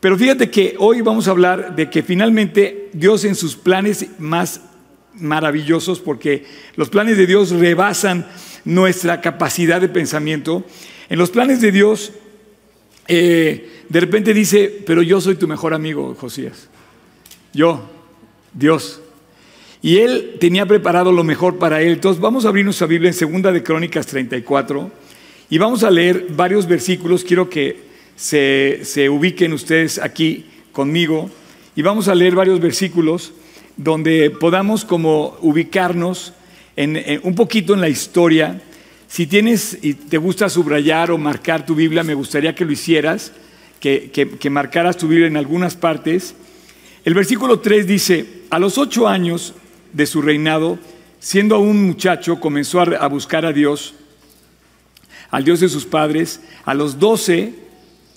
Pero 0.00 0.16
fíjate 0.16 0.50
que 0.50 0.74
hoy 0.78 1.02
vamos 1.02 1.28
a 1.28 1.32
hablar 1.32 1.76
de 1.76 1.90
que 1.90 2.02
finalmente 2.02 2.88
Dios 2.92 3.24
en 3.24 3.34
sus 3.34 3.54
planes 3.54 4.06
más 4.18 4.62
maravillosos, 5.14 6.00
porque 6.00 6.46
los 6.76 6.88
planes 6.88 7.18
de 7.18 7.26
Dios 7.26 7.50
rebasan 7.50 8.26
nuestra 8.64 9.20
capacidad 9.20 9.80
de 9.80 9.88
pensamiento, 9.88 10.64
en 11.08 11.18
los 11.18 11.30
planes 11.30 11.60
de 11.60 11.72
Dios 11.72 12.12
eh, 13.08 13.82
de 13.88 14.00
repente 14.00 14.32
dice, 14.32 14.82
pero 14.86 15.02
yo 15.02 15.20
soy 15.20 15.34
tu 15.34 15.48
mejor 15.48 15.74
amigo, 15.74 16.14
Josías. 16.14 16.68
Yo, 17.52 17.90
Dios. 18.54 19.00
Y 19.82 19.98
él 19.98 20.36
tenía 20.38 20.64
preparado 20.64 21.10
lo 21.10 21.24
mejor 21.24 21.58
para 21.58 21.82
él. 21.82 21.94
Entonces 21.94 22.20
vamos 22.22 22.44
a 22.44 22.48
abrir 22.48 22.64
nuestra 22.64 22.86
Biblia 22.86 23.08
en 23.08 23.14
Segunda 23.14 23.50
de 23.50 23.64
Crónicas 23.64 24.06
34 24.06 24.92
y 25.50 25.58
vamos 25.58 25.82
a 25.82 25.90
leer 25.90 26.26
varios 26.30 26.68
versículos. 26.68 27.24
Quiero 27.24 27.50
que 27.50 27.89
se, 28.20 28.80
se 28.82 29.08
ubiquen 29.08 29.54
ustedes 29.54 29.98
aquí 29.98 30.44
conmigo 30.72 31.30
y 31.74 31.80
vamos 31.80 32.06
a 32.06 32.14
leer 32.14 32.34
varios 32.34 32.60
versículos 32.60 33.32
donde 33.78 34.28
podamos 34.28 34.84
como 34.84 35.38
ubicarnos 35.40 36.34
en, 36.76 37.20
un 37.22 37.34
poquito 37.34 37.72
en 37.72 37.80
la 37.80 37.88
historia. 37.88 38.60
Si 39.08 39.26
tienes 39.26 39.78
y 39.80 39.94
te 39.94 40.18
gusta 40.18 40.50
subrayar 40.50 41.10
o 41.10 41.16
marcar 41.16 41.64
tu 41.64 41.74
Biblia, 41.74 42.02
me 42.02 42.12
gustaría 42.12 42.54
que 42.54 42.66
lo 42.66 42.72
hicieras, 42.72 43.32
que, 43.80 44.10
que 44.10 44.50
marcaras 44.50 44.98
tu 44.98 45.08
Biblia 45.08 45.26
en 45.26 45.38
algunas 45.38 45.74
partes. 45.74 46.34
El 47.06 47.14
versículo 47.14 47.60
3 47.60 47.86
dice, 47.86 48.42
a 48.50 48.58
los 48.58 48.76
ocho 48.76 49.08
años 49.08 49.54
de 49.94 50.04
su 50.04 50.20
reinado, 50.20 50.78
siendo 51.20 51.54
aún 51.54 51.86
muchacho, 51.86 52.38
comenzó 52.38 52.82
a 52.82 53.08
buscar 53.08 53.46
a 53.46 53.54
Dios, 53.54 53.94
al 55.30 55.42
Dios 55.42 55.60
de 55.60 55.70
sus 55.70 55.86
padres. 55.86 56.42
A 56.66 56.74
los 56.74 56.98
doce, 56.98 57.69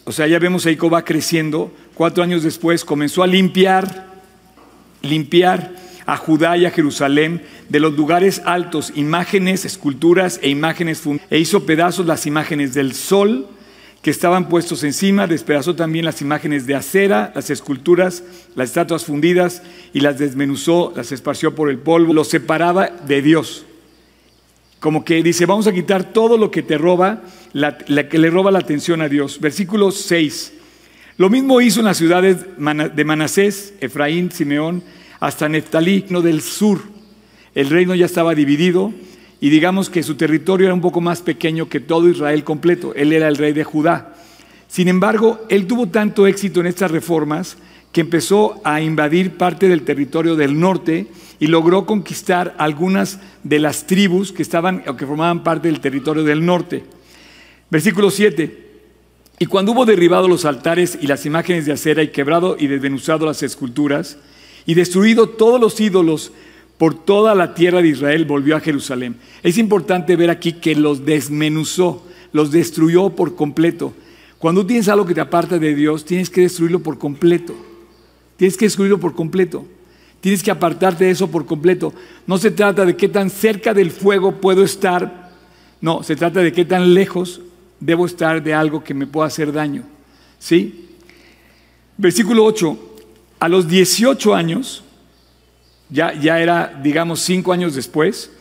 o 0.05 0.12
sea, 0.12 0.27
ya 0.27 0.39
vemos 0.39 0.66
ahí 0.66 0.75
cómo 0.75 0.91
va 0.91 1.05
creciendo, 1.05 1.71
cuatro 1.93 2.23
años 2.23 2.44
después 2.44 2.84
comenzó 2.84 3.23
a 3.23 3.27
limpiar, 3.27 4.07
limpiar 5.02 5.75
a 6.05 6.17
Judá 6.17 6.58
y 6.58 6.66
a 6.66 6.72
Jerusalén 6.72 7.44
de 7.69 7.80
los 7.80 7.94
lugares 7.94 8.42
altos, 8.45 8.92
imágenes, 8.95 9.64
esculturas 9.64 10.39
e 10.42 10.50
imágenes, 10.50 11.02
e 11.30 11.39
hizo 11.39 11.66
pedazos 11.66 12.05
las 12.05 12.25
imágenes 12.25 12.73
del 12.73 12.94
sol, 12.94 13.47
que 14.02 14.11
estaban 14.11 14.50
puestos 14.50 14.83
encima, 14.83 15.27
despedazó 15.27 15.75
también 15.75 16.03
las 16.03 16.22
imágenes 16.22 16.67
de 16.67 16.75
acera, 16.75 17.31
las 17.33 17.49
esculturas, 17.49 18.23
las 18.53 18.70
estatuas 18.70 19.05
fundidas 19.05 19.61
y 19.94 20.02
las 20.02 20.20
desmenuzó, 20.20 20.92
las 20.94 21.14
esparció 21.14 21.55
por 21.55 21.70
el 21.70 21.77
polvo, 21.77 22.14
los 22.14 22.27
separaba 22.27 22.88
de 22.88 23.22
Dios. 23.22 23.66
Como 24.84 25.06
que 25.06 25.23
dice, 25.23 25.45
vamos 25.45 25.66
a 25.66 25.72
quitar 25.72 26.12
todo 26.12 26.38
lo 26.38 26.52
que 26.52 26.62
te 26.62 26.78
roba, 26.78 27.22
que 28.09 28.17
le 28.17 28.30
roba 28.30 28.52
la 28.52 28.59
atención 28.59 29.02
a 29.02 29.08
Dios. 29.08 29.39
Versículo 29.39 29.92
6. 29.92 30.52
Lo 31.16 31.30
mismo 31.30 31.62
hizo 31.62 31.80
en 31.80 31.86
las 31.86 31.95
ciudades 31.95 32.39
de 32.58 33.06
Manasés, 33.06 33.76
Efraín, 33.80 34.30
Simeón, 34.30 34.84
hasta 35.22 35.48
Neftalí, 35.48 36.04
no 36.09 36.22
del 36.22 36.42
sur. 36.42 36.81
El 37.56 37.70
reino 37.70 37.95
ya 37.95 38.06
estaba 38.06 38.36
dividido 38.36 38.92
y 39.39 39.50
digamos 39.50 39.89
que 39.89 40.04
su 40.04 40.16
territorio 40.16 40.66
era 40.66 40.73
un 40.73 40.81
poco 40.81 41.00
más 41.00 41.22
pequeño 41.22 41.70
que 41.70 41.80
todo 41.80 42.09
Israel 42.09 42.44
completo. 42.44 42.94
Él 42.94 43.14
era 43.14 43.30
el 43.30 43.38
rey 43.38 43.54
de 43.54 43.64
Judá. 43.64 44.16
Sin 44.67 44.89
embargo, 44.89 45.45
él 45.48 45.66
tuvo 45.66 45.88
tanto 45.88 46.28
éxito 46.28 46.59
en 46.59 46.66
estas 46.66 46.92
reformas 46.92 47.56
que 47.94 48.02
empezó 48.02 48.59
a 48.63 48.81
invadir 48.81 49.38
parte 49.38 49.69
del 49.69 49.83
territorio 49.83 50.36
del 50.36 50.59
norte 50.59 51.08
y 51.39 51.47
logró 51.47 51.86
conquistar 51.86 52.55
algunas 52.58 53.19
de 53.44 53.59
las 53.59 53.86
tribus 53.86 54.31
que 54.31 54.41
estaban 54.41 54.83
o 54.88 54.97
que 54.97 55.05
formaban 55.05 55.44
parte 55.44 55.67
del 55.67 55.80
territorio 55.80 56.23
del 56.23 56.44
norte. 56.44 56.83
Versículo 57.69 58.09
7. 58.09 58.64
Y 59.38 59.45
cuando 59.45 59.73
hubo 59.73 59.86
derribado 59.86 60.27
los 60.27 60.44
altares 60.45 60.97
y 60.99 61.05
las 61.05 61.25
imágenes 61.27 61.67
de 61.67 61.73
acera 61.73 62.02
y 62.02 62.08
quebrado 62.08 62.58
y 62.59 62.66
desmenuzado 62.66 63.27
las 63.27 63.44
esculturas 63.44 64.17
y 64.66 64.73
destruido 64.73 65.30
todos 65.30 65.61
los 65.61 65.80
ídolos 65.80 66.31
por 66.80 66.95
toda 66.95 67.36
la 67.36 67.53
tierra 67.53 67.83
de 67.83 67.89
Israel 67.89 68.25
volvió 68.25 68.55
a 68.55 68.59
Jerusalén. 68.59 69.17
Es 69.43 69.60
importante 69.60 70.15
ver 70.15 70.31
aquí 70.31 70.54
que 70.54 70.75
los 70.75 71.05
desmenuzó, 71.05 72.04
los 72.31 72.52
destruyó 72.52 73.11
por 73.11 73.36
completo. 73.36 73.93
Cuando 74.39 74.65
tienes 74.65 74.87
algo 74.87 75.05
que 75.05 75.14
te 75.14 75.21
aparta 75.21 75.60
de 75.60 75.75
Dios, 75.75 76.05
tienes 76.05 76.31
que 76.31 76.42
destruirlo 76.42 76.80
por 76.80 76.98
completo. 76.98 77.73
Tienes 78.38 78.58
que 78.58 78.66
destruirlo 78.66 78.99
por 78.99 79.16
completo. 79.16 79.66
Tienes 80.21 80.42
que 80.42 80.52
apartarte 80.52 81.05
de 81.05 81.11
eso 81.11 81.30
por 81.30 81.45
completo. 81.45 81.94
No 82.26 82.38
se 82.38 82.52
trata 82.52 82.86
de 82.86 82.95
qué 82.95 83.10
tan 83.10 83.30
cerca 83.30 83.73
del 83.73 83.92
fuego 83.92 84.39
puedo 84.39 84.64
estar. 84.64 85.32
No, 85.82 86.02
se 86.04 86.16
trata 86.16 86.39
de 86.39 86.54
qué 86.54 86.64
tan 86.64 86.93
lejos 86.93 87.42
debo 87.80 88.05
estar 88.05 88.42
de 88.42 88.54
algo 88.54 88.83
que 88.83 88.93
me 88.93 89.05
pueda 89.05 89.27
hacer 89.27 89.52
daño. 89.52 89.83
¿Sí? 90.39 90.89
Versículo 91.98 92.45
8. 92.45 92.95
A 93.39 93.49
los 93.49 93.67
18 93.67 94.33
años, 94.33 94.83
ya, 95.89 96.39
era, 96.39 96.80
digamos, 96.82 97.20
cinco 97.20 97.54
años 97.54 97.76
después 97.76 98.32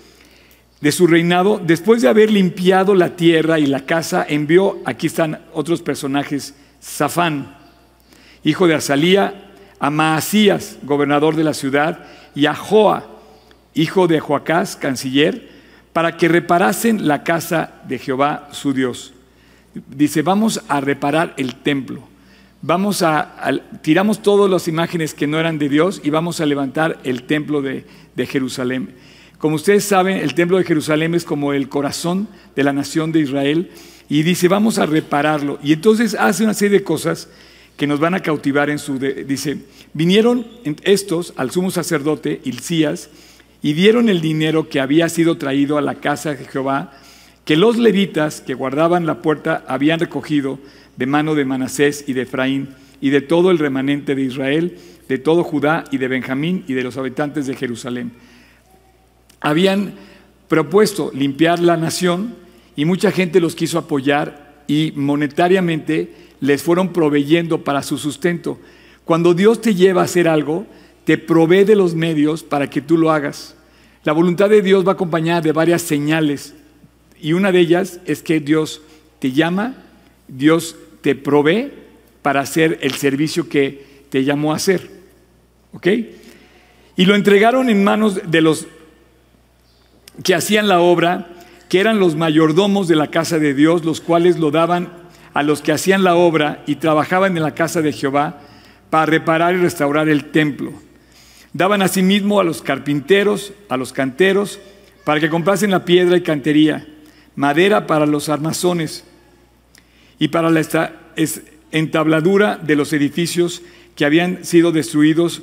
de 0.80 0.92
su 0.92 1.06
reinado, 1.06 1.60
después 1.62 2.02
de 2.02 2.08
haber 2.08 2.30
limpiado 2.30 2.94
la 2.94 3.14
tierra 3.16 3.58
y 3.58 3.66
la 3.66 3.84
casa, 3.84 4.24
envió, 4.28 4.80
aquí 4.84 5.08
están 5.08 5.42
otros 5.52 5.82
personajes, 5.82 6.54
Safán, 6.80 7.56
hijo 8.42 8.66
de 8.66 8.74
Azalía, 8.74 9.51
a 9.82 9.90
Maasías, 9.90 10.78
gobernador 10.84 11.34
de 11.34 11.42
la 11.42 11.54
ciudad, 11.54 12.06
y 12.34 12.46
a 12.46 12.54
Joa, 12.54 13.04
hijo 13.74 14.06
de 14.06 14.20
Joacás, 14.20 14.76
canciller, 14.76 15.50
para 15.92 16.16
que 16.16 16.28
reparasen 16.28 17.08
la 17.08 17.24
casa 17.24 17.74
de 17.88 17.98
Jehová 17.98 18.48
su 18.52 18.72
Dios. 18.72 19.12
Dice, 19.74 20.22
vamos 20.22 20.62
a 20.68 20.80
reparar 20.80 21.34
el 21.36 21.56
templo 21.56 22.12
vamos 22.62 23.02
a, 23.02 23.60
tiramos 23.82 24.22
todas 24.22 24.48
las 24.48 24.68
imágenes 24.68 25.14
que 25.14 25.26
no 25.26 25.38
eran 25.38 25.58
de 25.58 25.68
Dios 25.68 26.00
y 26.02 26.10
vamos 26.10 26.40
a 26.40 26.46
levantar 26.46 26.98
el 27.02 27.24
templo 27.24 27.60
de, 27.60 27.84
de 28.14 28.26
Jerusalén. 28.26 28.94
Como 29.38 29.56
ustedes 29.56 29.84
saben, 29.84 30.18
el 30.18 30.34
templo 30.34 30.58
de 30.58 30.64
Jerusalén 30.64 31.16
es 31.16 31.24
como 31.24 31.52
el 31.52 31.68
corazón 31.68 32.28
de 32.54 32.62
la 32.62 32.72
nación 32.72 33.10
de 33.10 33.20
Israel 33.20 33.70
y 34.08 34.22
dice, 34.22 34.46
vamos 34.46 34.78
a 34.78 34.86
repararlo. 34.86 35.58
Y 35.62 35.72
entonces 35.72 36.14
hace 36.14 36.44
una 36.44 36.54
serie 36.54 36.78
de 36.78 36.84
cosas 36.84 37.28
que 37.82 37.88
nos 37.88 37.98
van 37.98 38.14
a 38.14 38.20
cautivar 38.20 38.70
en 38.70 38.78
su... 38.78 38.96
dice, 39.00 39.58
vinieron 39.92 40.46
estos 40.84 41.34
al 41.36 41.50
sumo 41.50 41.72
sacerdote 41.72 42.40
Hilcías 42.44 43.10
y 43.60 43.72
dieron 43.72 44.08
el 44.08 44.20
dinero 44.20 44.68
que 44.68 44.78
había 44.78 45.08
sido 45.08 45.36
traído 45.36 45.78
a 45.78 45.82
la 45.82 45.96
casa 45.96 46.32
de 46.32 46.44
Jehová, 46.44 46.92
que 47.44 47.56
los 47.56 47.78
levitas 47.78 48.40
que 48.40 48.54
guardaban 48.54 49.04
la 49.04 49.20
puerta 49.20 49.64
habían 49.66 49.98
recogido 49.98 50.60
de 50.96 51.06
mano 51.06 51.34
de 51.34 51.44
Manasés 51.44 52.04
y 52.06 52.12
de 52.12 52.22
Efraín, 52.22 52.68
y 53.00 53.10
de 53.10 53.20
todo 53.20 53.50
el 53.50 53.58
remanente 53.58 54.14
de 54.14 54.22
Israel, 54.22 54.78
de 55.08 55.18
todo 55.18 55.42
Judá 55.42 55.82
y 55.90 55.98
de 55.98 56.06
Benjamín 56.06 56.64
y 56.68 56.74
de 56.74 56.84
los 56.84 56.96
habitantes 56.96 57.48
de 57.48 57.56
Jerusalén. 57.56 58.12
Habían 59.40 59.94
propuesto 60.46 61.10
limpiar 61.12 61.58
la 61.58 61.76
nación 61.76 62.36
y 62.76 62.84
mucha 62.84 63.10
gente 63.10 63.40
los 63.40 63.56
quiso 63.56 63.76
apoyar 63.76 64.62
y 64.68 64.92
monetariamente 64.94 66.22
les 66.42 66.60
fueron 66.60 66.92
proveyendo 66.92 67.62
para 67.62 67.84
su 67.84 67.98
sustento. 67.98 68.58
Cuando 69.04 69.32
Dios 69.32 69.60
te 69.60 69.76
lleva 69.76 70.02
a 70.02 70.06
hacer 70.06 70.26
algo, 70.26 70.66
te 71.04 71.16
provee 71.16 71.62
de 71.62 71.76
los 71.76 71.94
medios 71.94 72.42
para 72.42 72.68
que 72.68 72.82
tú 72.82 72.98
lo 72.98 73.12
hagas. 73.12 73.54
La 74.02 74.12
voluntad 74.12 74.50
de 74.50 74.60
Dios 74.60 74.86
va 74.86 74.92
acompañada 74.92 75.40
de 75.40 75.52
varias 75.52 75.82
señales 75.82 76.54
y 77.20 77.32
una 77.32 77.52
de 77.52 77.60
ellas 77.60 78.00
es 78.06 78.22
que 78.22 78.40
Dios 78.40 78.82
te 79.20 79.30
llama, 79.30 79.76
Dios 80.26 80.74
te 81.00 81.14
provee 81.14 81.70
para 82.22 82.40
hacer 82.40 82.80
el 82.82 82.94
servicio 82.94 83.48
que 83.48 84.02
te 84.10 84.24
llamó 84.24 84.52
a 84.52 84.56
hacer. 84.56 84.90
¿Ok? 85.72 85.86
Y 86.96 87.04
lo 87.04 87.14
entregaron 87.14 87.70
en 87.70 87.84
manos 87.84 88.20
de 88.28 88.40
los 88.40 88.66
que 90.24 90.34
hacían 90.34 90.66
la 90.66 90.80
obra, 90.80 91.28
que 91.68 91.78
eran 91.78 92.00
los 92.00 92.16
mayordomos 92.16 92.88
de 92.88 92.96
la 92.96 93.12
casa 93.12 93.38
de 93.38 93.54
Dios, 93.54 93.84
los 93.84 94.00
cuales 94.00 94.40
lo 94.40 94.50
daban 94.50 95.01
a 95.34 95.42
los 95.42 95.62
que 95.62 95.72
hacían 95.72 96.04
la 96.04 96.14
obra 96.14 96.62
y 96.66 96.76
trabajaban 96.76 97.36
en 97.36 97.42
la 97.42 97.54
casa 97.54 97.82
de 97.82 97.92
Jehová 97.92 98.40
para 98.90 99.06
reparar 99.06 99.54
y 99.54 99.58
restaurar 99.58 100.08
el 100.08 100.30
templo. 100.30 100.72
Daban 101.52 101.82
asimismo 101.82 102.40
a 102.40 102.44
los 102.44 102.62
carpinteros, 102.62 103.52
a 103.68 103.76
los 103.76 103.92
canteros, 103.92 104.58
para 105.04 105.20
que 105.20 105.30
comprasen 105.30 105.70
la 105.70 105.84
piedra 105.84 106.16
y 106.16 106.22
cantería, 106.22 106.86
madera 107.34 107.86
para 107.86 108.06
los 108.06 108.28
armazones, 108.28 109.04
y 110.18 110.28
para 110.28 110.50
la 110.50 110.62
entabladura 111.72 112.56
de 112.56 112.76
los 112.76 112.92
edificios 112.92 113.62
que 113.96 114.04
habían 114.04 114.44
sido 114.44 114.72
destruidos, 114.72 115.42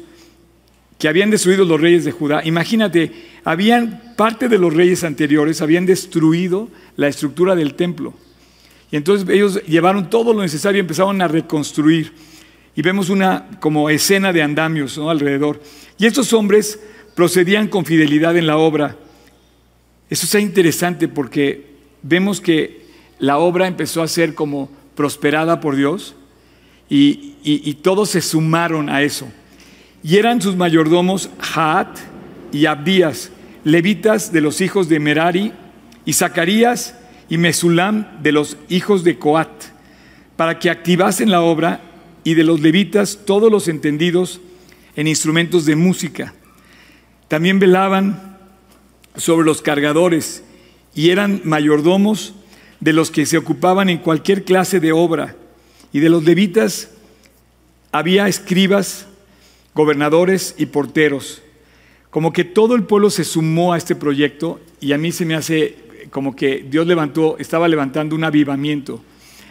que 0.98 1.08
habían 1.08 1.32
destruido 1.32 1.66
los 1.66 1.82
reyes 1.82 2.06
de 2.06 2.12
Judá. 2.12 2.42
Imagínate, 2.46 3.12
habían 3.44 4.14
parte 4.16 4.48
de 4.48 4.58
los 4.58 4.74
reyes 4.74 5.04
anteriores 5.04 5.62
habían 5.62 5.86
destruido 5.86 6.70
la 6.96 7.08
estructura 7.08 7.56
del 7.56 7.76
templo. 7.76 8.14
Y 8.92 8.98
entonces 8.98 9.28
ellos 9.30 9.62
llevaron 9.66 10.10
todo 10.10 10.34
lo 10.34 10.42
necesario 10.42 10.78
y 10.78 10.82
empezaron 10.82 11.22
a 11.22 11.28
reconstruir. 11.28 12.14
Y 12.76 12.82
vemos 12.82 13.10
una 13.10 13.48
como 13.60 13.90
escena 13.90 14.34
de 14.34 14.42
andamios 14.42 14.98
alrededor. 14.98 15.62
Y 15.98 16.06
estos 16.06 16.34
hombres 16.34 16.80
procedían 17.16 17.68
con 17.68 17.86
fidelidad 17.86 18.36
en 18.38 18.48
la 18.48 18.58
obra. 18.58 18.96
Eso 20.10 20.26
es 20.26 20.44
interesante 20.44 21.08
porque 21.08 21.68
vemos 22.02 22.42
que 22.42 22.86
la 23.20 23.38
obra 23.38 23.68
empezó 23.68 24.02
a 24.02 24.08
ser 24.08 24.34
como 24.34 24.72
prosperada 24.96 25.60
por 25.60 25.76
Dios 25.76 26.16
y, 26.90 27.36
y 27.44 27.74
todos 27.76 28.10
se 28.10 28.22
sumaron 28.22 28.90
a 28.90 29.04
eso. 29.04 29.28
Y 30.02 30.18
eran 30.18 30.42
sus 30.42 30.56
mayordomos 30.56 31.30
Haat 31.54 31.98
y 32.52 32.66
Abdías, 32.66 33.32
levitas 33.64 34.32
de 34.32 34.42
los 34.42 34.62
hijos 34.62 34.90
de 34.90 35.00
Merari, 35.00 35.54
y 36.06 36.14
Zacarías 36.14 36.96
y 37.30 37.38
Mesulam 37.38 38.22
de 38.22 38.32
los 38.32 38.58
hijos 38.70 39.04
de 39.04 39.18
Coat, 39.18 39.50
para 40.36 40.60
que 40.60 40.70
activasen 40.70 41.30
la 41.30 41.42
obra, 41.42 41.82
y 42.24 42.34
de 42.34 42.44
los 42.44 42.60
levitas 42.60 43.20
todos 43.26 43.52
los 43.52 43.68
entendidos 43.68 44.42
en 44.96 45.08
instrumentos 45.08 45.66
de 45.66 45.76
música. 45.76 46.34
También 47.28 47.60
velaban 47.60 48.38
sobre 49.16 49.46
los 49.46 49.62
cargadores 49.62 50.44
y 50.94 51.10
eran 51.10 51.42
mayordomos 51.44 52.34
de 52.80 52.94
los 52.94 53.12
que 53.12 53.26
se 53.26 53.38
ocupaban 53.38 53.90
en 53.90 54.00
cualquier 54.00 54.44
clase 54.44 54.80
de 54.80 54.92
obra. 54.92 55.36
Y 55.92 56.00
de 56.00 56.10
los 56.10 56.24
levitas 56.24 56.90
había 57.92 58.28
escribas, 58.28 59.08
gobernadores 59.74 60.56
y 60.58 60.68
porteros. 60.68 61.42
Como 62.10 62.34
que 62.34 62.44
todo 62.44 62.76
el 62.76 62.84
pueblo 62.84 63.10
se 63.10 63.24
sumó 63.24 63.74
a 63.74 63.78
este 63.78 63.96
proyecto 63.96 64.60
y 64.80 64.94
a 64.94 64.98
mí 64.98 65.12
se 65.12 65.26
me 65.26 65.36
hace 65.36 65.78
como 66.12 66.36
que 66.36 66.66
Dios 66.70 66.88
levantó, 66.88 67.38
estaba 67.38 67.68
levantando 67.68 68.16
un 68.16 68.24
avivamiento. 68.24 69.02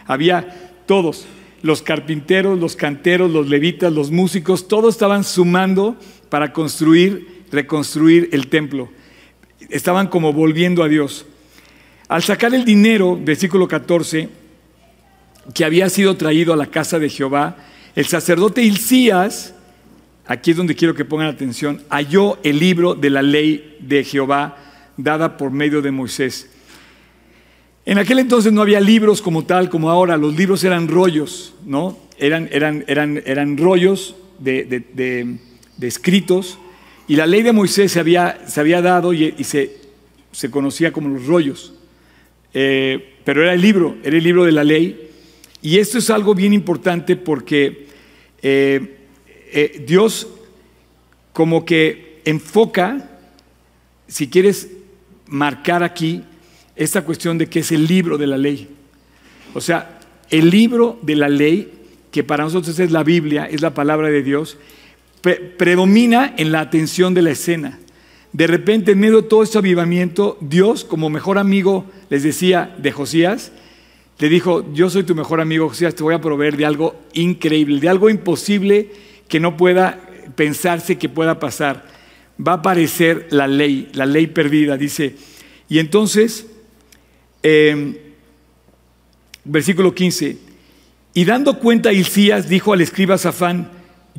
Había 0.05 0.73
todos, 0.85 1.25
los 1.61 1.81
carpinteros, 1.81 2.59
los 2.59 2.75
canteros, 2.75 3.31
los 3.31 3.47
levitas, 3.47 3.91
los 3.91 4.11
músicos, 4.11 4.67
todos 4.67 4.95
estaban 4.95 5.23
sumando 5.23 5.97
para 6.29 6.53
construir, 6.53 7.43
reconstruir 7.51 8.29
el 8.31 8.47
templo. 8.47 8.89
Estaban 9.69 10.07
como 10.07 10.33
volviendo 10.33 10.83
a 10.83 10.87
Dios. 10.87 11.25
Al 12.07 12.23
sacar 12.23 12.53
el 12.53 12.65
dinero, 12.65 13.19
versículo 13.21 13.67
14, 13.67 14.29
que 15.53 15.65
había 15.65 15.89
sido 15.89 16.15
traído 16.17 16.53
a 16.53 16.57
la 16.57 16.67
casa 16.67 16.97
de 16.99 17.09
Jehová, 17.09 17.57
el 17.95 18.05
sacerdote 18.05 18.63
Hilcías, 18.63 19.53
aquí 20.25 20.51
es 20.51 20.57
donde 20.57 20.75
quiero 20.75 20.95
que 20.95 21.05
pongan 21.05 21.27
atención, 21.27 21.83
halló 21.89 22.39
el 22.43 22.59
libro 22.59 22.95
de 22.95 23.09
la 23.09 23.21
ley 23.21 23.77
de 23.79 24.03
Jehová 24.03 24.68
dada 25.03 25.37
por 25.37 25.51
medio 25.51 25.81
de 25.81 25.91
Moisés. 25.91 26.49
En 27.85 27.97
aquel 27.97 28.19
entonces 28.19 28.53
no 28.53 28.61
había 28.61 28.79
libros 28.79 29.21
como 29.21 29.45
tal, 29.45 29.69
como 29.69 29.89
ahora, 29.89 30.17
los 30.17 30.35
libros 30.35 30.63
eran 30.63 30.87
rollos, 30.87 31.53
¿no? 31.65 31.97
Eran, 32.17 32.49
eran, 32.51 32.83
eran, 32.87 33.23
eran 33.25 33.57
rollos 33.57 34.15
de, 34.39 35.37
escritos 35.81 36.59
y 37.07 37.15
la 37.15 37.25
ley 37.25 37.41
de 37.41 37.53
Moisés 37.53 37.93
se 37.93 37.99
había, 37.99 38.47
se 38.47 38.59
había 38.59 38.81
dado 38.81 39.13
y, 39.13 39.33
se, 39.43 39.77
se, 40.31 40.51
conocía 40.51 40.91
como 40.91 41.09
los 41.09 41.25
rollos. 41.25 41.73
Eh, 42.53 43.15
pero 43.23 43.41
era 43.41 43.53
el 43.53 43.61
libro, 43.61 43.97
era 44.03 44.17
el 44.17 44.23
libro 44.23 44.43
de 44.43 44.51
la 44.51 44.63
ley. 44.63 45.09
Y 45.61 45.77
esto 45.77 45.97
es 45.97 46.09
algo 46.09 46.35
bien 46.35 46.53
importante 46.53 47.15
porque 47.15 47.87
eh, 48.41 48.97
eh, 49.51 49.83
Dios 49.87 50.27
como 51.33 51.65
que 51.65 52.21
enfoca, 52.25 53.09
si 54.07 54.29
quieres 54.29 54.69
marcar 55.29 55.83
aquí, 55.83 56.23
esta 56.75 57.03
cuestión 57.03 57.37
de 57.37 57.47
que 57.47 57.59
es 57.59 57.71
el 57.71 57.87
libro 57.87 58.17
de 58.17 58.27
la 58.27 58.37
ley. 58.37 58.69
O 59.53 59.61
sea, 59.61 59.99
el 60.29 60.49
libro 60.49 60.99
de 61.01 61.15
la 61.15 61.29
ley, 61.29 61.71
que 62.11 62.23
para 62.23 62.43
nosotros 62.43 62.77
es 62.79 62.91
la 62.91 63.03
Biblia, 63.03 63.45
es 63.45 63.61
la 63.61 63.73
palabra 63.73 64.09
de 64.09 64.23
Dios, 64.23 64.57
predomina 65.57 66.33
en 66.37 66.51
la 66.51 66.61
atención 66.61 67.13
de 67.13 67.21
la 67.21 67.31
escena. 67.31 67.79
De 68.31 68.47
repente, 68.47 68.91
en 68.91 68.99
medio 68.99 69.21
de 69.21 69.27
todo 69.27 69.43
este 69.43 69.57
avivamiento, 69.57 70.37
Dios, 70.39 70.85
como 70.85 71.09
mejor 71.09 71.37
amigo, 71.37 71.85
les 72.09 72.23
decía 72.23 72.75
de 72.77 72.91
Josías, 72.91 73.51
le 74.19 74.29
dijo, 74.29 74.71
yo 74.73 74.89
soy 74.89 75.03
tu 75.03 75.15
mejor 75.15 75.41
amigo, 75.41 75.69
Josías, 75.69 75.95
te 75.95 76.03
voy 76.03 76.13
a 76.13 76.21
proveer 76.21 76.57
de 76.57 76.65
algo 76.65 76.95
increíble, 77.13 77.79
de 77.79 77.89
algo 77.89 78.09
imposible 78.09 78.91
que 79.27 79.39
no 79.39 79.57
pueda 79.57 79.99
pensarse 80.35 80.97
que 80.97 81.09
pueda 81.09 81.39
pasar. 81.39 81.98
Va 82.45 82.53
a 82.53 82.55
aparecer 82.55 83.27
la 83.31 83.47
ley, 83.47 83.89
la 83.93 84.05
ley 84.05 84.27
perdida, 84.27 84.77
dice. 84.77 85.15
Y 85.67 85.79
entonces 85.79 86.45
Em, 87.41 87.95
versículo 89.45 89.93
15. 89.95 90.37
Y 91.13 91.25
dando 91.25 91.59
cuenta 91.59 91.93
Hilcías 91.93 92.49
dijo 92.49 92.73
al 92.73 92.81
escriba 92.81 93.17
Safán, 93.17 93.69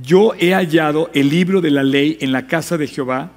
yo 0.02 0.32
he 0.38 0.54
hallado 0.54 1.10
el 1.12 1.28
libro 1.28 1.60
de 1.60 1.70
la 1.70 1.82
ley 1.82 2.16
en 2.20 2.32
la 2.32 2.46
casa 2.46 2.78
de 2.78 2.86
Jehová. 2.86 3.32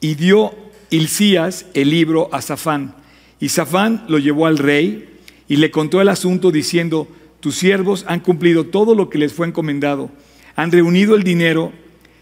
Y 0.00 0.14
dio 0.14 0.54
Hilcías 0.90 1.66
el 1.74 1.90
libro 1.90 2.28
a 2.32 2.40
Safán. 2.40 2.94
Y 3.40 3.48
Safán 3.48 4.04
lo 4.08 4.18
llevó 4.18 4.46
al 4.46 4.58
rey 4.58 5.08
y 5.48 5.56
le 5.56 5.70
contó 5.70 6.00
el 6.00 6.08
asunto 6.08 6.50
diciendo, 6.50 7.08
tus 7.40 7.56
siervos 7.56 8.04
han 8.08 8.20
cumplido 8.20 8.66
todo 8.66 8.94
lo 8.94 9.10
que 9.10 9.18
les 9.18 9.32
fue 9.32 9.46
encomendado. 9.46 10.10
Han 10.54 10.72
reunido 10.72 11.14
el 11.14 11.24
dinero 11.24 11.72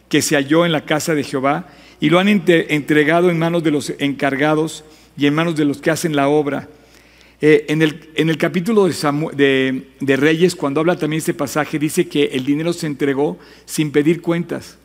que 0.08 0.22
se 0.22 0.37
halló 0.37 0.64
en 0.64 0.72
la 0.72 0.84
casa 0.84 1.14
de 1.14 1.25
Jehová 1.25 1.69
y 2.00 2.10
lo 2.10 2.19
han 2.19 2.28
entregado 2.28 3.31
en 3.31 3.38
manos 3.38 3.62
de 3.62 3.70
los 3.70 3.93
encargados 3.98 4.84
y 5.16 5.26
en 5.26 5.34
manos 5.34 5.56
de 5.56 5.64
los 5.64 5.81
que 5.81 5.90
hacen 5.90 6.14
la 6.14 6.28
obra 6.28 6.69
eh, 7.40 7.66
en, 7.69 7.82
el, 7.82 8.38
capítulo 8.38 8.87
de, 8.87 9.87
de, 10.00 10.16
Reyes, 10.16 10.56
cuando 10.56 10.81
habla 10.81 10.96
también 10.96 11.19
este 11.19 11.34
pasaje, 11.34 11.78
dice 11.78 12.08
que 12.08 12.25
el 12.32 12.46
dinero 12.46 12.72
se 12.72 12.87
entregó 12.87 13.38
sin 13.66 13.90
pedir 13.93 14.22
cuentas, 14.22 14.78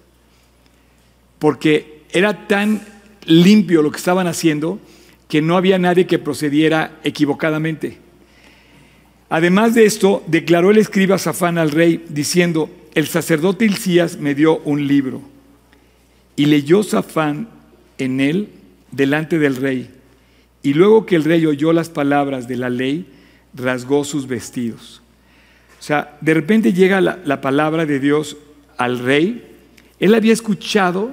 porque 1.40 2.02
era 2.12 2.48
tan 2.48 2.82
limpio 3.26 3.82
lo 3.82 3.90
que 3.90 3.98
estaban 3.98 4.28
haciendo 4.28 4.80
que 5.30 5.42
no 5.42 5.56
había 5.56 5.80
nadie 5.80 6.08
que 6.08 6.20
procediera 6.20 7.00
equivocadamente. 7.06 8.00
Además 9.30 9.74
de 9.74 9.86
esto, 9.86 10.22
declaró 10.28 10.72
el 10.72 10.78
escriba 10.78 11.18
Safán 11.18 11.58
al 11.58 11.72
rey, 11.72 12.04
diciendo, 12.10 12.70
el 12.96 13.08
sacerdote 13.08 13.64
Hilcías 13.64 14.18
me 14.18 14.36
dio 14.36 14.58
un 14.66 14.88
libro. 14.88 15.22
Y 16.42 16.48
leyó 16.48 16.82
Safán 16.82 17.50
en 18.00 18.20
él 18.20 18.50
delante 18.90 19.38
del 19.38 19.58
rey. 19.58 19.92
Y 20.64 20.74
luego 20.74 21.06
que 21.06 21.16
el 21.16 21.24
rey 21.24 21.46
oyó 21.46 21.72
las 21.72 21.92
palabras 21.92 22.48
de 22.48 22.58
la 22.58 22.72
ley, 22.72 23.06
rasgó 23.54 24.04
sus 24.04 24.26
vestidos. 24.26 25.04
O 25.80 25.84
sea, 25.84 26.18
de 26.20 26.34
repente 26.34 26.74
llega 26.74 27.00
la, 27.00 27.42
palabra 27.42 27.86
de 27.86 28.00
Dios 28.00 28.38
al 28.78 28.98
rey. 28.98 29.56
Él 30.00 30.16
había 30.16 30.34
escuchado 30.34 31.12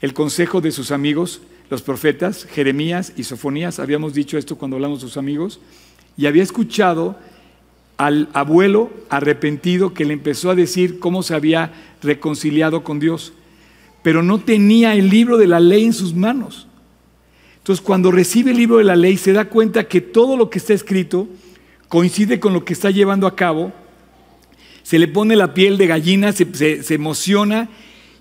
el 0.00 0.14
consejo 0.14 0.62
de 0.62 0.72
sus 0.72 0.90
amigos, 0.90 1.42
los 1.68 1.82
profetas, 1.82 2.46
Jeremías 2.46 3.12
y 3.14 3.24
Sofonías, 3.24 3.78
habíamos 3.78 4.14
dicho 4.14 4.38
esto 4.38 4.56
cuando 4.56 4.76
hablamos 4.78 5.02
de 5.02 5.06
sus 5.06 5.18
amigos, 5.18 5.60
y 6.16 6.24
había 6.24 6.42
escuchado 6.44 7.18
al 7.98 8.30
abuelo 8.32 8.90
arrepentido 9.10 9.92
que 9.92 10.06
le 10.06 10.14
empezó 10.14 10.48
a 10.48 10.54
decir 10.54 10.98
cómo 10.98 11.22
se 11.22 11.34
había 11.34 11.74
reconciliado 12.02 12.84
con 12.84 13.00
Dios, 13.00 13.34
pero 14.02 14.22
no 14.22 14.38
tenía 14.38 14.94
el 14.94 15.08
libro 15.08 15.36
de 15.38 15.46
la 15.46 15.60
ley 15.60 15.84
en 15.84 15.92
sus 15.92 16.14
manos. 16.14 16.66
Entonces, 17.58 17.84
cuando 17.84 18.10
recibe 18.10 18.50
el 18.50 18.56
libro 18.56 18.78
de 18.78 18.84
la 18.84 18.96
ley, 18.96 19.16
se 19.16 19.32
da 19.32 19.44
cuenta 19.44 19.84
que 19.84 20.00
todo 20.00 20.36
lo 20.36 20.50
que 20.50 20.58
está 20.58 20.74
escrito 20.74 21.28
coincide 21.88 22.40
con 22.40 22.52
lo 22.52 22.64
que 22.64 22.72
está 22.72 22.90
llevando 22.90 23.26
a 23.26 23.36
cabo. 23.36 23.72
Se 24.82 24.98
le 24.98 25.06
pone 25.06 25.36
la 25.36 25.54
piel 25.54 25.78
de 25.78 25.86
gallina, 25.86 26.32
se, 26.32 26.82
emociona 26.92 27.68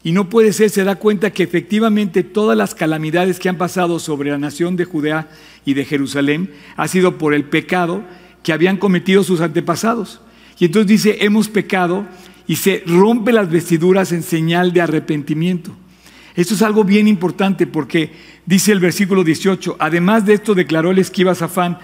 y 0.04 0.12
no 0.12 0.30
puede 0.30 0.54
ser, 0.54 0.70
se 0.70 0.84
da 0.84 0.98
cuenta 0.98 1.32
que 1.32 1.42
efectivamente 1.42 2.22
todas 2.22 2.56
las 2.56 2.76
calamidades 2.76 3.40
que 3.40 3.50
han 3.50 3.58
pasado 3.58 3.98
sobre 3.98 4.30
la 4.30 4.38
nación 4.38 4.76
de 4.76 4.86
Judea 4.86 5.30
y 5.66 5.74
de 5.74 5.86
Jerusalén 5.86 6.52
ha 6.76 6.88
sido 6.88 7.18
por 7.18 7.34
el 7.34 7.46
pecado 7.46 8.04
que 8.44 8.54
habían 8.54 8.78
cometido 8.78 9.24
sus 9.24 9.42
antepasados. 9.42 10.22
Y 10.60 10.66
entonces 10.66 10.88
dice, 10.88 11.18
hemos 11.22 11.48
pecado 11.48 12.06
y 12.52 12.58
se 12.58 12.84
rompe 12.86 13.32
las 13.32 13.50
vestiduras 13.50 14.12
en 14.12 14.24
señal 14.24 14.74
de 14.74 14.82
arrepentimiento. 14.82 15.72
Esto 16.36 16.54
es 16.54 16.62
algo 16.62 16.84
bien 16.84 17.08
importante 17.08 17.66
porque 17.66 18.12
dice 18.46 18.74
el 18.74 18.82
versículo 18.82 19.24
18, 19.24 19.78
además 19.80 20.26
de 20.26 20.34
esto 20.34 20.54
declaró 20.54 20.92
el 20.92 21.00
esquiva 21.00 21.34
Safán 21.34 21.78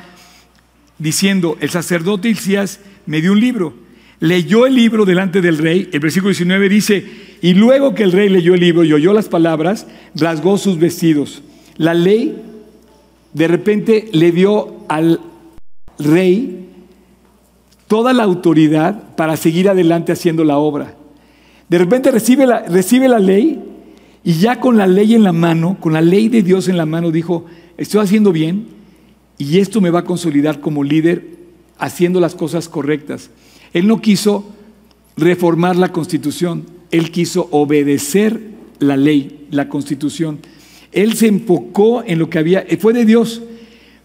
diciendo, 0.97 1.55
el 1.61 1.69
sacerdote 1.69 2.27
Hilcías 2.27 2.81
me 3.05 3.21
dio 3.21 3.31
un 3.31 3.39
libro. 3.39 3.75
Leyó 4.19 4.65
el 4.65 4.75
libro 4.75 5.05
delante 5.05 5.39
del 5.39 5.57
rey, 5.57 5.87
el 5.93 6.01
versículo 6.01 6.31
19 6.31 6.67
dice, 6.67 7.05
y 7.41 7.53
luego 7.53 7.95
que 7.95 8.03
el 8.03 8.11
rey 8.11 8.27
leyó 8.27 8.53
el 8.53 8.59
libro 8.59 8.83
y 8.83 8.91
oyó 8.91 9.13
las 9.13 9.29
palabras, 9.29 9.87
rasgó 10.15 10.57
sus 10.57 10.77
vestidos. 10.79 11.43
La 11.77 11.93
ley 11.93 12.43
de 13.31 13.47
repente 13.47 14.09
le 14.11 14.33
dio 14.33 14.83
al 14.89 15.21
rey 15.97 16.66
toda 17.87 18.13
la 18.13 18.23
autoridad 18.23 19.15
para 19.15 19.37
seguir 19.37 19.69
adelante 19.69 20.11
haciendo 20.11 20.43
la 20.43 20.57
obra. 20.57 20.95
De 21.69 21.77
repente 21.77 22.11
recibe 22.11 22.45
la, 22.45 22.63
recibe 22.63 23.07
la 23.07 23.19
ley 23.19 23.61
y 24.23 24.33
ya 24.33 24.59
con 24.59 24.77
la 24.77 24.87
ley 24.87 25.15
en 25.15 25.23
la 25.23 25.33
mano, 25.33 25.77
con 25.79 25.93
la 25.93 26.01
ley 26.01 26.29
de 26.29 26.43
Dios 26.43 26.67
en 26.67 26.77
la 26.77 26.85
mano, 26.85 27.11
dijo, 27.11 27.45
estoy 27.77 28.01
haciendo 28.01 28.31
bien 28.31 28.67
y 29.37 29.59
esto 29.59 29.81
me 29.81 29.89
va 29.89 29.99
a 29.99 30.05
consolidar 30.05 30.59
como 30.59 30.83
líder 30.83 31.37
haciendo 31.77 32.19
las 32.19 32.35
cosas 32.35 32.69
correctas. 32.69 33.29
Él 33.73 33.87
no 33.87 34.01
quiso 34.01 34.45
reformar 35.15 35.75
la 35.75 35.91
constitución, 35.91 36.65
él 36.91 37.11
quiso 37.11 37.47
obedecer 37.51 38.39
la 38.79 38.97
ley, 38.97 39.47
la 39.51 39.69
constitución. 39.69 40.39
Él 40.91 41.13
se 41.13 41.27
enfocó 41.27 42.03
en 42.05 42.19
lo 42.19 42.29
que 42.29 42.39
había, 42.39 42.65
fue 42.79 42.93
de 42.93 43.05
Dios, 43.05 43.41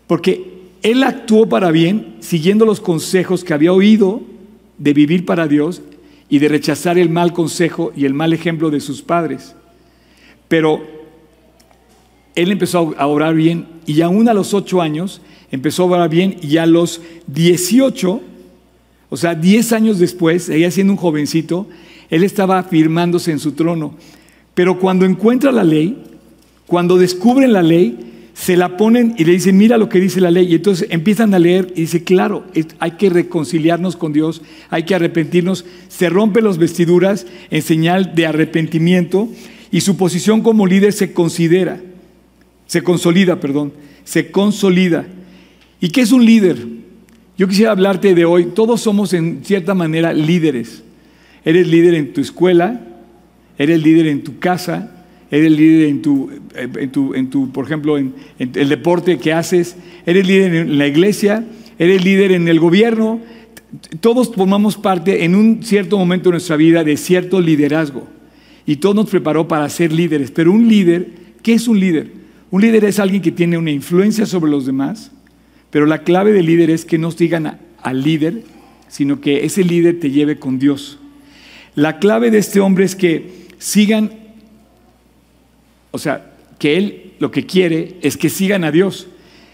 porque 0.06 0.51
él 0.82 1.02
actuó 1.04 1.48
para 1.48 1.70
bien, 1.70 2.16
siguiendo 2.20 2.66
los 2.66 2.80
consejos 2.80 3.44
que 3.44 3.54
había 3.54 3.72
oído 3.72 4.20
de 4.78 4.92
vivir 4.92 5.24
para 5.24 5.46
Dios 5.46 5.80
y 6.28 6.40
de 6.40 6.48
rechazar 6.48 6.98
el 6.98 7.08
mal 7.08 7.32
consejo 7.32 7.92
y 7.96 8.04
el 8.04 8.14
mal 8.14 8.32
ejemplo 8.32 8.70
de 8.70 8.80
sus 8.80 9.02
padres. 9.02 9.54
Pero 10.48 10.82
él 12.34 12.50
empezó 12.50 12.94
a 12.98 13.06
orar 13.06 13.34
bien 13.34 13.66
y 13.86 14.00
aún 14.00 14.28
a 14.28 14.34
los 14.34 14.54
ocho 14.54 14.82
años 14.82 15.20
empezó 15.50 15.84
a 15.84 15.86
orar 15.86 16.10
bien 16.10 16.36
y 16.42 16.56
a 16.56 16.66
los 16.66 17.00
18, 17.28 18.20
o 19.08 19.16
sea, 19.16 19.34
10 19.34 19.72
años 19.74 19.98
después, 19.98 20.48
ella 20.48 20.70
siendo 20.70 20.94
un 20.94 20.98
jovencito, 20.98 21.68
él 22.10 22.24
estaba 22.24 22.58
afirmándose 22.58 23.30
en 23.30 23.38
su 23.38 23.52
trono. 23.52 23.94
Pero 24.54 24.78
cuando 24.78 25.04
encuentra 25.04 25.52
la 25.52 25.64
ley, 25.64 26.02
cuando 26.66 26.96
descubren 26.96 27.52
la 27.52 27.62
ley, 27.62 28.11
se 28.34 28.56
la 28.56 28.76
ponen 28.76 29.14
y 29.18 29.24
le 29.24 29.32
dicen, 29.32 29.56
mira 29.56 29.78
lo 29.78 29.88
que 29.88 30.00
dice 30.00 30.20
la 30.20 30.30
ley. 30.30 30.50
Y 30.50 30.54
entonces 30.54 30.88
empiezan 30.90 31.34
a 31.34 31.38
leer 31.38 31.72
y 31.76 31.82
dice, 31.82 32.02
claro, 32.02 32.44
hay 32.78 32.92
que 32.92 33.10
reconciliarnos 33.10 33.96
con 33.96 34.12
Dios, 34.12 34.42
hay 34.70 34.84
que 34.84 34.94
arrepentirnos. 34.94 35.64
Se 35.88 36.08
rompen 36.08 36.44
las 36.44 36.58
vestiduras 36.58 37.26
en 37.50 37.62
señal 37.62 38.14
de 38.14 38.26
arrepentimiento 38.26 39.28
y 39.70 39.82
su 39.82 39.96
posición 39.96 40.42
como 40.42 40.66
líder 40.66 40.92
se 40.92 41.12
considera, 41.12 41.80
se 42.66 42.82
consolida, 42.82 43.40
perdón, 43.40 43.72
se 44.04 44.30
consolida. 44.30 45.06
¿Y 45.80 45.90
qué 45.90 46.02
es 46.02 46.12
un 46.12 46.24
líder? 46.24 46.58
Yo 47.38 47.48
quisiera 47.48 47.72
hablarte 47.72 48.14
de 48.14 48.24
hoy, 48.24 48.46
todos 48.54 48.80
somos 48.80 49.12
en 49.14 49.44
cierta 49.44 49.74
manera 49.74 50.12
líderes. 50.12 50.82
Eres 51.44 51.66
líder 51.66 51.94
en 51.94 52.12
tu 52.12 52.20
escuela, 52.20 52.80
eres 53.58 53.82
líder 53.82 54.06
en 54.06 54.22
tu 54.22 54.38
casa, 54.38 55.01
eres 55.32 55.50
líder 55.50 55.88
en 55.88 56.02
tu, 56.02 56.30
en 56.54 56.92
tu, 56.92 57.14
en 57.14 57.30
tu 57.30 57.50
por 57.50 57.64
ejemplo, 57.64 57.96
en, 57.96 58.14
el 58.38 58.68
deporte 58.68 59.18
que 59.18 59.32
haces, 59.32 59.76
eres 60.04 60.26
líder 60.26 60.54
en 60.54 60.78
la 60.78 60.86
iglesia, 60.86 61.44
eres 61.78 62.04
líder 62.04 62.32
en 62.32 62.48
el 62.48 62.60
gobierno. 62.60 63.18
Todos 64.00 64.34
formamos 64.34 64.76
parte 64.76 65.24
en 65.24 65.34
un 65.34 65.62
cierto 65.62 65.96
momento 65.96 66.28
de 66.28 66.34
nuestra 66.34 66.56
vida 66.56 66.84
de 66.84 66.98
cierto 66.98 67.40
liderazgo. 67.40 68.06
Y 68.66 68.76
todo 68.76 68.92
nos 68.92 69.08
preparó 69.08 69.48
para 69.48 69.66
ser 69.70 69.90
líderes. 69.90 70.30
Pero 70.30 70.52
un 70.52 70.68
líder, 70.68 71.08
¿qué 71.42 71.54
es 71.54 71.66
un 71.66 71.80
líder? 71.80 72.12
Un 72.50 72.60
líder 72.60 72.84
es 72.84 72.98
alguien 72.98 73.22
que 73.22 73.32
tiene 73.32 73.56
una 73.56 73.70
influencia 73.70 74.26
sobre 74.26 74.50
los 74.50 74.66
demás, 74.66 75.12
pero 75.70 75.86
la 75.86 76.02
clave 76.02 76.32
del 76.32 76.44
líder 76.44 76.68
es 76.68 76.84
que 76.84 76.98
no 76.98 77.10
sigan 77.10 77.58
al 77.82 78.02
líder, 78.02 78.42
sino 78.88 79.22
que 79.22 79.46
ese 79.46 79.64
líder 79.64 79.98
te 79.98 80.10
lleve 80.10 80.38
con 80.38 80.58
Dios. 80.58 80.98
La 81.74 81.98
clave 81.98 82.30
de 82.30 82.36
este 82.36 82.60
hombre 82.60 82.84
es 82.84 82.94
que 82.94 83.46
sigan 83.56 84.21
o 85.92 85.98
sea, 85.98 86.32
que 86.58 86.76
él 86.76 87.12
lo 87.20 87.30
que 87.30 87.46
quiere 87.46 87.96
es 88.02 88.16
que 88.16 88.28
sigan 88.28 88.64
a 88.64 88.72
Dios. 88.72 89.06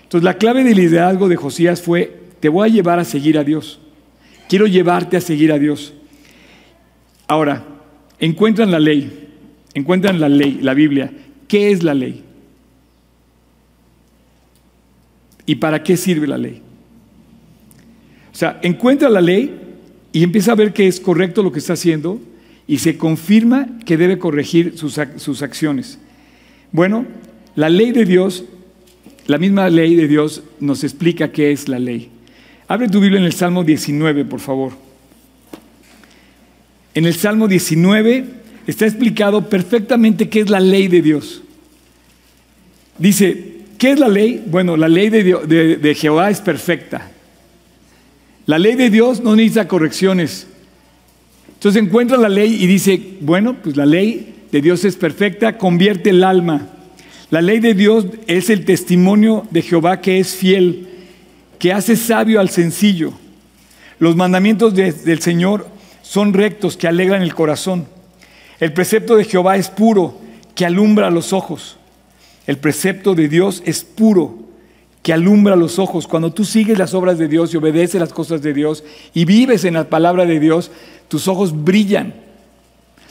Entonces 0.05 0.25
la 0.25 0.39
clave 0.39 0.65
del 0.65 0.79
liderazgo 0.79 1.29
de 1.29 1.37
Josías 1.37 1.83
fue, 1.83 2.19
te 2.41 2.49
voy 2.49 2.69
a 2.69 2.73
llevar 2.73 2.99
a 2.99 3.05
seguir 3.05 3.37
a 3.37 3.45
Dios. 3.45 3.79
Quiero 4.49 4.67
llevarte 4.67 5.19
a 5.19 5.21
seguir 5.21 5.53
a 5.53 5.59
Dios. 5.59 5.93
Ahora, 7.27 7.63
encuentran 8.19 8.71
la 8.71 8.79
ley, 8.79 9.29
encuentran 9.75 10.19
la 10.19 10.31
ley, 10.31 10.61
la 10.63 10.73
Biblia. 10.73 11.13
¿Qué 11.47 11.71
es 11.71 11.83
la 11.83 11.93
ley? 11.93 12.25
¿Y 15.45 15.57
para 15.57 15.83
qué 15.83 15.97
sirve 15.97 16.27
la 16.27 16.39
ley? 16.39 16.63
O 18.33 18.37
sea, 18.37 18.61
encuentra 18.63 19.11
la 19.11 19.21
ley 19.21 19.59
y 20.13 20.23
empieza 20.23 20.53
a 20.53 20.55
ver 20.55 20.73
que 20.73 20.87
es 20.87 21.01
correcto 21.01 21.43
lo 21.43 21.53
que 21.53 21.59
está 21.59 21.75
haciendo 21.75 22.21
y 22.67 22.79
se 22.79 22.97
confirma 22.97 23.79
que 23.85 23.97
debe 23.97 24.19
corregir 24.19 24.79
sus, 24.79 24.99
sus 25.17 25.43
acciones. 25.43 25.99
Bueno, 26.73 27.07
la 27.55 27.71
ley 27.71 27.93
de 27.93 28.05
Dios, 28.05 28.45
la 29.27 29.39
misma 29.39 29.69
ley 29.71 29.97
de 29.97 30.07
Dios 30.07 30.43
nos 30.61 30.85
explica 30.85 31.33
qué 31.33 31.51
es 31.51 31.69
la 31.69 31.79
ley. 31.79 32.11
Abre 32.67 32.89
tu 32.89 33.01
Biblia 33.01 33.19
en 33.19 33.25
el 33.25 33.33
Salmo 33.33 33.65
19, 33.65 34.25
por 34.27 34.41
favor. 34.41 34.73
En 36.95 37.07
el 37.07 37.15
Salmo 37.15 37.49
19 37.49 38.27
está 38.67 38.87
explicado 38.87 39.49
perfectamente 39.49 40.29
qué 40.29 40.41
es 40.41 40.51
la 40.51 40.61
ley 40.61 40.89
de 40.89 41.01
Dios. 41.01 41.43
Dice, 42.99 43.63
¿qué 43.79 43.93
es 43.93 43.99
la 43.99 44.09
ley? 44.09 44.45
Bueno, 44.47 44.77
la 44.77 44.89
ley 44.89 45.09
de, 45.09 45.79
de 45.79 45.95
Jehová 45.95 46.31
es 46.31 46.41
perfecta. 46.41 47.11
La 48.45 48.59
ley 48.59 48.75
de 48.75 48.91
Dios 48.91 49.23
no 49.23 49.37
necesita 49.37 49.69
correcciones. 49.69 50.47
Entonces 51.55 51.83
encuentra 51.83 52.17
la 52.19 52.29
ley 52.29 52.63
y 52.63 52.67
dice, 52.67 53.01
bueno, 53.21 53.57
pues 53.63 53.77
la 53.77 53.87
ley 53.87 54.35
de 54.51 54.61
Dios 54.61 54.85
es 54.85 54.97
perfecta, 54.97 55.59
convierte 55.59 56.11
el 56.11 56.25
alma. 56.25 56.69
La 57.31 57.43
ley 57.43 57.61
de 57.61 57.75
Dios 57.75 58.07
es 58.27 58.49
el 58.49 58.65
testimonio 58.65 59.47
de 59.51 59.63
Jehová 59.63 60.01
que 60.01 60.19
es 60.19 60.35
fiel, 60.35 60.89
que 61.59 61.73
hace 61.73 61.97
sabio 61.97 62.41
al 62.41 62.49
sencillo. 62.49 63.13
Los 63.99 64.17
mandamientos 64.17 64.75
del 64.75 65.21
Señor 65.21 65.69
son 66.03 66.33
rectos, 66.33 66.77
que 66.77 66.89
alegran 66.89 67.23
el 67.23 67.35
corazón. 67.35 67.87
El 68.61 68.73
precepto 68.73 69.17
de 69.17 69.25
Jehová 69.25 69.57
es 69.57 69.69
puro, 69.69 70.19
que 70.55 70.65
alumbra 70.65 71.11
los 71.11 71.33
ojos. 71.33 71.77
El 72.47 72.57
precepto 72.57 73.15
de 73.15 73.29
Dios 73.29 73.63
es 73.67 73.85
puro, 73.85 74.39
que 75.03 75.13
alumbra 75.13 75.55
los 75.55 75.79
ojos. 75.79 76.07
Cuando 76.07 76.33
tú 76.33 76.45
sigues 76.45 76.79
las 76.79 76.95
obras 76.95 77.19
de 77.19 77.29
Dios 77.29 77.53
y 77.53 77.59
obedeces 77.59 78.01
las 78.01 78.13
cosas 78.13 78.41
de 78.41 78.55
Dios 78.55 78.85
y 79.13 79.27
vives 79.27 79.65
en 79.65 79.75
la 79.75 79.85
palabra 79.85 80.25
de 80.25 80.41
Dios, 80.41 80.71
tus 81.09 81.29
ojos 81.29 81.65
brillan 81.65 82.15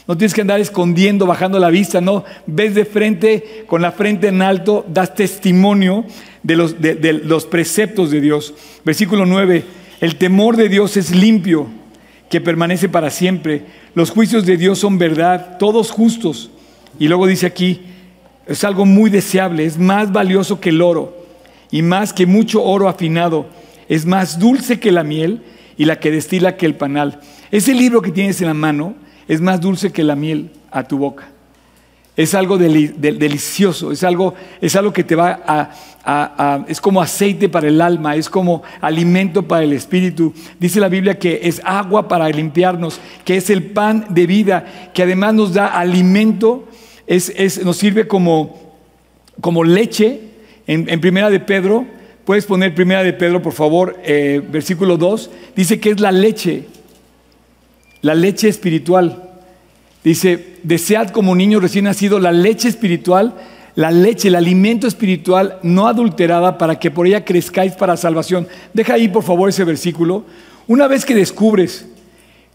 no 0.07 0.17
tienes 0.17 0.33
que 0.33 0.41
andar 0.41 0.61
escondiendo, 0.61 1.25
bajando 1.25 1.59
la 1.59 1.69
vista, 1.69 1.99
no. 1.99 2.23
Ves 2.45 2.75
de 2.75 2.85
frente, 2.85 3.65
con 3.67 3.81
la 3.81 3.91
frente 3.91 4.29
en 4.29 4.41
alto, 4.41 4.85
das 4.87 5.13
testimonio 5.13 6.05
de 6.43 6.55
los, 6.55 7.45
preceptos 7.45 8.09
de 8.09 8.21
Dios. 8.21 8.53
Versículo 8.85 9.25
9, 9.25 9.65
el 9.99 10.15
temor 10.15 10.55
de 10.55 10.69
Dios 10.69 10.95
es 10.95 11.13
limpio, 11.13 11.67
que 12.29 12.39
permanece 12.39 12.87
para 12.87 13.09
siempre. 13.09 13.65
Los 13.95 14.11
juicios 14.11 14.45
de 14.45 14.55
Dios 14.55 14.79
son 14.79 14.97
verdad, 14.97 15.57
todos 15.57 15.91
justos. 15.91 16.51
Y 16.97 17.09
luego 17.09 17.27
dice 17.27 17.45
aquí, 17.45 17.81
es 18.45 18.63
algo 18.63 18.85
muy 18.85 19.09
deseable, 19.09 19.65
es 19.65 19.77
más 19.77 20.13
valioso 20.13 20.61
que 20.61 20.69
el 20.69 20.81
oro 20.81 21.17
y 21.69 21.81
más 21.81 22.13
que 22.13 22.25
mucho 22.25 22.63
oro 22.63 22.87
afinado. 22.87 23.47
Es 23.89 24.05
más 24.05 24.39
dulce 24.39 24.79
que 24.79 24.93
la 24.93 25.03
miel 25.03 25.41
y 25.75 25.83
la 25.83 25.99
que 25.99 26.11
destila 26.11 26.55
que 26.55 26.65
el 26.65 26.75
panal. 26.75 27.19
Ese 27.51 27.73
libro 27.73 28.01
que 28.01 28.11
tienes 28.11 28.39
en 28.39 28.47
la 28.47 28.53
mano 28.53 28.95
es 29.27 29.41
más 29.41 29.59
dulce 29.61 29.91
que 29.91 30.03
la 30.03 30.15
miel 30.15 30.51
a 30.71 30.83
tu 30.83 30.97
boca. 30.97 31.29
Es 32.15 32.33
algo 32.33 32.57
delicioso, 32.57 33.91
es 33.91 34.03
algo, 34.03 34.33
es 34.59 34.75
algo 34.75 34.91
que 34.91 35.03
te 35.03 35.15
va 35.15 35.39
a, 35.45 36.65
es 36.67 36.81
como 36.81 36.99
aceite 36.99 37.47
para 37.47 37.67
el 37.67 37.79
alma, 37.79 38.15
es 38.15 38.27
como 38.27 38.63
alimento 38.81 39.47
para 39.47 39.63
el 39.63 39.73
espíritu. 39.73 40.33
Dice 40.59 40.79
la 40.79 40.89
Biblia 40.89 41.19
que 41.19 41.41
es 41.43 41.61
agua 41.63 42.07
para 42.07 42.27
limpiarnos, 42.29 42.99
que 43.23 43.37
es 43.37 43.51
el 43.51 43.65
pan 43.65 44.07
de 44.09 44.25
vida, 44.25 44.65
que 44.95 45.03
además 45.03 45.35
nos 45.35 45.53
da 45.53 45.67
alimento, 45.67 46.67
es, 47.05 47.63
nos 47.63 47.77
sirve 47.77 48.07
como, 48.07 48.75
como 49.39 49.63
leche. 49.63 50.21
En, 50.65 50.99
Primera 50.99 51.29
de 51.29 51.39
Pedro, 51.39 51.85
puedes 52.25 52.45
poner 52.45 52.73
Primera 52.73 53.03
de 53.03 53.13
Pedro, 53.13 53.43
por 53.43 53.53
favor, 53.53 53.95
eh, 54.03 54.41
versículo 54.49 54.97
2, 54.97 55.29
dice 55.55 55.79
que 55.79 55.91
es 55.91 55.99
la 55.99 56.11
leche 56.11 56.65
la 58.01 58.15
leche 58.15 58.47
espiritual. 58.47 59.23
Dice, 60.03 60.57
desead 60.63 61.09
como 61.09 61.35
niño 61.35 61.59
recién 61.59 61.85
nacido 61.85 62.19
la 62.19 62.31
leche 62.31 62.69
espiritual, 62.69 63.35
la 63.75 63.91
leche, 63.91 64.29
el 64.29 64.35
alimento 64.35 64.87
espiritual 64.87 65.59
no 65.63 65.87
adulterada 65.87 66.57
para 66.57 66.79
que 66.79 66.91
por 66.91 67.07
ella 67.07 67.25
crezcáis 67.25 67.73
para 67.73 67.97
salvación. 67.97 68.47
Deja 68.73 68.93
ahí 68.93 69.07
por 69.07 69.23
favor 69.23 69.49
ese 69.49 69.63
versículo. 69.63 70.25
Una 70.67 70.87
vez 70.87 71.05
que 71.05 71.13
descubres 71.13 71.85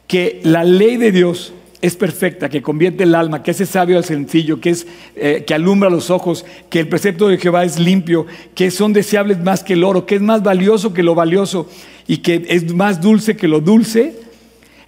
que 0.06 0.40
la 0.44 0.64
ley 0.64 0.96
de 0.96 1.12
Dios 1.12 1.52
es 1.82 1.96
perfecta, 1.96 2.48
que 2.48 2.62
convierte 2.62 3.02
el 3.02 3.14
alma, 3.14 3.42
que 3.42 3.50
hace 3.50 3.66
sabio 3.66 3.96
al 3.96 4.04
sencillo, 4.04 4.60
que, 4.60 4.70
es, 4.70 4.86
eh, 5.16 5.44
que 5.44 5.52
alumbra 5.52 5.90
los 5.90 6.10
ojos, 6.10 6.44
que 6.70 6.78
el 6.78 6.88
precepto 6.88 7.28
de 7.28 7.38
Jehová 7.38 7.64
es 7.64 7.78
limpio, 7.78 8.26
que 8.54 8.70
son 8.70 8.92
deseables 8.92 9.40
más 9.40 9.64
que 9.64 9.72
el 9.72 9.82
oro, 9.82 10.06
que 10.06 10.14
es 10.14 10.22
más 10.22 10.44
valioso 10.44 10.94
que 10.94 11.02
lo 11.02 11.16
valioso 11.16 11.68
y 12.06 12.18
que 12.18 12.46
es 12.48 12.72
más 12.72 13.00
dulce 13.00 13.36
que 13.36 13.48
lo 13.48 13.60
dulce, 13.60 14.14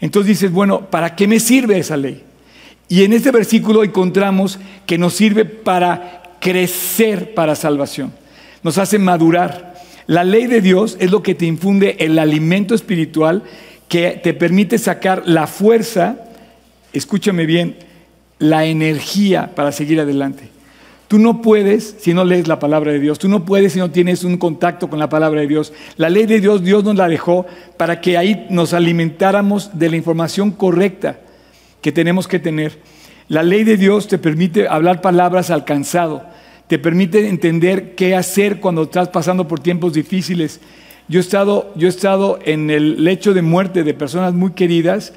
entonces 0.04 0.28
dices, 0.28 0.52
bueno, 0.52 0.90
¿para 0.90 1.16
qué 1.16 1.26
me 1.26 1.40
sirve 1.40 1.78
esa 1.78 1.96
ley? 1.96 2.22
Y 2.90 3.04
en 3.04 3.14
este 3.14 3.30
versículo 3.30 3.82
encontramos 3.82 4.58
que 4.84 4.98
nos 4.98 5.14
sirve 5.14 5.46
para 5.46 6.22
crecer 6.40 7.32
para 7.32 7.54
salvación. 7.54 8.12
Nos 8.62 8.76
hace 8.76 8.98
madurar. 8.98 9.72
La 10.06 10.22
ley 10.22 10.46
de 10.46 10.60
Dios 10.60 10.98
es 11.00 11.10
lo 11.10 11.22
que 11.22 11.34
te 11.34 11.46
infunde 11.46 11.96
el 12.00 12.18
alimento 12.18 12.74
espiritual 12.74 13.44
que 13.88 14.20
te 14.22 14.34
permite 14.34 14.76
sacar 14.76 15.22
la 15.24 15.46
fuerza, 15.46 16.16
escúchame 16.92 17.46
bien, 17.46 17.76
la 18.38 18.66
energía 18.66 19.54
para 19.54 19.72
seguir 19.72 20.00
adelante. 20.00 20.50
Tú 21.08 21.18
no 21.18 21.42
puedes 21.42 21.96
si 21.98 22.14
no 22.14 22.24
lees 22.24 22.48
la 22.48 22.58
palabra 22.58 22.92
de 22.92 23.00
Dios. 23.00 23.18
Tú 23.18 23.28
no 23.28 23.44
puedes 23.44 23.72
si 23.72 23.78
no 23.78 23.90
tienes 23.90 24.24
un 24.24 24.36
contacto 24.36 24.88
con 24.88 24.98
la 24.98 25.08
palabra 25.08 25.42
de 25.42 25.46
Dios. 25.46 25.72
La 25.96 26.08
ley 26.08 26.26
de 26.26 26.40
Dios, 26.40 26.62
Dios 26.62 26.84
nos 26.84 26.96
la 26.96 27.08
dejó 27.08 27.46
para 27.76 28.00
que 28.00 28.16
ahí 28.16 28.46
nos 28.50 28.72
alimentáramos 28.72 29.78
de 29.78 29.90
la 29.90 29.96
información 29.96 30.50
correcta 30.50 31.20
que 31.80 31.92
tenemos 31.92 32.26
que 32.26 32.38
tener. 32.38 32.78
La 33.28 33.42
ley 33.42 33.64
de 33.64 33.76
Dios 33.76 34.08
te 34.08 34.18
permite 34.18 34.68
hablar 34.68 35.00
palabras 35.00 35.50
alcanzado, 35.50 36.24
te 36.66 36.78
permite 36.78 37.28
entender 37.28 37.94
qué 37.94 38.14
hacer 38.14 38.60
cuando 38.60 38.84
estás 38.84 39.08
pasando 39.08 39.48
por 39.48 39.60
tiempos 39.60 39.92
difíciles. 39.92 40.60
Yo 41.08 41.20
he 41.20 41.22
estado, 41.22 41.72
yo 41.76 41.86
he 41.86 41.90
estado 41.90 42.38
en 42.44 42.70
el 42.70 43.04
lecho 43.04 43.34
de 43.34 43.42
muerte 43.42 43.84
de 43.84 43.92
personas 43.92 44.32
muy 44.32 44.52
queridas 44.52 45.12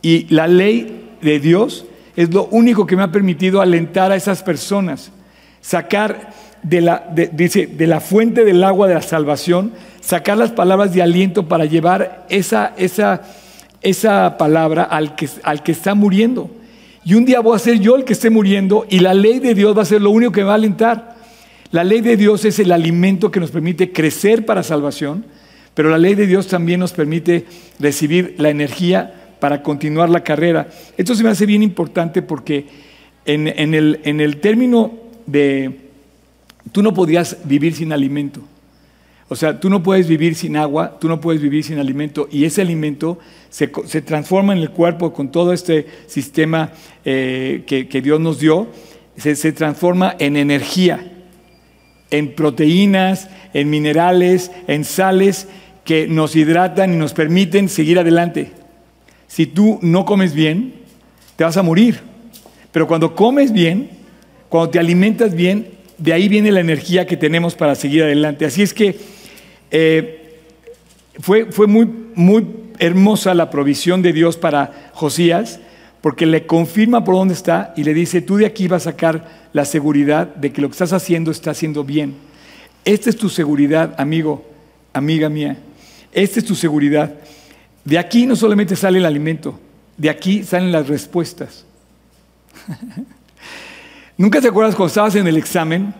Y 0.00 0.26
la 0.32 0.46
ley 0.46 1.16
de 1.22 1.40
Dios 1.40 1.86
es 2.14 2.32
lo 2.32 2.44
único 2.46 2.86
que 2.86 2.94
me 2.94 3.02
ha 3.02 3.10
permitido 3.10 3.60
alentar 3.60 4.12
a 4.12 4.16
esas 4.16 4.42
personas, 4.42 5.10
sacar 5.64 6.34
de 6.62 6.82
la, 6.82 7.10
dice, 7.32 7.66
de 7.66 7.86
la 7.86 8.00
fuente 8.00 8.44
del 8.44 8.62
agua 8.62 8.86
de 8.86 8.94
la 8.94 9.02
salvación, 9.02 9.72
sacar 10.02 10.36
las 10.36 10.52
palabras 10.52 10.92
de 10.92 11.00
aliento 11.00 11.48
para 11.48 11.64
llevar 11.64 12.26
esa, 12.28 12.74
esa, 12.76 13.22
esa 13.80 14.36
palabra 14.36 14.82
al 14.82 15.14
que, 15.14 15.26
al 15.42 15.62
que 15.62 15.72
está 15.72 15.94
muriendo. 15.94 16.50
Y 17.02 17.14
un 17.14 17.24
día 17.24 17.40
voy 17.40 17.56
a 17.56 17.58
ser 17.58 17.80
yo 17.80 17.96
el 17.96 18.04
que 18.04 18.12
esté 18.12 18.28
muriendo 18.28 18.86
y 18.90 18.98
la 18.98 19.14
ley 19.14 19.38
de 19.38 19.54
Dios 19.54 19.76
va 19.76 19.82
a 19.82 19.86
ser 19.86 20.02
lo 20.02 20.10
único 20.10 20.32
que 20.32 20.40
me 20.40 20.46
va 20.46 20.52
a 20.52 20.56
alentar. 20.56 21.14
La 21.70 21.82
ley 21.82 22.02
de 22.02 22.18
Dios 22.18 22.44
es 22.44 22.58
el 22.58 22.70
alimento 22.70 23.30
que 23.30 23.40
nos 23.40 23.50
permite 23.50 23.90
crecer 23.90 24.44
para 24.44 24.62
salvación, 24.62 25.24
pero 25.72 25.88
la 25.88 25.98
ley 25.98 26.14
de 26.14 26.26
Dios 26.26 26.46
también 26.46 26.80
nos 26.80 26.92
permite 26.92 27.46
recibir 27.80 28.34
la 28.36 28.50
energía 28.50 29.14
para 29.40 29.62
continuar 29.62 30.10
la 30.10 30.22
carrera. 30.22 30.68
Esto 30.98 31.14
se 31.14 31.24
me 31.24 31.30
hace 31.30 31.46
bien 31.46 31.62
importante 31.62 32.20
porque 32.20 32.66
en, 33.24 33.48
el, 33.74 34.00
en 34.04 34.20
el 34.20 34.36
término 34.36 35.03
de, 35.26 35.90
tú 36.72 36.82
no 36.82 36.94
podías 36.94 37.38
vivir 37.44 37.74
sin 37.74 37.92
alimento. 37.92 38.40
O 39.28 39.36
sea, 39.36 39.58
tú 39.58 39.70
no 39.70 39.82
puedes 39.82 40.06
vivir 40.06 40.34
sin 40.34 40.56
agua, 40.56 40.98
tú 41.00 41.08
no 41.08 41.20
puedes 41.20 41.40
vivir 41.40 41.64
sin 41.64 41.78
alimento 41.78 42.28
y 42.30 42.44
ese 42.44 42.60
alimento 42.60 43.18
se, 43.48 43.68
transforma 44.02 44.52
en 44.52 44.58
el 44.58 44.70
cuerpo 44.70 45.12
con 45.12 45.30
todo 45.30 45.52
este 45.52 45.86
sistema 46.06 46.72
eh, 47.04 47.64
que, 47.66 48.02
Dios 48.02 48.20
nos 48.20 48.38
dio, 48.38 48.68
se, 49.16 49.34
se 49.34 49.52
transforma 49.52 50.14
en 50.18 50.36
energía, 50.36 51.10
en 52.10 52.34
proteínas, 52.34 53.30
en 53.54 53.70
minerales, 53.70 54.50
en 54.66 54.84
sales 54.84 55.48
que 55.84 56.06
nos 56.06 56.36
hidratan 56.36 56.92
y 56.92 56.96
nos 56.96 57.14
permiten 57.14 57.68
seguir 57.68 57.98
adelante. 57.98 58.52
Si 59.26 59.46
tú 59.46 59.78
no 59.80 60.04
comes 60.04 60.34
bien, 60.34 60.74
te 61.36 61.44
vas 61.44 61.56
a 61.56 61.62
morir. 61.62 62.00
Pero 62.72 62.86
cuando 62.86 63.14
comes 63.14 63.52
bien, 63.52 63.90
cuando 64.54 64.70
te 64.70 64.78
alimentas 64.78 65.34
bien, 65.34 65.66
de 65.98 66.12
ahí 66.12 66.28
viene 66.28 66.52
la 66.52 66.60
energía 66.60 67.08
que 67.08 67.16
tenemos 67.16 67.56
para 67.56 67.74
seguir 67.74 68.04
adelante. 68.04 68.44
Así 68.44 68.62
es 68.62 68.72
que 68.72 68.96
eh, 69.72 70.38
fue, 71.18 71.46
fue 71.50 71.66
muy, 71.66 71.90
muy 72.14 72.46
hermosa 72.78 73.34
la 73.34 73.50
provisión 73.50 74.00
de 74.00 74.12
Dios 74.12 74.36
para 74.36 74.92
Josías, 74.92 75.58
porque 76.00 76.24
le 76.24 76.46
confirma 76.46 77.02
por 77.02 77.16
dónde 77.16 77.34
está 77.34 77.74
y 77.76 77.82
le 77.82 77.94
dice, 77.94 78.22
tú 78.22 78.36
de 78.36 78.46
aquí 78.46 78.68
vas 78.68 78.86
a 78.86 78.92
sacar 78.92 79.48
la 79.52 79.64
seguridad 79.64 80.32
de 80.36 80.52
que 80.52 80.62
lo 80.62 80.68
que 80.68 80.74
estás 80.74 80.92
haciendo 80.92 81.32
está 81.32 81.50
haciendo 81.50 81.82
bien. 81.82 82.14
Esta 82.84 83.10
es 83.10 83.16
tu 83.16 83.30
seguridad, 83.30 83.96
amigo, 83.98 84.48
amiga 84.92 85.28
mía. 85.28 85.56
Esta 86.12 86.38
es 86.38 86.44
tu 86.44 86.54
seguridad. 86.54 87.12
De 87.84 87.98
aquí 87.98 88.24
no 88.24 88.36
solamente 88.36 88.76
sale 88.76 88.98
el 88.98 89.04
alimento, 89.04 89.58
de 89.96 90.10
aquí 90.10 90.44
salen 90.44 90.70
las 90.70 90.86
respuestas. 90.86 91.64
¿Nunca 94.16 94.40
te 94.40 94.48
acuerdas 94.48 94.76
cuando 94.76 94.88
estabas 94.88 95.16
en 95.16 95.26
el 95.26 95.36
examen? 95.36 95.92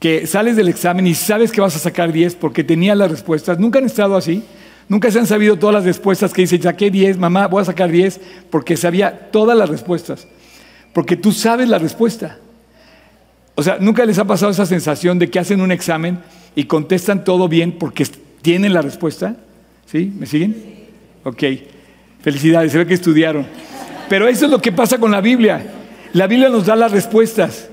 Que 0.00 0.26
sales 0.26 0.56
del 0.56 0.68
examen 0.68 1.06
y 1.06 1.14
sabes 1.14 1.52
que 1.52 1.60
vas 1.60 1.76
a 1.76 1.78
sacar 1.78 2.12
10 2.12 2.34
porque 2.34 2.64
tenías 2.64 2.96
las 2.96 3.10
respuestas. 3.10 3.60
¿Nunca 3.60 3.78
han 3.78 3.84
estado 3.84 4.16
así? 4.16 4.42
Nunca 4.88 5.10
se 5.10 5.20
han 5.20 5.26
sabido 5.28 5.56
todas 5.56 5.74
las 5.74 5.84
respuestas 5.84 6.32
que 6.32 6.42
dice, 6.42 6.60
saqué 6.60 6.90
10, 6.90 7.18
mamá, 7.18 7.46
voy 7.46 7.62
a 7.62 7.64
sacar 7.64 7.90
10 7.90 8.20
porque 8.50 8.76
sabía 8.76 9.30
todas 9.30 9.56
las 9.56 9.70
respuestas. 9.70 10.26
Porque 10.92 11.16
tú 11.16 11.30
sabes 11.30 11.68
la 11.68 11.78
respuesta. 11.78 12.38
O 13.54 13.62
sea, 13.62 13.78
¿nunca 13.78 14.04
les 14.04 14.18
ha 14.18 14.24
pasado 14.24 14.50
esa 14.50 14.66
sensación 14.66 15.18
de 15.20 15.30
que 15.30 15.38
hacen 15.38 15.60
un 15.60 15.70
examen 15.70 16.18
y 16.56 16.64
contestan 16.64 17.22
todo 17.22 17.48
bien 17.48 17.72
porque 17.72 18.04
tienen 18.42 18.74
la 18.74 18.82
respuesta? 18.82 19.36
¿Sí? 19.86 20.12
¿Me 20.18 20.26
siguen? 20.26 20.56
Ok. 21.22 21.44
Felicidades, 22.20 22.72
se 22.72 22.78
ve 22.78 22.86
que 22.86 22.94
estudiaron. 22.94 23.46
Pero 24.08 24.26
eso 24.26 24.46
es 24.46 24.50
lo 24.50 24.60
que 24.60 24.72
pasa 24.72 24.98
con 24.98 25.12
la 25.12 25.20
Biblia. 25.20 25.81
La 26.12 26.26
Biblia 26.26 26.48
nos 26.48 26.66
da 26.66 26.76
las 26.76 26.92
respuestas. 26.92 27.68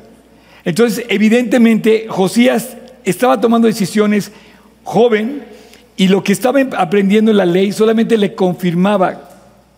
Entonces, 0.63 1.05
evidentemente, 1.09 2.07
Josías 2.09 2.77
estaba 3.03 3.39
tomando 3.39 3.67
decisiones 3.67 4.31
joven 4.83 5.43
y 5.97 6.07
lo 6.07 6.23
que 6.23 6.31
estaba 6.31 6.61
aprendiendo 6.77 7.31
en 7.31 7.37
la 7.37 7.45
ley 7.45 7.71
solamente 7.71 8.17
le 8.17 8.35
confirmaba 8.35 9.29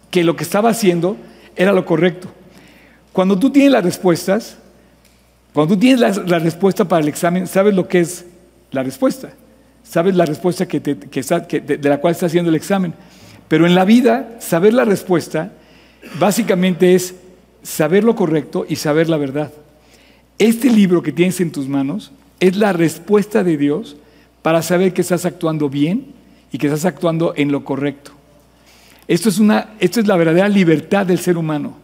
que 0.10 0.24
lo 0.24 0.36
que 0.36 0.44
estaba 0.44 0.70
haciendo 0.70 1.18
era 1.56 1.72
lo 1.74 1.86
correcto. 1.86 2.30
Cuando 3.14 3.38
tú 3.38 3.50
tienes 3.50 3.72
las 3.72 3.84
respuestas, 3.84 4.58
cuando 5.54 5.76
tú 5.76 5.80
tienes 5.80 6.00
la, 6.00 6.40
respuesta 6.40 6.86
para 6.86 7.02
el 7.02 7.08
examen, 7.08 7.48
sabes 7.48 7.74
lo 7.74 7.88
que 7.88 8.00
es 8.00 8.26
la 8.72 8.84
respuesta. 8.84 9.32
Sabes 9.84 10.16
la 10.16 10.26
respuesta 10.26 10.68
que 10.68 10.80
de 10.80 11.90
la 11.90 11.98
cual 11.98 12.14
estás 12.14 12.28
haciendo 12.28 12.50
el 12.50 12.56
examen. 12.56 12.94
Pero 13.48 13.66
en 13.66 13.76
la 13.76 13.84
vida, 13.84 14.38
saber 14.40 14.74
la 14.74 14.86
respuesta 14.86 15.52
básicamente 16.20 16.96
es 16.96 17.16
saber 17.64 18.04
lo 18.04 18.16
correcto 18.16 18.66
y 18.68 18.76
saber 18.76 19.10
la 19.10 19.18
verdad. 19.18 19.52
Este 20.38 20.70
libro 20.70 21.04
que 21.04 21.12
tienes 21.12 21.40
en 21.40 21.52
tus 21.52 21.68
manos 21.68 22.12
es 22.40 22.56
la 22.56 22.74
respuesta 22.74 23.44
de 23.44 23.58
Dios 23.58 23.98
para 24.42 24.62
saber 24.62 24.94
que 24.94 25.02
estás 25.02 25.26
actuando 25.26 25.70
bien 25.70 26.08
y 26.52 26.58
que 26.58 26.68
estás 26.68 26.86
actuando 26.86 27.34
en 27.36 27.52
lo 27.52 27.64
correcto. 27.64 28.12
Esto 29.08 29.30
es, 29.30 29.40
una, 29.40 29.76
esto 29.80 30.00
es 30.00 30.08
la 30.08 30.16
verdadera 30.16 30.50
libertad 30.50 31.06
del 31.06 31.20
ser 31.20 31.38
humano. 31.38 31.76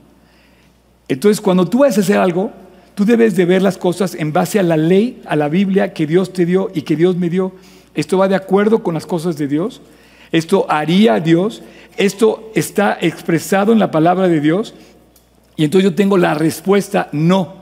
Entonces, 1.07 1.41
cuando 1.41 1.67
tú 1.67 1.79
vas 1.79 1.97
a 1.97 2.01
hacer 2.01 2.17
algo, 2.17 2.51
tú 2.95 3.05
debes 3.05 3.35
de 3.35 3.45
ver 3.45 3.61
las 3.61 3.77
cosas 3.77 4.15
en 4.15 4.33
base 4.33 4.59
a 4.59 4.63
la 4.63 4.77
ley, 4.77 5.21
a 5.25 5.35
la 5.35 5.49
Biblia 5.49 5.93
que 5.93 6.07
Dios 6.07 6.33
te 6.33 6.45
dio 6.45 6.71
y 6.73 6.81
que 6.81 6.95
Dios 6.95 7.15
me 7.15 7.29
dio. 7.29 7.53
Esto 7.93 8.17
va 8.17 8.27
de 8.27 8.35
acuerdo 8.35 8.83
con 8.83 8.93
las 8.93 9.05
cosas 9.05 9.37
de 9.37 9.47
Dios. 9.47 9.81
Esto 10.31 10.65
haría 10.69 11.19
Dios. 11.19 11.61
Esto 11.97 12.51
está 12.55 12.97
expresado 12.99 13.71
en 13.71 13.79
la 13.79 13.91
palabra 13.91 14.27
de 14.27 14.41
Dios 14.41 14.73
y 15.57 15.63
entonces 15.63 15.89
yo 15.89 15.95
tengo 15.95 16.17
la 16.17 16.35
respuesta, 16.35 17.09
no, 17.11 17.55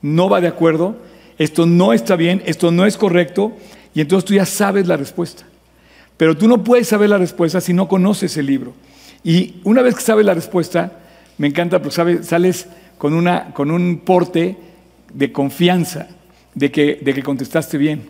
no 0.00 0.30
va 0.30 0.40
de 0.40 0.48
acuerdo, 0.48 0.96
esto 1.38 1.66
no 1.66 1.92
está 1.92 2.16
bien, 2.16 2.42
esto 2.46 2.70
no 2.70 2.86
es 2.86 2.96
correcto, 2.96 3.52
y 3.94 4.00
entonces 4.00 4.26
tú 4.26 4.34
ya 4.34 4.46
sabes 4.46 4.88
la 4.88 4.96
respuesta. 4.96 5.44
Pero 6.16 6.36
tú 6.36 6.48
no 6.48 6.64
puedes 6.64 6.88
saber 6.88 7.10
la 7.10 7.18
respuesta 7.18 7.60
si 7.60 7.74
no 7.74 7.86
conoces 7.86 8.36
el 8.38 8.46
libro. 8.46 8.72
Y 9.22 9.56
una 9.64 9.82
vez 9.82 9.94
que 9.94 10.00
sabes 10.00 10.24
la 10.24 10.32
respuesta, 10.32 10.92
me 11.36 11.46
encanta 11.46 11.80
porque 11.80 11.94
sabes, 11.94 12.26
sales 12.26 12.66
con, 12.96 13.12
una, 13.12 13.52
con 13.52 13.70
un 13.70 13.98
porte 13.98 14.56
de 15.12 15.30
confianza 15.30 16.08
de 16.54 16.70
que, 16.70 17.00
de 17.02 17.12
que 17.12 17.22
contestaste 17.22 17.76
bien. 17.76 18.08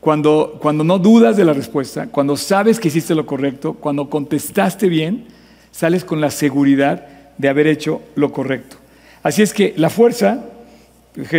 Cuando, 0.00 0.58
cuando 0.60 0.82
no 0.82 0.98
dudas 0.98 1.36
de 1.36 1.44
la 1.44 1.52
respuesta, 1.52 2.06
cuando 2.06 2.36
sabes 2.36 2.80
que 2.80 2.88
hiciste 2.88 3.14
lo 3.14 3.26
correcto, 3.26 3.74
cuando 3.74 4.08
contestaste 4.08 4.88
bien, 4.88 5.26
sales 5.70 6.04
con 6.04 6.20
la 6.20 6.30
seguridad 6.30 7.06
de 7.38 7.48
haber 7.48 7.66
hecho 7.66 8.02
lo 8.14 8.32
correcto. 8.32 8.76
Así 9.22 9.42
es 9.42 9.52
que 9.52 9.74
la 9.76 9.90
fuerza 9.90 10.44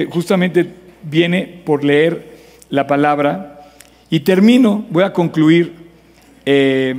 justamente 0.09 0.67
viene 1.03 1.61
por 1.65 1.83
leer 1.83 2.33
la 2.69 2.87
palabra 2.87 3.61
y 4.09 4.21
termino, 4.21 4.85
voy 4.89 5.03
a 5.03 5.13
concluir 5.13 5.73
eh, 6.45 6.95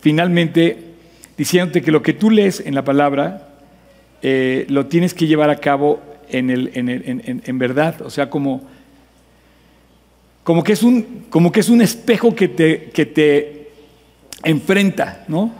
finalmente 0.00 0.78
diciéndote 1.36 1.82
que 1.82 1.90
lo 1.90 2.02
que 2.02 2.12
tú 2.12 2.30
lees 2.30 2.60
en 2.60 2.74
la 2.74 2.84
palabra 2.84 3.48
eh, 4.22 4.66
lo 4.68 4.86
tienes 4.86 5.14
que 5.14 5.26
llevar 5.26 5.50
a 5.50 5.56
cabo 5.56 6.00
en, 6.28 6.50
el, 6.50 6.70
en, 6.74 7.58
verdad, 7.58 8.02
o 8.02 8.10
sea, 8.10 8.28
como, 8.28 8.62
como, 10.42 10.64
que 10.64 10.72
es 10.72 10.82
un, 10.82 11.26
como 11.30 11.52
que 11.52 11.60
es 11.60 11.68
un 11.68 11.80
espejo 11.80 12.34
que 12.34 12.48
te, 12.48 12.90
que 12.90 13.06
te 13.06 13.68
enfrenta, 14.42 15.24
¿no? 15.28 15.52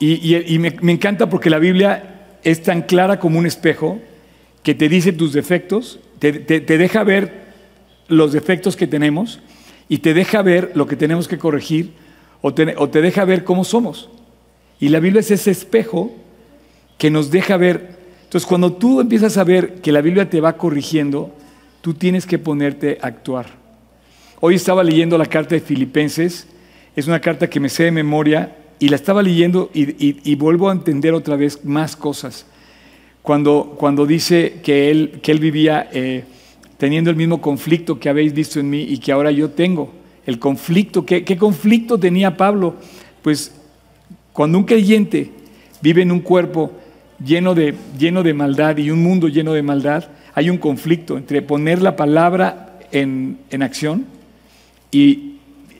Y, 0.00 0.58
me, 0.58 0.92
encanta 0.92 1.28
porque 1.28 1.50
la 1.50 1.58
Biblia 1.58 2.20
es 2.44 2.62
tan 2.62 2.82
clara 2.82 3.18
como 3.18 3.38
un 3.38 3.46
espejo 3.46 3.98
que 4.62 4.74
te 4.74 4.88
dice 4.88 5.12
tus 5.12 5.32
defectos, 5.32 5.98
te, 6.18 6.32
deja 6.32 7.02
ver 7.02 7.48
los 8.06 8.32
defectos 8.32 8.76
que 8.76 8.86
tenemos 8.86 9.40
y 9.88 9.98
te 9.98 10.14
deja 10.14 10.42
ver 10.42 10.72
lo 10.74 10.86
que 10.86 10.96
tenemos 10.96 11.26
que 11.26 11.38
corregir 11.38 11.92
o 12.42 12.54
te, 12.54 12.74
o 12.76 12.88
te 12.88 13.00
deja 13.00 13.24
ver 13.24 13.44
cómo 13.44 13.64
somos. 13.64 14.08
Y 14.78 14.90
la 14.90 15.00
Biblia 15.00 15.20
es 15.20 15.30
ese 15.30 15.50
espejo 15.50 16.14
que 16.96 17.10
nos 17.10 17.30
deja 17.30 17.56
ver. 17.56 17.98
Entonces, 18.24 18.46
cuando 18.46 18.74
tú 18.74 19.00
empiezas 19.00 19.36
a 19.36 19.44
ver 19.44 19.80
que 19.80 19.90
la 19.90 20.00
Biblia 20.00 20.30
te 20.30 20.40
va 20.40 20.56
corrigiendo, 20.56 21.34
tú 21.80 21.94
tienes 21.94 22.26
que 22.26 22.38
ponerte 22.38 22.98
a 23.02 23.08
actuar. 23.08 23.46
Hoy 24.40 24.54
estaba 24.54 24.84
leyendo 24.84 25.18
la 25.18 25.26
carta 25.26 25.56
de 25.56 25.60
Filipenses, 25.60 26.46
es 26.94 27.08
una 27.08 27.20
carta 27.20 27.50
que 27.50 27.58
me 27.58 27.68
sé 27.68 27.84
de 27.84 27.90
memoria 27.90 28.57
y 28.78 28.88
la 28.88 28.96
estaba 28.96 29.22
leyendo 29.22 29.70
y, 29.74 30.34
vuelvo 30.36 30.68
a 30.68 30.72
entender 30.72 31.14
otra 31.14 31.36
vez 31.36 31.64
más 31.64 31.96
cosas. 31.96 32.46
Cuando, 33.22 33.74
cuando 33.78 34.06
dice 34.06 34.60
que 34.62 34.90
él, 34.90 35.20
que 35.22 35.32
él 35.32 35.40
vivía 35.40 35.88
eh, 35.92 36.24
teniendo 36.78 37.10
el 37.10 37.16
mismo 37.16 37.40
conflicto 37.40 37.98
que 37.98 38.08
habéis 38.08 38.32
visto 38.32 38.60
en 38.60 38.70
mí 38.70 38.82
y 38.82 38.98
que 38.98 39.12
ahora 39.12 39.30
yo 39.30 39.50
tengo. 39.50 39.92
El 40.24 40.38
conflicto, 40.38 41.04
¿qué, 41.04 41.24
¿qué 41.24 41.36
conflicto 41.36 41.98
tenía 41.98 42.36
Pablo? 42.36 42.76
Pues 43.22 43.52
cuando 44.32 44.58
un 44.58 44.64
creyente 44.64 45.32
vive 45.82 46.02
en 46.02 46.12
un 46.12 46.20
cuerpo 46.20 46.72
lleno 47.22 47.54
de, 47.54 47.74
lleno 47.98 48.22
de 48.22 48.34
maldad 48.34 48.76
y 48.76 48.90
un 48.90 49.02
mundo 49.02 49.28
lleno 49.28 49.52
de 49.52 49.62
maldad, 49.62 50.04
hay 50.34 50.50
un 50.50 50.58
conflicto 50.58 51.18
entre 51.18 51.42
poner 51.42 51.82
la 51.82 51.96
palabra 51.96 52.78
en, 52.92 53.38
en 53.50 53.62
acción 53.62 54.06
y 54.92 55.27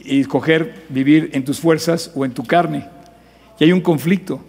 y 0.05 0.21
escoger 0.21 0.85
vivir 0.89 1.31
en 1.33 1.45
tus 1.45 1.61
fuerzas 1.61 2.11
o 2.15 2.25
en 2.25 2.33
tu 2.33 2.45
carne. 2.45 2.87
Y 3.59 3.65
hay 3.65 3.73
un 3.73 3.81
conflicto. 3.81 4.41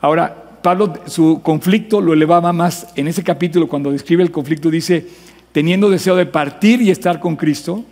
Ahora, 0.00 0.60
Pablo 0.62 0.94
su 1.06 1.40
conflicto 1.42 2.00
lo 2.00 2.12
elevaba 2.12 2.52
más. 2.52 2.88
En 2.96 3.08
ese 3.08 3.22
capítulo, 3.22 3.68
cuando 3.68 3.90
describe 3.90 4.22
el 4.22 4.30
conflicto, 4.30 4.70
dice, 4.70 5.06
teniendo 5.52 5.90
deseo 5.90 6.16
de 6.16 6.26
partir 6.26 6.82
y 6.82 6.90
estar 6.90 7.20
con 7.20 7.36
Cristo. 7.36 7.84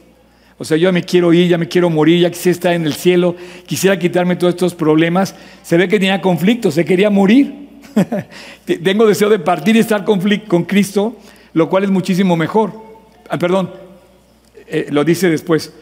O 0.59 0.65
sea, 0.65 0.77
yo 0.77 0.89
ya 0.89 0.93
me 0.93 1.03
quiero 1.03 1.33
ir, 1.33 1.49
ya 1.49 1.59
me 1.59 1.69
quiero 1.69 1.91
morir, 1.91 2.21
ya 2.21 2.31
quisiera 2.31 2.53
estar 2.53 2.73
en 2.73 2.87
el 2.87 2.95
cielo, 2.95 3.37
quisiera 3.67 3.99
quitarme 3.99 4.37
todos 4.37 4.55
estos 4.55 4.75
problemas. 4.75 5.35
Se 5.63 5.77
ve 5.77 5.87
que 5.89 5.99
tenía 5.99 6.21
conflicto, 6.21 6.71
se 6.71 6.85
quería 6.85 7.11
morir. 7.11 7.67
Tengo 8.65 9.07
deseo 9.07 9.29
de 9.29 9.39
partir 9.39 9.77
y 9.77 9.81
estar 9.81 10.05
con, 10.05 10.21
Cristo, 10.65 11.17
lo 11.53 11.69
cual 11.69 11.85
es 11.85 11.91
muchísimo 11.91 12.37
mejor. 12.37 12.73
Ah, 13.29 13.39
perdón, 13.39 13.71
eh, 14.67 14.87
lo 14.91 15.05
dice 15.05 15.29
después. 15.29 15.73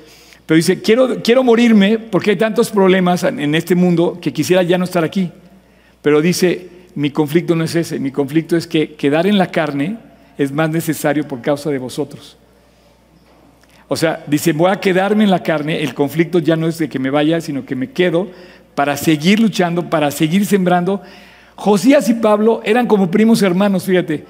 Pero 0.47 0.57
dice, 0.57 0.83
quiero, 0.83 1.23
quiero 1.23 1.43
morirme 1.43 1.99
porque 1.99 2.31
hay 2.31 2.37
tantos 2.37 2.71
problemas 2.71 3.25
en 3.25 3.55
este 3.55 3.75
mundo 3.75 4.19
que 4.21 4.33
quisiera 4.33 4.63
ya 4.63 4.77
no 4.77 4.85
estar 4.85 5.05
aquí. 5.05 5.33
Pero 6.03 6.21
dice, 6.21 6.69
mi 6.95 7.11
conflicto 7.11 7.57
no 7.57 7.65
es 7.65 7.75
ese, 7.75 7.99
mi 7.99 8.13
conflicto 8.13 8.57
es 8.57 8.67
que 8.67 8.95
quedar 8.95 9.27
en 9.27 9.39
la 9.39 9.51
carne 9.51 9.97
es 10.39 10.53
más 10.53 10.71
necesario 10.71 11.27
por 11.27 11.41
causa 11.41 11.71
de 11.71 11.79
vosotros. 11.79 12.37
O 13.89 13.97
sea, 13.97 14.23
dice, 14.27 14.53
voy 14.53 14.71
a 14.71 14.81
quedarme 14.81 15.25
en 15.25 15.31
la 15.31 15.43
carne, 15.43 15.83
el 15.83 15.95
conflicto 15.95 16.39
ya 16.39 16.57
no 16.57 16.67
es 16.67 16.79
de 16.79 16.89
que 16.89 16.99
me 16.99 17.11
vaya, 17.11 17.41
sino 17.41 17.65
que 17.65 17.75
me 17.75 17.91
quedo 17.91 18.29
para 18.75 18.97
seguir 18.97 19.41
luchando, 19.41 19.91
para 19.91 20.11
seguir 20.11 20.47
sembrando. 20.47 21.03
Josías 21.55 22.09
y 22.09 22.15
Pablo 22.15 22.61
eran 22.65 22.87
como 22.87 23.11
primos 23.11 23.43
hermanos, 23.43 23.85
fíjate, 23.85 24.25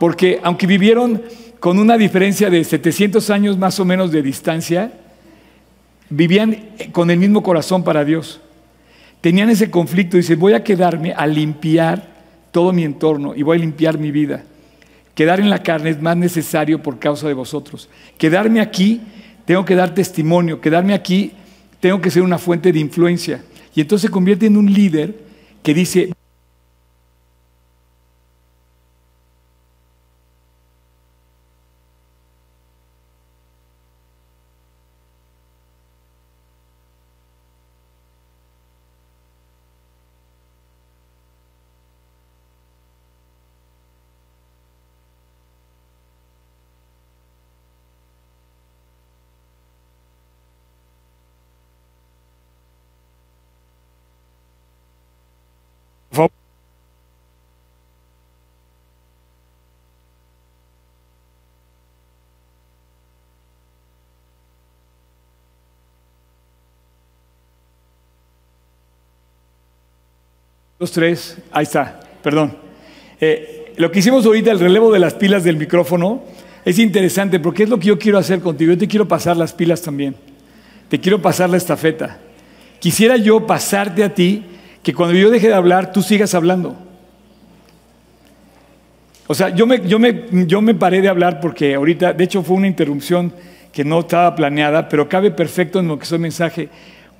porque 0.00 0.40
aunque 0.42 0.66
vivieron 0.66 1.22
con 1.60 1.78
una 1.78 1.96
diferencia 1.96 2.50
de 2.50 2.64
700 2.64 3.30
años 3.30 3.58
más 3.58 3.78
o 3.78 3.84
menos 3.84 4.10
de 4.10 4.22
distancia, 4.22 4.92
vivían 6.10 6.70
con 6.92 7.10
el 7.10 7.18
mismo 7.18 7.42
corazón 7.42 7.84
para 7.84 8.04
Dios. 8.04 8.40
Tenían 9.20 9.50
ese 9.50 9.70
conflicto, 9.70 10.16
dice, 10.16 10.36
voy 10.36 10.52
a 10.52 10.62
quedarme 10.62 11.12
a 11.12 11.26
limpiar 11.26 12.14
todo 12.50 12.72
mi 12.72 12.84
entorno 12.84 13.34
y 13.34 13.42
voy 13.42 13.56
a 13.56 13.60
limpiar 13.60 13.98
mi 13.98 14.10
vida. 14.10 14.44
Quedar 15.14 15.40
en 15.40 15.48
la 15.48 15.62
carne 15.62 15.90
es 15.90 16.02
más 16.02 16.16
necesario 16.16 16.82
por 16.82 16.98
causa 16.98 17.28
de 17.28 17.34
vosotros. 17.34 17.88
Quedarme 18.18 18.60
aquí, 18.60 19.00
tengo 19.44 19.64
que 19.64 19.74
dar 19.74 19.94
testimonio. 19.94 20.60
Quedarme 20.60 20.94
aquí, 20.94 21.32
tengo 21.80 22.00
que 22.00 22.10
ser 22.10 22.22
una 22.22 22.38
fuente 22.38 22.72
de 22.72 22.80
influencia. 22.80 23.42
Y 23.74 23.80
entonces 23.80 24.08
se 24.08 24.12
convierte 24.12 24.46
en 24.46 24.56
un 24.56 24.72
líder 24.72 25.14
que 25.62 25.72
dice, 25.72 26.12
Los 70.84 70.92
tres, 70.92 71.38
ahí 71.50 71.62
está, 71.62 71.98
perdón. 72.22 72.58
Eh, 73.18 73.72
lo 73.78 73.90
que 73.90 74.00
hicimos 74.00 74.26
ahorita, 74.26 74.50
el 74.50 74.60
relevo 74.60 74.92
de 74.92 74.98
las 74.98 75.14
pilas 75.14 75.42
del 75.42 75.56
micrófono, 75.56 76.24
es 76.62 76.78
interesante 76.78 77.40
porque 77.40 77.62
es 77.62 77.70
lo 77.70 77.78
que 77.78 77.86
yo 77.86 77.98
quiero 77.98 78.18
hacer 78.18 78.40
contigo. 78.40 78.72
Yo 78.72 78.76
te 78.76 78.86
quiero 78.86 79.08
pasar 79.08 79.34
las 79.38 79.54
pilas 79.54 79.80
también. 79.80 80.14
Te 80.90 81.00
quiero 81.00 81.22
pasar 81.22 81.48
la 81.48 81.56
estafeta. 81.56 82.18
Quisiera 82.80 83.16
yo 83.16 83.46
pasarte 83.46 84.04
a 84.04 84.12
ti 84.12 84.44
que 84.82 84.92
cuando 84.92 85.14
yo 85.14 85.30
deje 85.30 85.48
de 85.48 85.54
hablar, 85.54 85.90
tú 85.90 86.02
sigas 86.02 86.34
hablando. 86.34 86.76
O 89.26 89.34
sea, 89.34 89.48
yo 89.48 89.66
me, 89.66 89.88
yo, 89.88 89.98
me, 89.98 90.26
yo 90.46 90.60
me 90.60 90.74
paré 90.74 91.00
de 91.00 91.08
hablar 91.08 91.40
porque 91.40 91.76
ahorita, 91.76 92.12
de 92.12 92.24
hecho 92.24 92.42
fue 92.42 92.56
una 92.56 92.66
interrupción 92.66 93.32
que 93.72 93.86
no 93.86 94.00
estaba 94.00 94.36
planeada, 94.36 94.86
pero 94.86 95.08
cabe 95.08 95.30
perfecto 95.30 95.80
en 95.80 95.88
lo 95.88 95.98
que 95.98 96.04
es 96.04 96.12
el 96.12 96.18
mensaje. 96.18 96.68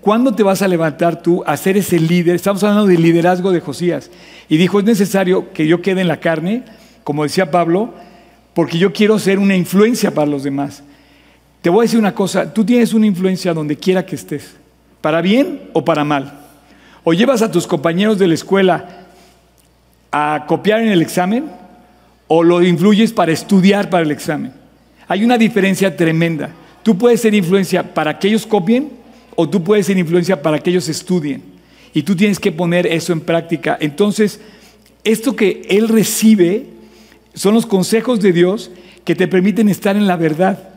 ¿Cuándo 0.04 0.34
te 0.34 0.42
vas 0.42 0.60
a 0.60 0.68
levantar 0.68 1.22
tú 1.22 1.42
a 1.46 1.56
ser 1.56 1.78
ese 1.78 1.98
líder? 1.98 2.34
Estamos 2.34 2.62
hablando 2.62 2.86
del 2.86 3.00
liderazgo 3.00 3.52
de 3.52 3.60
Josías. 3.60 4.10
Y 4.50 4.58
dijo, 4.58 4.78
es 4.78 4.84
necesario 4.84 5.50
que 5.54 5.66
yo 5.66 5.80
quede 5.80 6.02
en 6.02 6.08
la 6.08 6.20
carne, 6.20 6.62
como 7.04 7.22
decía 7.22 7.50
Pablo, 7.50 7.94
porque 8.52 8.76
yo 8.76 8.92
quiero 8.92 9.18
ser 9.18 9.38
una 9.38 9.56
influencia 9.56 10.12
para 10.12 10.26
los 10.26 10.42
demás. 10.42 10.82
Te 11.62 11.70
voy 11.70 11.78
a 11.78 11.82
decir 11.84 11.98
una 11.98 12.14
cosa, 12.14 12.52
tú 12.52 12.66
tienes 12.66 12.92
una 12.92 13.06
influencia 13.06 13.54
donde 13.54 13.78
quiera 13.78 14.04
que 14.04 14.14
estés, 14.14 14.54
para 15.00 15.22
bien 15.22 15.70
o 15.72 15.86
para 15.86 16.04
mal. 16.04 16.38
O 17.02 17.14
llevas 17.14 17.40
a 17.40 17.50
tus 17.50 17.66
compañeros 17.66 18.18
de 18.18 18.28
la 18.28 18.34
escuela 18.34 19.06
a 20.12 20.44
copiar 20.46 20.82
en 20.82 20.88
el 20.88 21.00
examen, 21.00 21.50
o 22.28 22.42
lo 22.42 22.62
influyes 22.62 23.10
para 23.10 23.32
estudiar 23.32 23.88
para 23.88 24.04
el 24.04 24.10
examen. 24.10 24.52
Hay 25.08 25.24
una 25.24 25.38
diferencia 25.38 25.96
tremenda. 25.96 26.50
Tú 26.82 26.98
puedes 26.98 27.22
ser 27.22 27.32
influencia 27.32 27.94
para 27.94 28.18
que 28.18 28.28
ellos 28.28 28.46
copien 28.46 29.02
o 29.36 29.48
tú 29.48 29.62
puedes 29.62 29.86
ser 29.86 29.98
influencia 29.98 30.42
para 30.42 30.58
que 30.58 30.70
ellos 30.70 30.88
estudien. 30.88 31.42
Y 31.92 32.02
tú 32.02 32.16
tienes 32.16 32.40
que 32.40 32.52
poner 32.52 32.86
eso 32.86 33.12
en 33.12 33.20
práctica. 33.20 33.78
Entonces, 33.80 34.40
esto 35.04 35.36
que 35.36 35.62
Él 35.68 35.88
recibe 35.88 36.66
son 37.34 37.54
los 37.54 37.66
consejos 37.66 38.20
de 38.20 38.32
Dios 38.32 38.70
que 39.04 39.14
te 39.14 39.28
permiten 39.28 39.68
estar 39.68 39.96
en 39.96 40.06
la 40.06 40.16
verdad. 40.16 40.70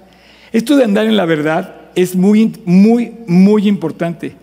Esto 0.51 0.75
de 0.75 0.83
andar 0.83 1.07
en 1.07 1.17
la 1.17 1.25
verdad 1.25 1.75
es 1.95 2.15
muy, 2.15 2.53
muy, 2.65 3.13
muy 3.27 3.67
importante. 3.67 4.35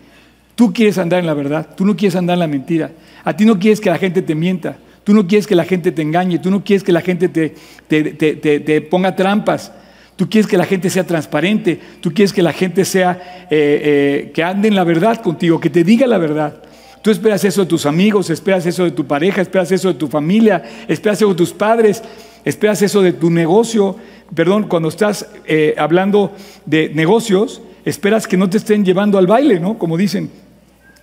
Tú 0.55 0.73
quieres 0.73 0.97
andar 0.97 1.19
en 1.19 1.25
la 1.25 1.33
verdad, 1.33 1.75
tú 1.75 1.85
no 1.85 1.95
quieres 1.95 2.15
andar 2.15 2.35
en 2.35 2.39
la 2.39 2.47
mentira. 2.47 2.91
A 3.23 3.35
ti 3.35 3.45
no 3.45 3.59
quieres 3.59 3.79
que 3.79 3.89
la 3.89 3.97
gente 3.97 4.21
te 4.21 4.35
mienta, 4.35 4.77
tú 5.03 5.13
no 5.13 5.27
quieres 5.27 5.47
que 5.47 5.55
la 5.55 5.65
gente 5.65 5.91
te 5.91 6.01
engañe, 6.01 6.39
tú 6.39 6.49
no 6.49 6.63
quieres 6.63 6.83
que 6.83 6.91
la 6.91 7.01
gente 7.01 7.29
te, 7.29 7.55
te 7.87 8.81
ponga 8.81 9.15
trampas. 9.15 9.71
Tú 10.15 10.29
quieres 10.29 10.49
que 10.49 10.57
la 10.57 10.65
gente 10.65 10.89
sea 10.89 11.05
transparente, 11.05 11.79
tú 11.99 12.13
quieres 12.13 12.31
que 12.31 12.41
la 12.41 12.53
gente 12.53 12.85
sea, 12.85 13.47
eh, 13.49 14.27
eh, 14.29 14.31
que 14.33 14.43
ande 14.43 14.69
en 14.69 14.75
la 14.75 14.85
verdad 14.85 15.21
contigo, 15.21 15.59
que 15.59 15.69
te 15.69 15.83
diga 15.83 16.07
la 16.07 16.17
verdad. 16.17 16.61
Tú 17.01 17.11
esperas 17.11 17.43
eso 17.43 17.61
de 17.61 17.67
tus 17.67 17.85
amigos, 17.85 18.29
esperas 18.29 18.65
eso 18.65 18.85
de 18.85 18.91
tu 18.91 19.05
pareja, 19.05 19.41
esperas 19.41 19.71
eso 19.71 19.89
de 19.89 19.95
tu 19.95 20.07
familia, 20.07 20.63
esperas 20.87 21.17
eso 21.17 21.29
de 21.29 21.35
tus 21.35 21.51
padres, 21.51 22.01
esperas 22.45 22.81
eso 22.81 23.01
de 23.01 23.11
tu 23.11 23.29
negocio. 23.29 23.97
Perdón, 24.33 24.63
cuando 24.63 24.87
estás 24.87 25.27
eh, 25.45 25.75
hablando 25.77 26.31
de 26.65 26.89
negocios, 26.89 27.61
esperas 27.83 28.25
que 28.25 28.37
no 28.37 28.49
te 28.49 28.57
estén 28.57 28.85
llevando 28.85 29.17
al 29.17 29.27
baile, 29.27 29.59
¿no? 29.59 29.77
Como 29.77 29.97
dicen. 29.97 30.31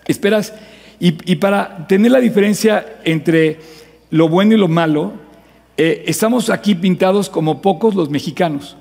Esperas, 0.07 0.55
y, 0.99 1.19
y 1.31 1.37
para 1.37 1.87
tener 1.87 2.11
la 2.11 2.19
diferencia 2.19 2.99
entre 3.05 3.61
lo 4.11 4.29
bueno 4.29 4.55
y 4.55 4.59
lo 4.59 4.69
malo, 4.69 5.13
estamos 5.77 6.51
aquí 6.51 6.75
pintados 6.75 7.29
como 7.29 7.61
pocos 7.63 7.95
los 7.95 8.09
mexicanos. 8.11 8.77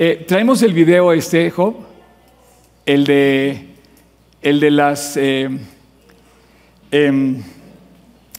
Eh, 0.00 0.24
traemos 0.28 0.62
el 0.62 0.74
video 0.74 1.12
este, 1.12 1.50
Job, 1.50 1.74
el 2.86 3.04
de, 3.04 3.66
el 4.40 4.60
de 4.60 4.70
las... 4.70 5.16
Eh, 5.16 5.48
em, 6.92 7.42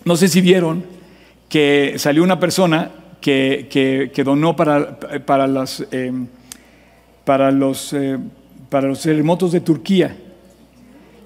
no 0.06 0.16
sé 0.16 0.30
si 0.30 0.40
vieron 0.40 0.86
que 1.50 1.96
salió 1.98 2.24
una 2.24 2.40
persona 2.40 2.92
que, 3.20 3.68
que, 3.70 4.24
donó 4.24 4.56
para, 4.56 4.98
para, 5.26 5.48
las, 5.48 5.86
em, 5.92 6.28
para, 7.26 7.52
los, 7.52 7.92
eh, 7.92 8.18
para 8.70 8.88
los 8.88 9.02
terremotos 9.02 9.52
de 9.52 9.60
Turquía 9.60 10.16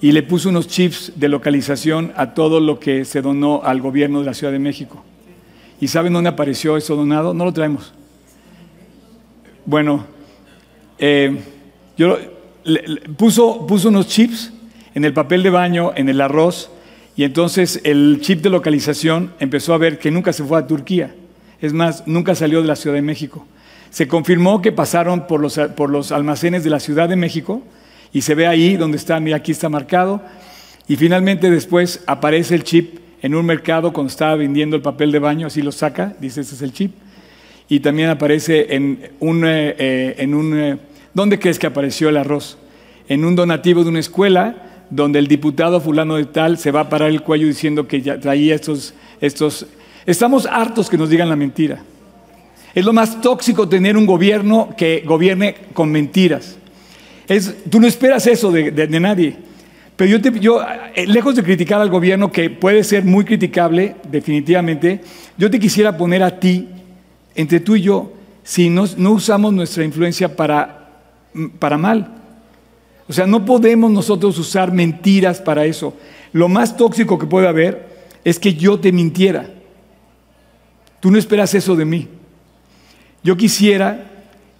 y 0.02 0.14
le 0.14 0.24
puso 0.24 0.50
unos 0.50 0.68
chips 0.68 1.14
de 1.16 1.30
localización 1.30 2.12
a 2.16 2.34
todo 2.34 2.60
lo 2.60 2.80
que 2.80 3.06
se 3.06 3.22
donó 3.22 3.62
al 3.64 3.82
gobierno 3.82 4.22
de 4.22 4.26
la 4.26 4.34
Ciudad 4.34 4.52
de 4.52 4.58
México. 4.58 5.04
¿Y 5.80 5.90
saben 5.90 6.12
dónde 6.12 6.32
apareció 6.32 6.76
eso 6.76 6.96
donado? 6.96 7.36
No 7.36 7.46
lo 7.46 7.54
traemos. 7.54 7.94
Bueno, 9.68 10.12
eh, 11.00 11.38
yo, 11.98 12.18
puso, 13.18 13.66
puso 13.68 13.90
unos 13.90 14.08
chips 14.08 14.52
en 14.96 15.06
el 15.06 15.14
papel 15.14 15.44
de 15.44 15.50
baño, 15.50 15.92
en 15.96 16.10
el 16.10 16.22
arroz, 16.22 16.70
y 17.16 17.24
entonces 17.24 17.80
el 17.84 18.20
chip 18.22 18.42
de 18.42 18.50
localización 18.50 19.34
empezó 19.40 19.74
a 19.74 19.78
ver 19.78 20.00
que 20.00 20.12
nunca 20.12 20.34
se 20.34 20.44
fue 20.44 20.58
a 20.58 20.68
Turquía. 20.68 21.14
Es 21.62 21.74
más, 21.74 22.08
nunca 22.08 22.36
salió 22.36 22.62
de 22.62 22.68
la 22.68 22.76
Ciudad 22.76 22.96
de 22.96 23.02
México. 23.02 23.46
Se 23.90 24.08
confirmó 24.08 24.62
que 24.62 24.72
pasaron 24.72 25.28
por 25.28 25.40
los, 25.40 25.60
por 25.76 25.90
los 25.90 26.12
almacenes 26.12 26.64
de 26.64 26.72
la 26.72 26.80
Ciudad 26.80 27.08
de 27.08 27.16
México 27.16 27.62
y 28.12 28.22
se 28.22 28.36
ve 28.36 28.48
ahí 28.48 28.76
donde 28.76 28.98
está, 28.98 29.20
mira, 29.20 29.38
aquí 29.38 29.52
está 29.52 29.70
marcado. 29.70 30.22
Y 30.88 30.96
finalmente 30.96 31.50
después 31.50 32.02
aparece 32.08 32.56
el 32.56 32.64
chip 32.64 33.00
en 33.22 33.36
un 33.36 33.46
mercado 33.46 33.94
cuando 33.94 34.10
estaba 34.10 34.36
vendiendo 34.36 34.76
el 34.76 34.82
papel 34.82 35.12
de 35.12 35.20
baño, 35.20 35.48
así 35.48 35.62
lo 35.62 35.72
saca, 35.72 36.16
dice, 36.20 36.42
ese 36.42 36.56
es 36.56 36.62
el 36.62 36.74
chip. 36.74 36.94
Y 37.74 37.80
también 37.80 38.10
aparece 38.10 38.76
en 38.76 39.00
un, 39.20 39.44
eh, 39.48 40.14
en 40.20 40.36
un 40.36 40.60
eh, 40.60 40.78
¿Dónde 41.12 41.40
crees 41.40 41.58
que 41.58 41.66
apareció 41.66 42.08
el 42.10 42.18
arroz? 42.18 42.60
En 43.10 43.26
un 43.26 43.36
donativo 43.36 43.84
de 43.84 43.90
una 43.90 44.00
escuela 44.00 44.84
donde 44.92 45.18
el 45.18 45.26
diputado 45.26 45.82
fulano 45.82 46.18
de 46.18 46.26
tal 46.26 46.60
se 46.60 46.70
va 46.70 46.82
a 46.82 46.90
parar 46.90 47.10
el 47.10 47.24
cuello 47.24 47.48
diciendo 47.48 47.88
que 47.88 48.04
ya 48.04 48.20
traía 48.20 48.54
estos, 48.54 48.94
estos... 49.20 49.66
Estamos 50.06 50.46
hartos 50.46 50.88
que 50.88 51.00
nos 51.00 51.10
digan 51.10 51.30
la 51.30 51.36
mentira. 51.36 51.82
Es 52.76 52.86
lo 52.86 52.94
más 52.94 53.20
tóxico 53.22 53.68
tener 53.68 53.98
un 53.98 54.06
gobierno 54.06 54.76
que 54.78 55.04
gobierne 55.04 55.56
con 55.74 55.92
mentiras. 55.92 56.58
Es, 57.28 57.56
tú 57.72 57.80
no 57.80 57.88
esperas 57.88 58.28
eso 58.28 58.52
de, 58.52 58.88
nadie. 59.00 59.36
Pero 59.96 60.12
yo, 60.12 60.22
te, 60.22 60.40
yo, 60.40 60.62
eh, 60.94 61.08
lejos 61.08 61.36
de 61.36 61.42
criticar 61.42 61.82
al 61.82 61.90
gobierno, 61.90 62.32
que 62.32 62.52
puede 62.52 62.84
ser 62.84 63.04
muy 63.04 63.26
criticable, 63.26 63.96
definitivamente, 64.12 65.02
yo 65.40 65.50
te 65.50 65.60
quisiera 65.60 65.98
poner 65.98 66.22
a 66.22 66.40
ti, 66.40 66.68
entre 67.36 67.60
tú 67.60 67.76
y 67.76 67.82
yo, 67.82 68.14
si 68.44 68.70
no, 68.70 68.86
no 68.98 69.12
usamos 69.12 69.54
nuestra 69.54 69.84
influencia 69.84 70.36
para, 70.36 70.90
para 71.60 71.78
mal. 71.78 72.16
O 73.08 73.14
sea, 73.14 73.28
no 73.28 73.46
podemos 73.46 73.92
nosotros 73.92 74.38
usar 74.38 74.72
mentiras 74.72 75.42
para 75.42 75.66
eso. 75.66 75.94
Lo 76.32 76.48
más 76.48 76.78
tóxico 76.78 77.18
que 77.18 77.26
puede 77.26 77.48
haber 77.48 77.88
es 78.24 78.40
que 78.40 78.54
yo 78.54 78.80
te 78.80 78.92
mintiera. 78.92 79.50
Tú 81.00 81.12
no 81.12 81.18
esperas 81.18 81.54
eso 81.54 81.76
de 81.76 81.86
mí. 81.86 82.08
Yo 83.24 83.38
quisiera 83.38 84.12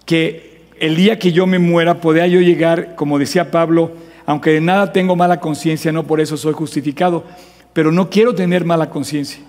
que 0.04 0.62
el 0.78 0.96
día 0.96 1.18
que 1.18 1.32
yo 1.32 1.46
me 1.46 1.58
muera 1.58 2.00
pueda 2.00 2.26
yo 2.26 2.40
llegar, 2.40 2.94
como 2.96 3.18
decía 3.18 3.50
Pablo, 3.50 3.92
aunque 4.26 4.50
de 4.50 4.60
nada 4.60 4.92
tengo 4.92 5.16
mala 5.16 5.40
conciencia, 5.40 5.92
no 5.92 6.06
por 6.06 6.20
eso 6.20 6.36
soy 6.36 6.52
justificado, 6.52 7.24
pero 7.72 7.92
no 7.92 8.10
quiero 8.10 8.34
tener 8.34 8.64
mala 8.64 8.90
conciencia. 8.90 9.40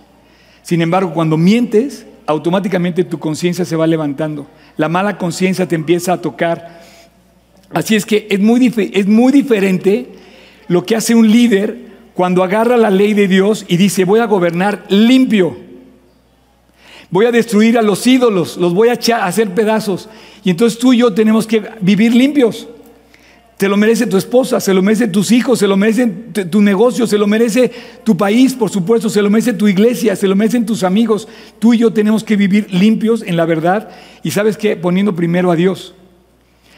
Sin 0.62 0.82
embargo, 0.82 1.14
cuando 1.14 1.38
mientes, 1.38 2.06
automáticamente 2.28 3.04
tu 3.04 3.20
conciencia 3.20 3.66
se 3.66 3.76
va 3.76 3.88
levantando. 3.88 4.48
La 4.78 4.90
mala 4.90 5.18
conciencia 5.18 5.68
te 5.68 5.76
empieza 5.76 6.14
a 6.14 6.22
tocar. 6.22 6.82
Así 7.72 7.96
es 7.96 8.06
que 8.06 8.28
es 8.30 8.40
muy, 8.40 8.74
es 8.94 9.08
muy 9.08 9.32
diferente 9.32 10.10
lo 10.68 10.86
que 10.86 10.96
hace 10.96 11.16
un 11.16 11.32
líder 11.32 11.78
cuando 12.14 12.44
agarra 12.44 12.78
la 12.78 12.90
ley 12.90 13.14
de 13.14 13.28
Dios 13.28 13.66
y 13.68 13.78
dice, 13.78 14.06
voy 14.06 14.20
a 14.20 14.26
gobernar 14.26 14.86
limpio. 14.90 15.58
Voy 17.10 17.26
a 17.26 17.32
destruir 17.32 17.78
a 17.78 17.82
los 17.82 18.06
ídolos, 18.08 18.58
los 18.58 18.74
voy 18.74 18.90
a, 18.90 18.94
hacer 18.94 19.54
pedazos. 19.54 20.10
Y 20.44 20.50
entonces 20.50 20.80
tú 20.80 20.94
y 20.94 20.98
yo 20.98 21.14
tenemos 21.14 21.46
que 21.46 21.62
vivir 21.82 22.16
limpios. 22.16 22.68
Se 23.58 23.70
lo 23.70 23.78
merece 23.78 24.06
tu 24.06 24.18
esposa, 24.18 24.60
se 24.60 24.74
lo 24.74 24.82
merece 24.82 25.08
tus 25.08 25.32
hijos, 25.32 25.60
se 25.60 25.68
lo 25.68 25.78
merece 25.78 26.08
tu 26.08 26.62
negocio, 26.62 27.08
se 27.08 27.18
lo 27.18 27.26
merece 27.26 27.72
tu 28.04 28.18
país, 28.18 28.54
por 28.54 28.70
supuesto, 28.70 29.10
se 29.10 29.22
lo 29.22 29.30
merece 29.30 29.54
tu 29.54 29.70
iglesia, 29.70 30.18
se 30.18 30.28
lo 30.28 30.36
merecen 30.36 30.66
tus 30.66 30.84
amigos. 30.84 31.30
Tú 31.58 31.74
y 31.74 31.78
yo 31.78 31.94
tenemos 31.94 32.26
que 32.26 32.36
vivir 32.36 32.68
limpios 32.74 33.22
en 33.22 33.38
la 33.38 33.46
verdad 33.46 33.90
y 34.24 34.32
sabes 34.32 34.58
qué, 34.58 34.76
poniendo 34.76 35.16
primero 35.16 35.52
a 35.52 35.56
Dios. 35.56 35.96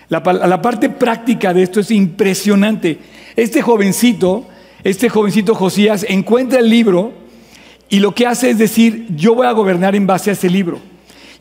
La, 0.10 0.20
la 0.20 0.62
parte 0.62 0.90
práctica 0.90 1.52
de 1.52 1.64
esto 1.64 1.80
es 1.80 1.90
impresionante. 1.90 3.00
Este 3.36 3.64
jovencito, 3.64 4.46
este 4.84 5.10
jovencito 5.10 5.56
Josías 5.56 6.06
encuentra 6.08 6.60
el 6.60 6.70
libro 6.70 7.12
y 7.90 8.02
lo 8.02 8.14
que 8.14 8.28
hace 8.28 8.52
es 8.52 8.60
decir, 8.60 9.08
yo 9.16 9.34
voy 9.34 9.48
a 9.48 9.52
gobernar 9.52 9.96
en 9.96 10.06
base 10.06 10.30
a 10.30 10.34
ese 10.34 10.50
libro. 10.50 10.80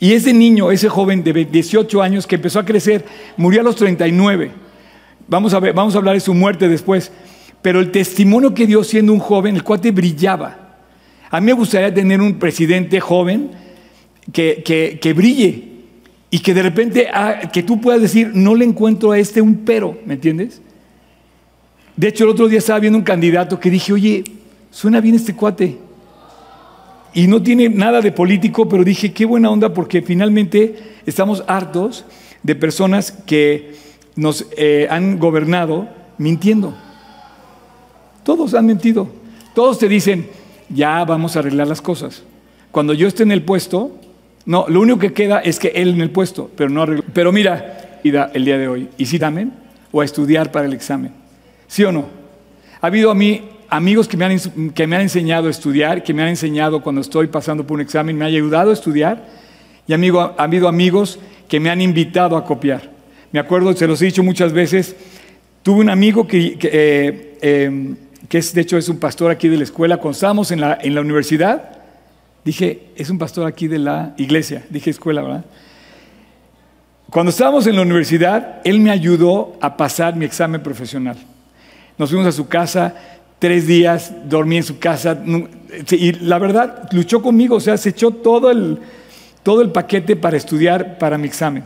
Y 0.00 0.12
ese 0.12 0.32
niño, 0.32 0.70
ese 0.70 0.88
joven 0.88 1.22
de 1.22 1.44
18 1.44 2.02
años 2.02 2.26
que 2.26 2.36
empezó 2.36 2.58
a 2.58 2.64
crecer, 2.64 3.04
murió 3.36 3.60
a 3.60 3.64
los 3.64 3.76
39. 3.76 4.65
Vamos 5.28 5.54
a, 5.54 5.60
ver, 5.60 5.74
vamos 5.74 5.94
a 5.94 5.98
hablar 5.98 6.14
de 6.14 6.20
su 6.20 6.34
muerte 6.34 6.68
después. 6.68 7.10
Pero 7.62 7.80
el 7.80 7.90
testimonio 7.90 8.54
que 8.54 8.66
dio 8.66 8.84
siendo 8.84 9.12
un 9.12 9.18
joven, 9.18 9.56
el 9.56 9.64
cuate 9.64 9.90
brillaba. 9.90 10.78
A 11.30 11.40
mí 11.40 11.46
me 11.46 11.52
gustaría 11.52 11.92
tener 11.92 12.20
un 12.20 12.38
presidente 12.38 13.00
joven 13.00 13.50
que, 14.32 14.62
que, 15.00 15.12
brille 15.12 15.64
y 16.30 16.38
que 16.38 16.54
de 16.54 16.62
repente 16.62 17.08
ah, 17.12 17.50
que 17.52 17.62
tú 17.62 17.80
puedas 17.80 18.00
decir, 18.00 18.30
no 18.34 18.54
le 18.54 18.64
encuentro 18.64 19.12
a 19.12 19.18
este 19.18 19.40
un 19.40 19.64
pero, 19.64 19.98
¿me 20.06 20.14
entiendes? 20.14 20.60
De 21.96 22.08
hecho, 22.08 22.24
el 22.24 22.30
otro 22.30 22.46
día 22.46 22.58
estaba 22.58 22.78
viendo 22.78 22.98
un 22.98 23.04
candidato 23.04 23.58
que 23.58 23.70
dije, 23.70 23.92
oye, 23.92 24.24
suena 24.70 25.00
bien 25.00 25.14
este 25.14 25.34
cuate. 25.34 25.78
Y 27.14 27.26
no 27.26 27.42
tiene 27.42 27.70
nada 27.70 28.02
de 28.02 28.12
político, 28.12 28.68
pero 28.68 28.84
dije, 28.84 29.12
qué 29.12 29.24
buena 29.24 29.50
onda, 29.50 29.72
porque 29.72 30.02
finalmente 30.02 30.76
estamos 31.06 31.42
hartos 31.46 32.04
de 32.42 32.54
personas 32.54 33.10
que 33.10 33.74
nos 34.16 34.46
eh, 34.56 34.88
han 34.90 35.18
gobernado 35.18 35.88
mintiendo. 36.18 36.74
Todos 38.24 38.54
han 38.54 38.66
mentido. 38.66 39.08
Todos 39.54 39.78
te 39.78 39.88
dicen, 39.88 40.28
ya 40.68 41.04
vamos 41.04 41.36
a 41.36 41.38
arreglar 41.38 41.68
las 41.68 41.80
cosas. 41.80 42.24
Cuando 42.72 42.92
yo 42.92 43.06
esté 43.06 43.22
en 43.22 43.32
el 43.32 43.42
puesto, 43.42 43.92
no, 44.44 44.66
lo 44.68 44.80
único 44.80 44.98
que 44.98 45.12
queda 45.12 45.38
es 45.40 45.58
que 45.58 45.68
él 45.68 45.90
en 45.90 46.00
el 46.00 46.10
puesto, 46.10 46.50
pero 46.56 46.70
no 46.70 46.82
arregla. 46.82 47.04
Pero 47.12 47.32
mira, 47.32 48.00
el 48.02 48.44
día 48.44 48.58
de 48.58 48.68
hoy, 48.68 48.88
¿y 48.98 49.06
si 49.06 49.18
también? 49.18 49.52
O 49.92 50.00
a 50.00 50.04
estudiar 50.04 50.50
para 50.50 50.66
el 50.66 50.72
examen. 50.72 51.12
¿Sí 51.68 51.84
o 51.84 51.92
no? 51.92 52.06
Ha 52.80 52.86
habido 52.86 53.10
a 53.10 53.14
mí 53.14 53.42
amigos 53.68 54.08
que 54.08 54.16
me, 54.16 54.24
han, 54.24 54.38
que 54.72 54.86
me 54.86 54.96
han 54.96 55.02
enseñado 55.02 55.48
a 55.48 55.50
estudiar, 55.50 56.02
que 56.02 56.14
me 56.14 56.22
han 56.22 56.28
enseñado 56.28 56.82
cuando 56.82 57.00
estoy 57.00 57.26
pasando 57.26 57.66
por 57.66 57.76
un 57.76 57.80
examen, 57.80 58.16
me 58.16 58.24
han 58.24 58.30
ayudado 58.30 58.70
a 58.70 58.74
estudiar, 58.74 59.26
y 59.86 59.92
amigo, 59.92 60.20
ha 60.20 60.42
habido 60.42 60.68
amigos 60.68 61.18
que 61.48 61.60
me 61.60 61.70
han 61.70 61.80
invitado 61.80 62.36
a 62.36 62.44
copiar. 62.44 62.95
Me 63.32 63.40
acuerdo, 63.40 63.74
se 63.74 63.86
los 63.86 64.00
he 64.02 64.06
dicho 64.06 64.22
muchas 64.22 64.52
veces, 64.52 64.96
tuve 65.62 65.80
un 65.80 65.90
amigo 65.90 66.26
que, 66.26 66.58
eh, 66.62 67.38
em, 67.40 67.96
que, 68.28 68.38
es, 68.38 68.54
de 68.54 68.60
hecho 68.60 68.78
es 68.78 68.88
un 68.88 68.98
pastor 68.98 69.30
aquí 69.30 69.48
de 69.48 69.56
la 69.56 69.64
escuela, 69.64 69.96
cuando 69.96 70.14
estábamos 70.14 70.50
en 70.50 70.60
la, 70.60 70.78
en 70.80 70.94
la 70.94 71.00
universidad, 71.00 71.70
dije, 72.44 72.88
es 72.96 73.10
un 73.10 73.18
pastor 73.18 73.46
aquí 73.46 73.66
de 73.66 73.78
la 73.78 74.14
iglesia, 74.16 74.64
dije 74.70 74.90
escuela, 74.90 75.22
¿verdad? 75.22 75.44
Cuando 77.10 77.30
estábamos 77.30 77.66
en 77.66 77.76
la 77.76 77.82
universidad, 77.82 78.60
él 78.64 78.80
me 78.80 78.90
ayudó 78.90 79.56
a 79.60 79.76
pasar 79.76 80.16
mi 80.16 80.24
examen 80.24 80.62
profesional. 80.62 81.16
Nos 81.98 82.10
fuimos 82.10 82.26
a 82.26 82.32
su 82.32 82.48
casa, 82.48 82.94
tres 83.38 83.66
días, 83.66 84.12
dormí 84.24 84.56
en 84.56 84.64
su 84.64 84.78
casa 84.78 85.22
y 85.90 86.12
la 86.12 86.38
verdad 86.38 86.88
luchó 86.92 87.22
conmigo, 87.22 87.56
o 87.56 87.60
sea, 87.60 87.76
se 87.76 87.90
echó 87.90 88.10
todo 88.10 88.50
el, 88.50 88.78
todo 89.42 89.62
el 89.62 89.70
paquete 89.70 90.16
para 90.16 90.36
estudiar 90.36 90.98
para 90.98 91.18
mi 91.18 91.26
examen. 91.26 91.64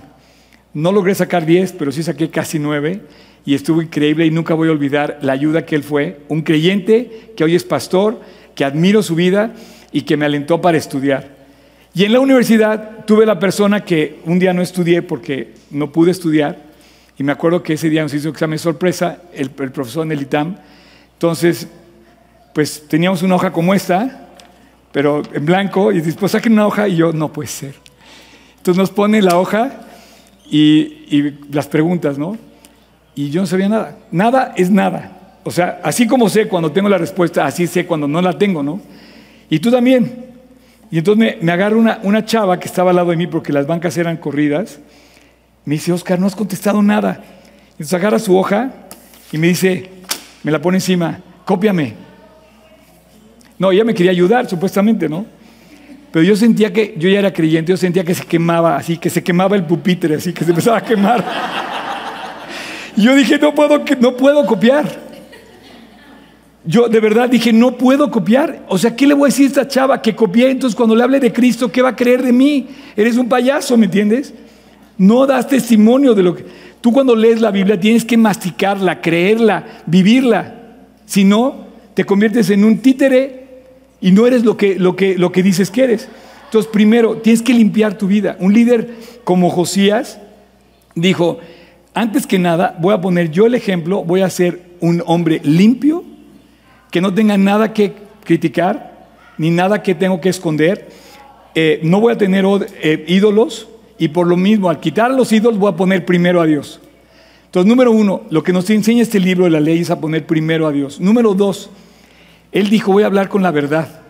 No 0.74 0.92
logré 0.92 1.14
sacar 1.14 1.46
10, 1.46 1.72
pero 1.72 1.92
sí 1.92 2.02
saqué 2.02 2.30
casi 2.30 2.58
9 2.58 3.02
y 3.44 3.54
estuvo 3.54 3.82
increíble 3.82 4.26
y 4.26 4.30
nunca 4.30 4.54
voy 4.54 4.68
a 4.68 4.72
olvidar 4.72 5.18
la 5.22 5.32
ayuda 5.32 5.64
que 5.64 5.74
él 5.74 5.82
fue, 5.82 6.20
un 6.28 6.42
creyente 6.42 7.32
que 7.36 7.44
hoy 7.44 7.54
es 7.54 7.64
pastor, 7.64 8.20
que 8.54 8.64
admiro 8.64 9.02
su 9.02 9.14
vida 9.14 9.54
y 9.92 10.02
que 10.02 10.16
me 10.16 10.26
alentó 10.26 10.60
para 10.60 10.78
estudiar. 10.78 11.40
Y 11.94 12.04
en 12.04 12.12
la 12.12 12.20
universidad 12.20 13.04
tuve 13.06 13.26
la 13.26 13.38
persona 13.38 13.84
que 13.84 14.20
un 14.26 14.38
día 14.38 14.52
no 14.52 14.62
estudié 14.62 15.02
porque 15.02 15.54
no 15.70 15.90
pude 15.90 16.12
estudiar 16.12 16.70
y 17.18 17.24
me 17.24 17.32
acuerdo 17.32 17.62
que 17.62 17.74
ese 17.74 17.90
día 17.90 18.02
nos 18.02 18.14
hizo 18.14 18.28
examen 18.28 18.58
sorpresa 18.58 19.22
el, 19.32 19.50
profesor 19.50 20.04
en 20.04 20.12
entonces, 21.20 21.68
pues 22.54 22.88
teníamos 22.88 23.22
una 23.22 23.34
hoja 23.34 23.52
como 23.52 23.74
esta, 23.74 24.30
pero 24.90 25.22
en 25.34 25.44
blanco, 25.44 25.92
y 25.92 26.00
después 26.00 26.32
saquen 26.32 26.54
una 26.54 26.66
hoja 26.66 26.88
y 26.88 26.96
yo, 26.96 27.12
no 27.12 27.30
puede 27.30 27.48
ser. 27.48 27.74
Entonces 28.56 28.78
nos 28.78 28.88
pone 28.88 29.20
la 29.20 29.38
hoja 29.38 29.89
y, 30.50 31.34
las 31.52 31.66
preguntas, 31.66 32.18
¿no? 32.18 32.36
Y 33.14 33.30
yo 33.30 33.40
no 33.40 33.46
sabía 33.46 33.68
nada. 33.68 33.98
Nada 34.10 34.52
es 34.56 34.70
nada. 34.70 35.38
O 35.44 35.50
sea, 35.50 35.80
así 35.82 36.06
como 36.06 36.28
sé 36.28 36.48
cuando 36.48 36.72
tengo 36.72 36.88
la 36.88 36.98
respuesta, 36.98 37.44
así 37.46 37.66
sé 37.66 37.86
cuando 37.86 38.06
no 38.06 38.20
la 38.20 38.36
tengo, 38.36 38.62
¿no? 38.62 38.80
Y 39.48 39.58
tú 39.58 39.70
también. 39.70 40.26
Y 40.90 40.98
entonces 40.98 41.18
me, 41.18 41.38
me 41.44 41.52
agarra 41.52 41.76
una, 41.76 42.00
una 42.02 42.24
chava 42.24 42.58
que 42.58 42.66
estaba 42.66 42.90
al 42.90 42.96
lado 42.96 43.10
de 43.10 43.16
mí 43.16 43.26
porque 43.26 43.52
las 43.52 43.66
bancas 43.66 43.96
eran 43.96 44.16
corridas. 44.16 44.80
Me 45.64 45.74
dice, 45.74 45.92
Oscar, 45.92 46.18
no 46.18 46.26
has 46.26 46.36
contestado 46.36 46.82
nada. 46.82 47.22
Entonces 47.72 47.94
agarra 47.94 48.18
su 48.18 48.36
hoja 48.36 48.72
y 49.32 49.38
me 49.38 49.48
dice, 49.48 49.90
me 50.42 50.50
la 50.50 50.60
pone 50.60 50.78
encima, 50.78 51.20
cópiame. 51.44 51.94
No, 53.58 53.72
ella 53.72 53.84
me 53.84 53.94
quería 53.94 54.10
ayudar, 54.10 54.48
supuestamente, 54.48 55.08
¿no? 55.08 55.26
Pero 56.12 56.24
yo 56.24 56.34
sentía 56.34 56.72
que, 56.72 56.94
yo 56.98 57.08
ya 57.08 57.20
era 57.20 57.32
creyente, 57.32 57.70
yo 57.70 57.76
sentía 57.76 58.04
que 58.04 58.14
se 58.14 58.24
quemaba, 58.24 58.76
así, 58.76 58.96
que 58.98 59.10
se 59.10 59.22
quemaba 59.22 59.54
el 59.54 59.64
pupitre, 59.64 60.16
así, 60.16 60.32
que 60.32 60.44
se 60.44 60.50
empezaba 60.50 60.78
a 60.78 60.84
quemar. 60.84 61.24
Y 62.96 63.02
yo 63.02 63.14
dije, 63.14 63.38
no 63.38 63.54
puedo, 63.54 63.82
no 64.00 64.16
puedo 64.16 64.44
copiar. 64.44 64.86
Yo 66.64 66.88
de 66.88 67.00
verdad 67.00 67.28
dije, 67.28 67.52
no 67.52 67.78
puedo 67.78 68.10
copiar. 68.10 68.64
O 68.68 68.76
sea, 68.76 68.94
¿qué 68.94 69.06
le 69.06 69.14
voy 69.14 69.28
a 69.28 69.30
decir 69.30 69.46
a 69.46 69.48
esta 69.48 69.68
chava 69.68 70.02
que 70.02 70.14
copié? 70.14 70.50
Entonces, 70.50 70.76
cuando 70.76 70.94
le 70.94 71.04
hable 71.04 71.20
de 71.20 71.32
Cristo, 71.32 71.70
¿qué 71.70 71.80
va 71.80 71.90
a 71.90 71.96
creer 71.96 72.22
de 72.22 72.32
mí? 72.32 72.68
Eres 72.96 73.16
un 73.16 73.28
payaso, 73.28 73.76
¿me 73.76 73.86
entiendes? 73.86 74.34
No 74.98 75.26
das 75.26 75.48
testimonio 75.48 76.14
de 76.14 76.22
lo 76.22 76.34
que... 76.34 76.44
Tú 76.80 76.92
cuando 76.92 77.14
lees 77.14 77.40
la 77.40 77.50
Biblia 77.50 77.78
tienes 77.78 78.04
que 78.04 78.16
masticarla, 78.16 79.00
creerla, 79.00 79.64
vivirla. 79.86 80.54
Si 81.04 81.24
no, 81.24 81.66
te 81.94 82.04
conviertes 82.04 82.50
en 82.50 82.64
un 82.64 82.78
títere 82.78 83.39
y 84.00 84.12
no 84.12 84.26
eres 84.26 84.44
lo 84.44 84.56
que, 84.56 84.78
lo 84.78 84.96
que, 84.96 85.16
lo 85.18 85.32
que 85.32 85.42
dices 85.42 85.70
que 85.70 85.84
eres. 85.84 86.08
Entonces, 86.44 86.70
primero, 86.72 87.16
tienes 87.16 87.42
que 87.42 87.54
limpiar 87.54 87.96
tu 87.96 88.06
vida. 88.06 88.36
Un 88.40 88.52
líder 88.52 88.90
como 89.24 89.50
Josías 89.50 90.18
dijo, 90.94 91.38
antes 91.94 92.26
que 92.26 92.38
nada, 92.38 92.76
voy 92.80 92.94
a 92.94 93.00
poner 93.00 93.30
yo 93.30 93.46
el 93.46 93.54
ejemplo, 93.54 94.04
voy 94.04 94.22
a 94.22 94.30
ser 94.30 94.60
un 94.80 95.02
hombre 95.06 95.40
limpio, 95.44 96.04
que 96.90 97.00
no 97.00 97.14
tenga 97.14 97.36
nada 97.36 97.72
que 97.72 97.92
criticar, 98.24 99.08
ni 99.38 99.50
nada 99.50 99.82
que 99.82 99.94
tengo 99.94 100.20
que 100.20 100.28
esconder. 100.28 100.88
Eh, 101.54 101.80
no 101.82 102.00
voy 102.00 102.12
a 102.12 102.18
tener 102.18 102.44
eh, 102.82 103.04
ídolos, 103.06 103.68
y 103.98 104.08
por 104.08 104.26
lo 104.26 104.36
mismo, 104.36 104.70
al 104.70 104.80
quitar 104.80 105.10
los 105.10 105.30
ídolos, 105.30 105.58
voy 105.58 105.72
a 105.72 105.76
poner 105.76 106.04
primero 106.06 106.40
a 106.40 106.46
Dios. 106.46 106.80
Entonces, 107.46 107.68
número 107.68 107.92
uno, 107.92 108.22
lo 108.30 108.42
que 108.42 108.52
nos 108.52 108.70
enseña 108.70 109.02
este 109.02 109.20
libro 109.20 109.44
de 109.44 109.50
la 109.50 109.60
ley 109.60 109.80
es 109.80 109.90
a 109.90 110.00
poner 110.00 110.26
primero 110.26 110.66
a 110.66 110.72
Dios. 110.72 111.00
Número 111.00 111.34
dos, 111.34 111.68
Él 112.52 112.68
dijo, 112.68 112.92
voy 112.92 113.02
a 113.02 113.06
hablar 113.06 113.28
con 113.28 113.42
la 113.42 113.50
verdad. 113.50 114.00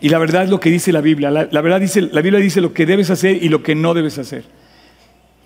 Y 0.00 0.08
la 0.08 0.18
verdad 0.18 0.42
es 0.42 0.50
lo 0.50 0.60
que 0.60 0.70
dice 0.70 0.92
la 0.92 1.00
Biblia. 1.00 1.30
La, 1.30 1.60
verdad 1.60 1.80
dice, 1.80 2.02
la 2.02 2.20
Biblia 2.20 2.40
dice 2.40 2.60
lo 2.60 2.74
que 2.74 2.86
debes 2.86 3.08
hacer 3.10 3.42
y 3.42 3.48
lo 3.48 3.62
que 3.62 3.74
no 3.74 3.94
debes 3.94 4.18
hacer. 4.18 4.44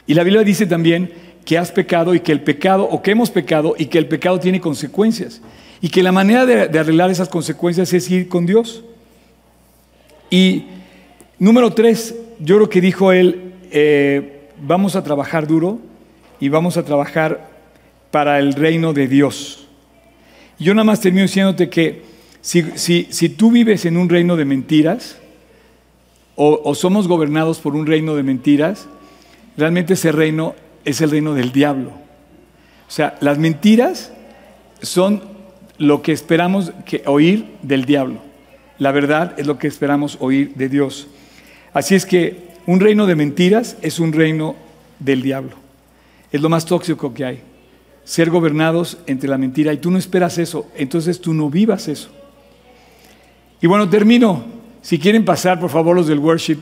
Y 0.07 0.15
la 0.15 0.25
Biblia 0.25 0.43
dice 0.43 0.67
también 0.67 1.13
que 1.45 1.59
has 1.59 1.71
pecado 1.71 2.15
y 2.15 2.21
que 2.21 2.33
el 2.33 2.41
pecado, 2.41 2.85
o 2.85 3.03
que 3.03 3.11
hemos 3.11 3.31
pecado 3.31 3.75
y 3.79 3.87
que 3.87 3.99
el 3.99 4.09
pecado 4.09 4.41
tiene 4.41 4.61
consecuencias. 4.61 5.43
Y 5.83 5.91
que 5.91 6.03
la 6.03 6.11
manera 6.11 6.47
de, 6.47 6.79
arreglar 6.79 7.11
esas 7.11 7.29
consecuencias 7.29 7.93
es 7.93 8.11
ir 8.11 8.29
con 8.29 8.47
Dios. 8.47 8.83
Y 10.31 10.65
número 11.39 11.73
tres, 11.73 12.15
yo 12.41 12.57
creo 12.57 12.69
que 12.71 12.81
dijo 12.81 13.13
él, 13.13 13.53
eh, 13.71 14.49
vamos 14.61 14.97
a 14.97 15.05
trabajar 15.05 15.47
duro 15.47 15.79
y 16.41 16.49
vamos 16.49 16.79
a 16.79 16.83
trabajar 16.83 17.51
para 18.11 18.39
el 18.39 18.55
reino 18.55 18.95
de 18.95 19.07
Dios. 19.07 19.67
Yo 20.59 20.73
nada 20.73 20.85
más 20.85 21.01
termino 21.01 21.23
diciéndote 21.23 21.69
que 21.69 22.16
si, 22.47 23.29
tú 23.31 23.51
vives 23.51 23.87
en 23.87 23.97
un 23.97 24.09
reino 24.09 24.37
de 24.37 24.45
mentiras 24.45 25.19
o, 26.37 26.61
o 26.63 26.75
somos 26.77 27.09
gobernados 27.09 27.59
por 27.59 27.75
un 27.75 27.87
reino 27.87 28.15
de 28.15 28.23
mentiras, 28.23 28.87
realmente 29.57 29.95
ese 29.95 30.13
reino 30.13 30.55
es 30.85 31.01
el 31.01 31.11
reino 31.11 31.35
del 31.35 31.51
diablo. 31.51 31.91
O 31.91 32.91
sea, 32.91 33.19
las 33.21 33.39
mentiras 33.39 34.13
son 34.81 35.23
lo 35.79 36.03
que 36.03 36.13
esperamos 36.13 36.73
que 36.85 37.03
oír 37.07 37.47
del 37.63 37.85
diablo. 37.85 38.21
La 38.79 38.93
verdad 38.93 39.35
es 39.39 39.47
lo 39.49 39.59
que 39.59 39.67
esperamos 39.67 40.17
oír 40.21 40.55
de 40.55 40.69
Dios. 40.69 41.09
Así 41.73 41.97
es 41.97 42.07
que 42.07 42.47
un 42.67 42.79
reino 42.79 43.07
de 43.07 43.17
mentiras 43.17 43.77
es 43.83 43.99
un 43.99 44.13
reino 44.13 44.55
del 45.01 45.21
diablo. 45.23 45.57
Es 46.31 46.41
lo 46.41 46.49
más 46.49 46.65
tóxico 46.65 47.13
que 47.13 47.25
hay. 47.25 47.43
Ser 48.05 48.31
gobernados 48.31 48.99
entre 49.07 49.29
la 49.29 49.37
mentira 49.37 49.73
y 49.73 49.79
tú 49.79 49.91
no 49.91 49.99
esperas 49.99 50.39
eso, 50.39 50.71
entonces 50.77 51.21
tú 51.21 51.35
no 51.35 51.51
vivas 51.51 51.89
eso. 51.89 52.11
Y 53.61 53.67
bueno, 53.67 53.89
termino. 53.89 54.45
Si 54.83 54.99
quieren 54.99 55.25
pasar, 55.25 55.59
por 55.59 55.71
favor, 55.71 55.97
los 55.97 56.07
del 56.07 56.19
worship, 56.19 56.59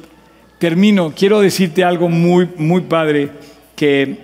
termino. 0.59 1.13
Quiero 1.15 1.41
decirte 1.41 1.85
algo 1.85 2.09
muy, 2.09 2.49
muy 2.57 2.83
padre 2.83 3.31
que, 3.77 4.17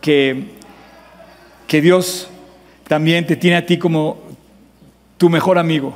que, 0.00 1.80
Dios 1.80 2.28
también 2.86 3.26
te 3.26 3.36
tiene 3.36 3.56
a 3.56 3.66
ti 3.66 3.78
como 3.78 4.22
tu 5.18 5.28
mejor 5.28 5.58
amigo. 5.58 5.94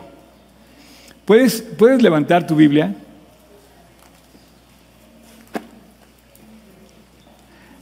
¿Puedes, 1.24 1.62
¿Puedes 1.62 2.02
levantar 2.02 2.46
tu 2.46 2.54
Biblia? 2.54 2.94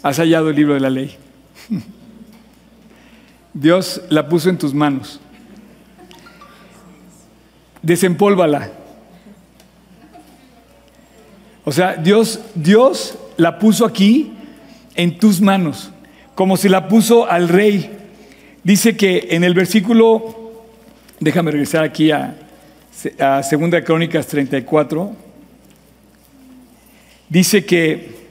Has 0.02 0.18
hallado 0.18 0.50
el 0.50 0.56
libro 0.56 0.74
de 0.74 0.80
la 0.80 0.90
ley. 0.90 1.16
Dios 3.54 4.02
la 4.10 4.28
puso 4.28 4.50
en 4.50 4.58
tus 4.58 4.74
manos. 4.74 5.20
Desempólvala. 7.84 8.70
O 11.64 11.72
sea, 11.72 11.94
Dios, 11.94 12.40
Dios 12.54 13.16
la 13.36 13.58
puso 13.58 13.84
aquí 13.86 14.32
en 14.96 15.18
tus 15.18 15.40
manos, 15.40 15.90
como 16.34 16.56
si 16.56 16.68
la 16.68 16.88
puso 16.88 17.30
al 17.30 17.48
rey. 17.48 17.90
Dice 18.62 18.96
que 18.96 19.28
en 19.30 19.44
el 19.44 19.54
versículo 19.54 20.44
Déjame 21.20 21.52
regresar 21.52 21.84
aquí 21.84 22.10
a, 22.10 22.34
a 23.20 23.42
Segunda 23.42 23.82
Crónicas 23.82 24.26
34. 24.26 25.14
Dice 27.28 27.64
que 27.64 28.23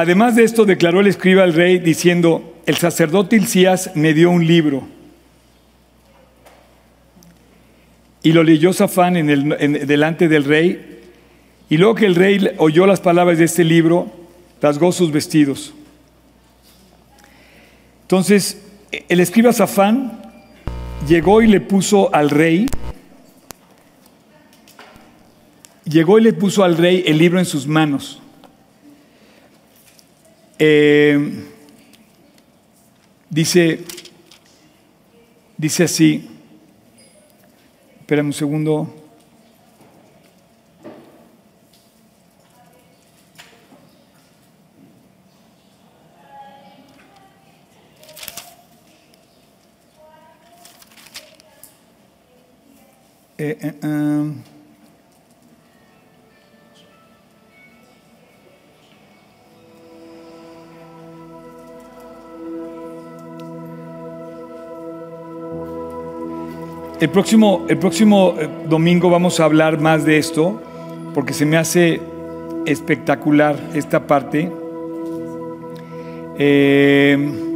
Además 0.00 0.34
de 0.34 0.44
esto, 0.44 0.64
declaró 0.64 1.00
el 1.00 1.08
escriba 1.08 1.42
al 1.42 1.52
rey 1.52 1.78
diciendo, 1.78 2.54
el 2.64 2.78
sacerdote 2.78 3.36
Hilcías 3.36 3.90
me 3.94 4.14
dio 4.14 4.30
un 4.30 4.46
libro. 4.46 4.88
Y 8.22 8.32
lo 8.32 8.42
leyó 8.42 8.72
Safán 8.72 9.18
en 9.18 9.28
el, 9.28 9.86
delante 9.86 10.26
del 10.26 10.44
rey. 10.44 11.02
Y 11.68 11.76
luego 11.76 11.96
que 11.96 12.06
el 12.06 12.14
rey 12.14 12.50
oyó 12.56 12.86
las 12.86 13.00
palabras 13.00 13.36
de 13.36 13.44
este 13.44 13.62
libro, 13.62 14.10
rasgó 14.62 14.90
sus 14.90 15.12
vestidos. 15.12 15.74
Entonces, 18.00 18.62
el 19.06 19.20
escriba 19.20 19.52
Safán 19.52 20.22
llegó 21.06 21.42
y 21.42 21.46
le 21.46 21.60
puso 21.60 22.14
al 22.14 22.30
rey, 22.30 22.68
llegó 25.84 26.18
y 26.18 26.22
le 26.22 26.32
puso 26.32 26.64
al 26.64 26.78
rey 26.78 27.04
el 27.06 27.18
libro 27.18 27.38
en 27.38 27.44
sus 27.44 27.66
manos. 27.66 28.19
Eh, 30.62 31.18
dice, 33.30 33.80
dice 35.56 35.84
así, 35.84 36.28
espérame 38.00 38.26
un 38.26 38.32
segundo. 38.34 38.94
Eh, 53.38 53.56
eh, 53.62 53.86
um. 53.86 54.59
El 67.00 67.08
próximo, 67.08 67.64
el 67.68 67.78
próximo 67.78 68.34
eh, 68.38 68.46
domingo 68.68 69.08
vamos 69.08 69.40
a 69.40 69.46
hablar 69.46 69.80
más 69.80 70.04
de 70.04 70.18
esto, 70.18 70.60
porque 71.14 71.32
se 71.32 71.46
me 71.46 71.56
hace 71.56 71.98
espectacular 72.66 73.56
esta 73.72 74.06
parte. 74.06 74.52
Eh, 76.38 77.46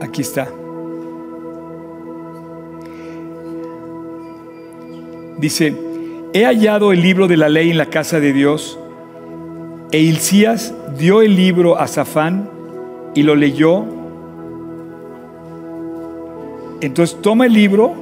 Aquí 0.00 0.22
está. 0.22 0.59
Dice, 5.40 5.74
he 6.34 6.44
hallado 6.44 6.92
el 6.92 7.00
libro 7.00 7.26
de 7.26 7.38
la 7.38 7.48
ley 7.48 7.70
en 7.70 7.78
la 7.78 7.86
casa 7.86 8.20
de 8.20 8.34
Dios. 8.34 8.78
E 9.90 9.98
Hilcías 9.98 10.74
dio 10.98 11.22
el 11.22 11.34
libro 11.34 11.78
a 11.78 11.88
Safán 11.88 12.50
y 13.14 13.22
lo 13.22 13.34
leyó. 13.34 13.86
Entonces 16.82 17.16
toma 17.22 17.46
el 17.46 17.54
libro, 17.54 17.94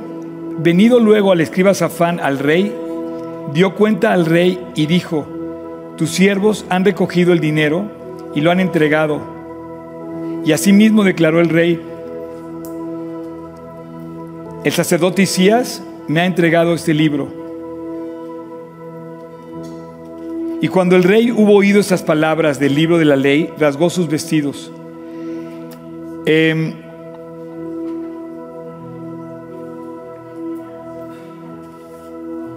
venido 0.59 0.99
luego 0.99 1.31
al 1.31 1.41
escriba 1.41 1.75
Safán 1.75 2.19
al 2.19 2.41
rey, 2.41 2.75
dio 3.55 3.77
cuenta 3.77 4.13
al 4.13 4.27
rey 4.27 4.59
y 4.75 4.87
dijo, 4.87 5.25
tus 5.97 6.11
siervos 6.11 6.67
han 6.69 6.85
recogido 6.85 7.33
el 7.33 7.39
dinero 7.39 7.85
y 8.35 8.41
lo 8.41 8.51
han 8.51 8.59
entregado. 8.59 9.21
Y 10.45 10.51
asimismo 10.51 11.05
declaró 11.05 11.41
el 11.41 11.51
rey, 11.51 11.81
el 14.65 14.73
sacerdote 14.73 15.23
Isías 15.23 15.85
me 16.09 16.21
ha 16.21 16.27
entregado 16.27 16.75
este 16.75 16.93
libro. 16.95 17.29
Y 20.61 20.67
cuando 20.69 20.97
el 20.97 21.05
rey 21.05 21.31
hubo 21.31 21.53
oído 21.53 21.79
estas 21.79 22.03
palabras 22.03 22.59
del 22.59 22.75
libro 22.75 22.99
de 22.99 23.05
la 23.05 23.15
ley, 23.15 23.49
rasgó 23.59 23.91
sus 23.91 24.09
vestidos. 24.09 24.73
Em, 26.27 26.75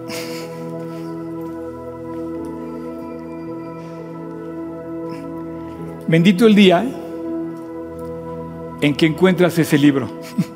bendito 6.07 6.47
el 6.47 6.55
día 6.55 6.83
en 8.81 8.95
que 8.95 9.05
encuentras 9.05 9.59
ese 9.59 9.77
libro. 9.77 10.09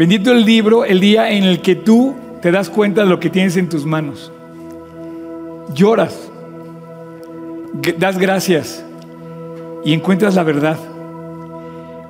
Bendito 0.00 0.32
el 0.32 0.46
libro, 0.46 0.86
el 0.86 0.98
día 0.98 1.30
en 1.30 1.44
el 1.44 1.60
que 1.60 1.74
tú 1.74 2.14
te 2.40 2.50
das 2.50 2.70
cuenta 2.70 3.02
de 3.02 3.10
lo 3.10 3.20
que 3.20 3.28
tienes 3.28 3.58
en 3.58 3.68
tus 3.68 3.84
manos. 3.84 4.32
Lloras, 5.74 6.30
das 7.98 8.16
gracias 8.16 8.82
y 9.84 9.92
encuentras 9.92 10.36
la 10.36 10.42
verdad. 10.42 10.78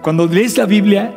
Cuando 0.02 0.28
lees 0.28 0.56
la 0.56 0.66
Biblia, 0.66 1.12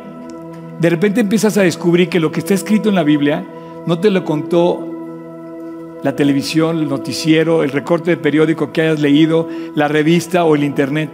de 0.80 0.90
repente 0.90 1.20
empiezas 1.20 1.56
a 1.58 1.62
descubrir 1.62 2.08
que 2.08 2.18
lo 2.18 2.32
que 2.32 2.40
está 2.40 2.54
escrito 2.54 2.88
en 2.88 2.96
la 2.96 3.04
Biblia 3.04 3.46
no 3.86 4.00
te 4.00 4.10
lo 4.10 4.24
contó 4.24 6.00
la 6.02 6.16
televisión, 6.16 6.80
el 6.80 6.88
noticiero, 6.88 7.62
el 7.62 7.70
recorte 7.70 8.10
de 8.10 8.16
periódico 8.16 8.72
que 8.72 8.82
hayas 8.82 8.98
leído, 8.98 9.48
la 9.76 9.86
revista 9.86 10.42
o 10.42 10.56
el 10.56 10.64
internet. 10.64 11.08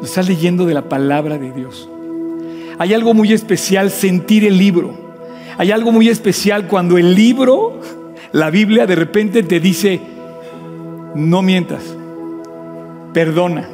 Lo 0.00 0.04
estás 0.04 0.26
leyendo 0.26 0.64
de 0.64 0.72
la 0.72 0.88
palabra 0.88 1.36
de 1.36 1.52
Dios. 1.52 1.90
Hay 2.78 2.94
algo 2.94 3.12
muy 3.12 3.32
especial 3.32 3.90
sentir 3.90 4.44
el 4.44 4.56
libro. 4.56 4.94
Hay 5.58 5.72
algo 5.72 5.90
muy 5.90 6.08
especial 6.08 6.68
cuando 6.68 6.96
el 6.98 7.14
libro, 7.14 7.80
la 8.32 8.50
Biblia, 8.50 8.86
de 8.86 8.94
repente 8.94 9.42
te 9.42 9.58
dice, 9.58 10.00
no 11.14 11.42
mientas, 11.42 11.82
perdona. 13.12 13.68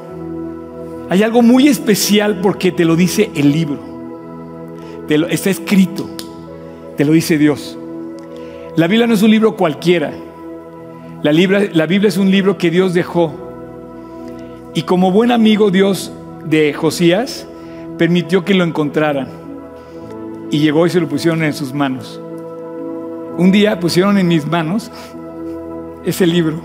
Hay 1.10 1.22
algo 1.22 1.42
muy 1.42 1.68
especial 1.68 2.40
porque 2.40 2.72
te 2.72 2.86
lo 2.86 2.96
dice 2.96 3.30
el 3.34 3.52
libro. 3.52 3.78
está 5.28 5.50
escrito. 5.50 6.08
Te 6.96 7.04
lo 7.04 7.12
dice 7.12 7.36
Dios. 7.36 7.76
La 8.76 8.86
Biblia 8.86 9.06
no 9.06 9.14
es 9.14 9.22
un 9.22 9.30
libro 9.30 9.56
cualquiera. 9.56 10.12
La, 11.22 11.32
la 11.32 11.86
Biblia 11.86 12.08
es 12.08 12.16
un 12.16 12.30
libro 12.30 12.56
que 12.56 12.70
Dios 12.70 12.94
dejó. 12.94 13.32
Y 14.74 14.82
como 14.82 15.10
buen 15.10 15.30
amigo 15.30 15.70
Dios 15.70 16.12
de 16.44 16.72
Josías, 16.72 17.46
permitió 17.98 18.44
que 18.44 18.54
lo 18.54 18.64
encontraran. 18.64 19.28
Y 20.50 20.58
llegó 20.58 20.86
y 20.86 20.90
se 20.90 21.00
lo 21.00 21.08
pusieron 21.08 21.42
en 21.42 21.52
sus 21.52 21.72
manos. 21.72 22.20
Un 23.38 23.50
día 23.50 23.80
pusieron 23.80 24.18
en 24.18 24.28
mis 24.28 24.46
manos 24.46 24.90
ese 26.04 26.26
libro. 26.26 26.60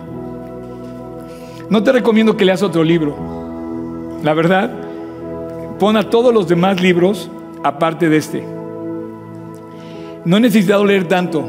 No 1.69 1.83
te 1.83 1.91
recomiendo 1.91 2.35
que 2.37 2.45
leas 2.45 2.61
otro 2.61 2.83
libro. 2.83 3.15
La 4.23 4.33
verdad, 4.33 4.71
pon 5.79 5.97
a 5.97 6.09
todos 6.09 6.33
los 6.33 6.47
demás 6.47 6.81
libros 6.81 7.31
aparte 7.63 8.09
de 8.09 8.17
este. 8.17 8.43
No 10.25 10.37
he 10.37 10.39
necesitado 10.39 10.83
leer 10.83 11.07
tanto, 11.07 11.45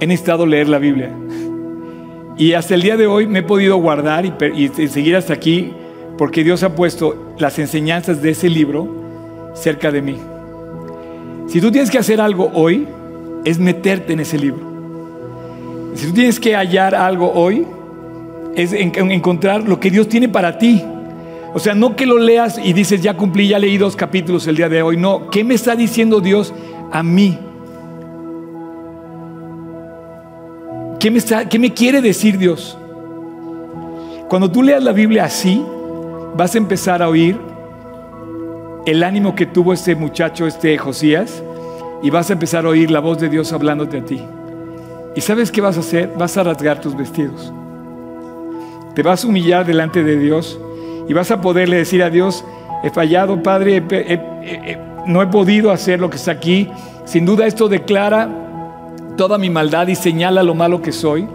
he 0.00 0.06
necesitado 0.06 0.44
leer 0.44 0.68
la 0.68 0.78
Biblia. 0.78 1.12
Y 2.36 2.52
hasta 2.52 2.74
el 2.74 2.82
día 2.82 2.96
de 2.96 3.06
hoy 3.06 3.26
me 3.26 3.40
he 3.40 3.42
podido 3.42 3.76
guardar 3.76 4.24
y, 4.24 4.68
seguir 4.88 5.16
hasta 5.16 5.32
aquí 5.32 5.72
porque 6.18 6.42
Dios 6.42 6.64
ha 6.64 6.74
puesto 6.74 7.34
las 7.38 7.58
enseñanzas 7.60 8.20
de 8.20 8.30
ese 8.30 8.50
libro 8.50 9.52
cerca 9.54 9.92
de 9.92 10.02
mí. 10.02 10.18
Si 11.46 11.60
tú 11.60 11.70
tienes 11.70 11.90
que 11.90 11.98
hacer 11.98 12.20
algo 12.20 12.50
hoy, 12.52 12.86
es 13.44 13.58
meterte 13.58 14.12
en 14.12 14.20
ese 14.20 14.36
libro. 14.36 14.60
Si 15.94 16.08
tú 16.08 16.12
tienes 16.12 16.38
que 16.40 16.54
hallar 16.54 16.94
algo 16.94 17.32
hoy, 17.32 17.64
es 18.56 18.72
encontrar 18.72 19.66
lo 19.66 19.78
que 19.78 19.90
Dios 19.90 20.08
tiene 20.08 20.28
para 20.28 20.58
ti. 20.58 20.82
O 21.54 21.58
sea, 21.60 21.74
no 21.74 21.96
que 21.96 22.04
lo 22.04 22.18
leas 22.18 22.60
y 22.62 22.72
dices, 22.72 23.00
ya 23.00 23.16
cumplí, 23.16 23.48
ya 23.48 23.58
leí 23.58 23.78
dos 23.78 23.96
capítulos 23.96 24.46
el 24.48 24.56
día 24.56 24.68
de 24.68 24.82
hoy. 24.82 24.96
No, 24.96 25.30
¿qué 25.30 25.44
me 25.44 25.54
está 25.54 25.76
diciendo 25.76 26.20
Dios 26.20 26.52
a 26.90 27.02
mí? 27.02 27.38
¿Qué 30.98 31.12
me, 31.12 31.18
está, 31.18 31.48
¿Qué 31.48 31.60
me 31.60 31.72
quiere 31.72 32.02
decir 32.02 32.38
Dios? 32.38 32.76
Cuando 34.28 34.50
tú 34.50 34.62
leas 34.62 34.82
la 34.82 34.92
Biblia 34.92 35.24
así, 35.24 35.62
vas 36.36 36.54
a 36.54 36.58
empezar 36.58 37.02
a 37.02 37.08
oír 37.08 37.38
el 38.86 39.02
ánimo 39.02 39.34
que 39.34 39.46
tuvo 39.46 39.72
este 39.72 39.94
muchacho, 39.94 40.46
este 40.46 40.78
Josías, 40.78 41.42
y 42.02 42.10
vas 42.10 42.30
a 42.30 42.34
empezar 42.34 42.64
a 42.64 42.70
oír 42.70 42.90
la 42.90 43.00
voz 43.00 43.18
de 43.18 43.28
Dios 43.28 43.52
hablándote 43.52 43.98
a 43.98 44.04
ti. 44.04 44.22
¿Y 45.14 45.20
sabes 45.20 45.50
qué 45.50 45.60
vas 45.60 45.76
a 45.76 45.80
hacer? 45.80 46.12
Vas 46.16 46.36
a 46.36 46.44
rasgar 46.44 46.80
tus 46.80 46.96
vestidos. 46.96 47.52
Te 48.94 49.02
vas 49.02 49.24
a 49.24 49.28
humillar 49.28 49.66
delante 49.66 50.02
de 50.02 50.18
Dios 50.18 50.58
y 51.08 51.12
vas 51.12 51.30
a 51.30 51.40
poderle 51.40 51.76
decir 51.76 52.02
a 52.02 52.10
Dios, 52.10 52.44
he 52.82 52.90
fallado, 52.90 53.42
Padre, 53.42 53.82
no 55.06 55.22
he 55.22 55.26
podido 55.26 55.70
hacer 55.70 56.00
lo 56.00 56.10
que 56.10 56.16
está 56.16 56.32
aquí. 56.32 56.68
Sin 57.04 57.24
duda 57.24 57.46
esto 57.46 57.68
declara 57.68 58.28
toda 59.16 59.38
mi 59.38 59.50
maldad 59.50 59.88
y 59.88 59.96
señala 59.96 60.42
lo 60.42 60.54
malo 60.54 60.80
que 60.80 60.92
soy, 60.92 61.26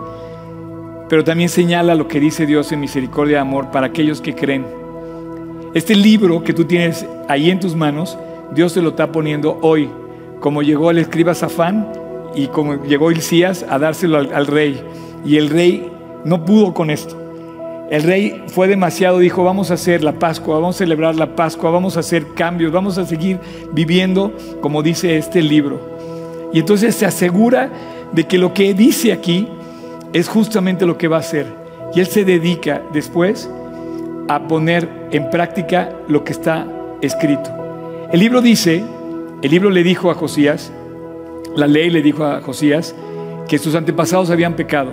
pero 1.10 1.24
también 1.24 1.50
señala 1.50 1.96
lo 1.96 2.08
que 2.08 2.20
dice 2.20 2.46
Dios 2.46 2.72
en 2.72 2.80
misericordia 2.80 3.38
y 3.38 3.41
amor 3.41 3.70
para 3.72 3.88
aquellos 3.88 4.22
que 4.22 4.34
creen. 4.34 4.83
Este 5.74 5.96
libro 5.96 6.44
que 6.44 6.54
tú 6.54 6.66
tienes 6.66 7.04
ahí 7.28 7.50
en 7.50 7.60
tus 7.60 7.76
manos, 7.76 8.16
Dios 8.54 8.76
te 8.76 8.82
lo 8.84 8.90
está 8.90 9.12
poniendo 9.12 9.58
hoy, 9.64 9.90
como 10.40 10.62
llegó 10.62 10.92
el 10.92 11.00
escriba 11.00 11.34
Safán 11.34 11.92
y 12.36 12.46
como 12.46 12.84
llegó 12.84 13.12
Hilcías 13.12 13.66
a 13.68 13.80
dárselo 13.80 14.20
al, 14.20 14.32
al 14.34 14.46
rey. 14.46 14.80
Y 15.26 15.38
el 15.38 15.50
rey 15.50 15.92
no 16.26 16.46
pudo 16.46 16.76
con 16.76 16.92
esto. 16.92 17.20
El 17.90 18.04
rey 18.04 18.44
fue 18.48 18.68
demasiado, 18.68 19.18
dijo, 19.18 19.44
vamos 19.44 19.72
a 19.72 19.74
hacer 19.74 20.04
la 20.04 20.14
Pascua, 20.20 20.56
vamos 20.56 20.76
a 20.76 20.80
celebrar 20.80 21.16
la 21.16 21.36
Pascua, 21.36 21.72
vamos 21.72 21.98
a 21.98 22.02
hacer 22.02 22.36
cambios, 22.36 22.72
vamos 22.72 23.00
a 23.00 23.06
seguir 23.06 23.40
viviendo 23.72 24.32
como 24.62 24.84
dice 24.84 25.18
este 25.18 25.42
libro. 25.42 25.80
Y 26.54 26.60
entonces 26.60 26.94
se 26.94 27.08
asegura 27.08 27.72
de 28.12 28.26
que 28.26 28.38
lo 28.38 28.54
que 28.54 28.76
dice 28.76 29.12
aquí 29.12 29.48
es 30.14 30.30
justamente 30.30 30.86
lo 30.86 31.00
que 31.00 31.08
va 31.08 31.18
a 31.18 31.22
hacer. 31.22 31.48
Y 31.96 32.00
él 32.00 32.06
se 32.06 32.26
dedica 32.26 32.84
después 32.94 33.50
a 34.28 34.48
poner 34.48 34.90
en 35.12 35.30
práctica 35.30 35.92
lo 36.08 36.24
que 36.24 36.34
está 36.34 36.68
escrito. 37.02 37.50
El 38.12 38.20
libro 38.20 38.42
dice, 38.42 38.84
el 39.42 39.52
libro 39.52 39.70
le 39.70 39.84
dijo 39.84 40.12
a 40.12 40.16
Josías, 40.16 40.72
la 41.56 41.68
ley 41.68 41.90
le 41.90 42.02
dijo 42.02 42.26
a 42.26 42.42
Josías, 42.42 42.96
que 43.48 43.58
sus 43.58 43.76
antepasados 43.76 44.30
habían 44.30 44.56
pecado, 44.56 44.92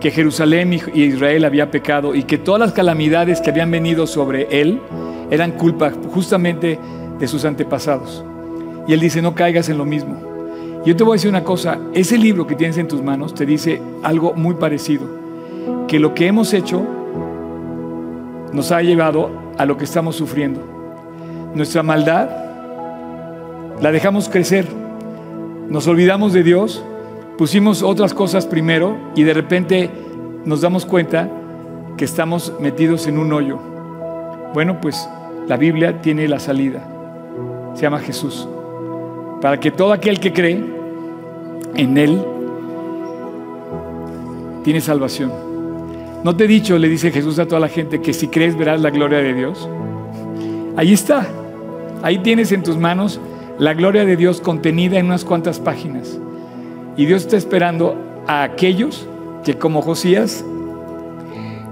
que 0.00 0.10
Jerusalén 0.10 0.72
y 0.72 1.02
Israel 1.02 1.44
había 1.44 1.70
pecado 1.70 2.14
y 2.14 2.24
que 2.24 2.38
todas 2.38 2.60
las 2.60 2.72
calamidades 2.72 3.40
que 3.40 3.50
habían 3.50 3.70
venido 3.70 4.06
sobre 4.06 4.60
él 4.60 4.80
eran 5.30 5.52
culpa 5.52 5.92
justamente 6.12 6.78
de 7.18 7.28
sus 7.28 7.44
antepasados. 7.44 8.24
Y 8.86 8.92
él 8.92 9.00
dice, 9.00 9.22
no 9.22 9.34
caigas 9.34 9.68
en 9.68 9.78
lo 9.78 9.84
mismo. 9.84 10.20
Yo 10.84 10.94
te 10.94 11.02
voy 11.02 11.14
a 11.14 11.16
decir 11.16 11.30
una 11.30 11.42
cosa, 11.42 11.78
ese 11.94 12.16
libro 12.16 12.46
que 12.46 12.54
tienes 12.54 12.78
en 12.78 12.86
tus 12.86 13.02
manos 13.02 13.34
te 13.34 13.44
dice 13.44 13.80
algo 14.02 14.34
muy 14.34 14.54
parecido, 14.54 15.06
que 15.88 15.98
lo 15.98 16.14
que 16.14 16.28
hemos 16.28 16.52
hecho 16.54 16.86
nos 18.56 18.72
ha 18.72 18.80
llevado 18.80 19.30
a 19.58 19.66
lo 19.66 19.76
que 19.76 19.84
estamos 19.84 20.16
sufriendo. 20.16 20.62
Nuestra 21.54 21.82
maldad 21.82 22.30
la 23.82 23.92
dejamos 23.92 24.30
crecer, 24.30 24.66
nos 25.68 25.86
olvidamos 25.86 26.32
de 26.32 26.42
Dios, 26.42 26.82
pusimos 27.36 27.82
otras 27.82 28.14
cosas 28.14 28.46
primero 28.46 28.96
y 29.14 29.24
de 29.24 29.34
repente 29.34 29.90
nos 30.46 30.62
damos 30.62 30.86
cuenta 30.86 31.28
que 31.98 32.06
estamos 32.06 32.54
metidos 32.58 33.06
en 33.06 33.18
un 33.18 33.30
hoyo. 33.34 33.58
Bueno, 34.54 34.80
pues 34.80 35.06
la 35.46 35.58
Biblia 35.58 36.00
tiene 36.00 36.26
la 36.26 36.38
salida, 36.38 36.82
se 37.74 37.82
llama 37.82 37.98
Jesús, 37.98 38.48
para 39.42 39.60
que 39.60 39.70
todo 39.70 39.92
aquel 39.92 40.18
que 40.18 40.32
cree 40.32 40.64
en 41.74 41.98
Él 41.98 42.24
tiene 44.64 44.80
salvación. 44.80 45.45
¿No 46.24 46.36
te 46.36 46.44
he 46.44 46.48
dicho, 46.48 46.78
le 46.78 46.88
dice 46.88 47.10
Jesús 47.10 47.38
a 47.38 47.46
toda 47.46 47.60
la 47.60 47.68
gente, 47.68 48.00
que 48.00 48.12
si 48.12 48.28
crees 48.28 48.56
verás 48.56 48.80
la 48.80 48.90
gloria 48.90 49.18
de 49.18 49.34
Dios? 49.34 49.68
Ahí 50.76 50.92
está. 50.92 51.26
Ahí 52.02 52.18
tienes 52.18 52.52
en 52.52 52.62
tus 52.62 52.76
manos 52.76 53.20
la 53.58 53.74
gloria 53.74 54.04
de 54.04 54.16
Dios 54.16 54.40
contenida 54.40 54.98
en 54.98 55.06
unas 55.06 55.24
cuantas 55.24 55.60
páginas. 55.60 56.18
Y 56.96 57.06
Dios 57.06 57.22
está 57.22 57.36
esperando 57.36 57.96
a 58.26 58.42
aquellos 58.42 59.06
que 59.44 59.54
como 59.54 59.82
Josías 59.82 60.44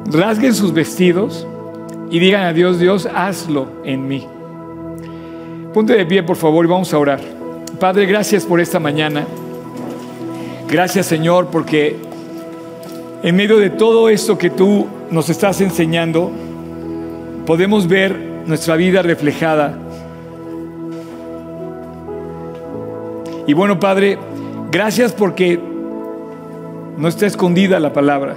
rasguen 0.07 0.55
sus 0.55 0.73
vestidos 0.73 1.47
y 2.11 2.19
digan 2.19 2.43
a 2.43 2.53
Dios, 2.53 2.79
Dios, 2.79 3.09
hazlo 3.13 3.69
en 3.85 4.07
mí. 4.07 4.27
Ponte 5.73 5.95
de 5.95 6.07
pie, 6.07 6.23
por 6.23 6.37
favor, 6.37 6.65
y 6.65 6.69
vamos 6.69 6.93
a 6.95 6.99
orar. 6.99 7.21
Padre, 7.81 8.07
gracias 8.07 8.45
por 8.45 8.61
esta 8.61 8.79
mañana. 8.79 9.27
Gracias 10.69 11.07
Señor 11.07 11.49
porque 11.53 11.97
en 13.25 13.37
medio 13.37 13.57
de 13.57 13.71
todo 13.71 14.11
esto 14.11 14.37
que 14.37 14.51
tú 14.51 14.87
nos 15.11 15.31
estás 15.31 15.63
enseñando, 15.63 16.31
podemos 17.47 17.89
ver 17.89 18.15
nuestra 18.45 18.77
vida 18.77 19.01
reflejada. 19.01 19.79
Y 23.47 23.55
bueno, 23.55 23.81
Padre, 23.81 24.19
gracias 24.71 25.13
porque 25.13 25.59
no 26.99 27.09
está 27.09 27.25
escondida 27.25 27.81
la 27.81 27.95
palabra. 27.95 28.37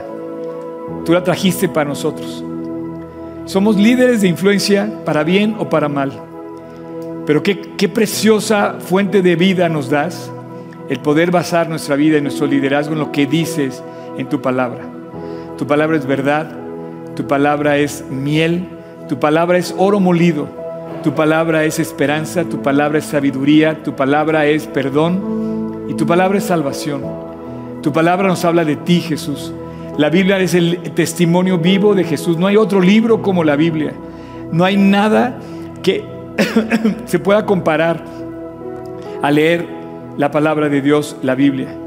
Tú 1.04 1.12
la 1.12 1.22
trajiste 1.22 1.68
para 1.68 1.90
nosotros. 1.90 2.42
Somos 3.44 3.76
líderes 3.76 4.22
de 4.22 4.30
influencia 4.30 4.90
para 5.04 5.26
bien 5.26 5.58
o 5.60 5.68
para 5.68 5.90
mal. 5.90 6.14
Pero 7.26 7.44
qué, 7.44 7.60
qué 7.76 7.90
preciosa 7.90 8.78
fuente 8.80 9.22
de 9.22 9.36
vida 9.36 9.68
nos 9.68 9.90
das 9.90 10.32
el 10.88 11.00
poder 11.02 11.30
basar 11.30 11.68
nuestra 11.68 11.98
vida 11.98 12.20
y 12.20 12.22
nuestro 12.22 12.48
liderazgo 12.48 12.94
en 12.94 13.00
lo 13.00 13.12
que 13.12 13.26
dices 13.26 13.84
en 14.18 14.30
tu 14.30 14.42
palabra. 14.42 14.82
Tu 15.58 15.66
palabra 15.66 15.98
es 15.98 16.06
verdad, 16.06 16.52
tu 17.16 17.28
palabra 17.28 17.78
es 17.78 18.04
miel, 18.10 18.68
tu 19.10 19.20
palabra 19.20 19.58
es 19.58 19.74
oro 19.78 20.00
molido, 20.00 20.48
tu 21.04 21.14
palabra 21.14 21.64
es 21.64 21.80
esperanza, 21.80 22.44
tu 22.44 22.62
palabra 22.62 23.00
es 23.00 23.06
sabiduría, 23.06 23.84
tu 23.84 23.96
palabra 23.96 24.46
es 24.46 24.68
perdón 24.68 25.86
y 25.88 25.94
tu 25.94 26.06
palabra 26.06 26.38
es 26.38 26.44
salvación. 26.44 27.02
Tu 27.82 27.94
palabra 27.94 28.28
nos 28.28 28.44
habla 28.44 28.66
de 28.66 28.76
ti, 28.76 29.00
Jesús. 29.00 29.54
La 29.98 30.10
Biblia 30.10 30.38
es 30.40 30.54
el 30.54 30.80
testimonio 30.94 31.58
vivo 31.58 31.96
de 31.96 32.04
Jesús. 32.04 32.38
No 32.38 32.48
hay 32.48 32.58
otro 32.58 32.82
libro 32.82 33.22
como 33.22 33.44
la 33.44 33.56
Biblia. 33.56 33.94
No 34.52 34.64
hay 34.64 34.78
nada 34.78 35.40
que 35.82 36.04
se 37.06 37.20
pueda 37.20 37.46
comparar 37.46 38.04
a 39.22 39.32
leer 39.32 39.66
la 40.18 40.32
palabra 40.32 40.70
de 40.70 40.82
Dios, 40.82 41.16
la 41.24 41.36
Biblia. 41.36 41.87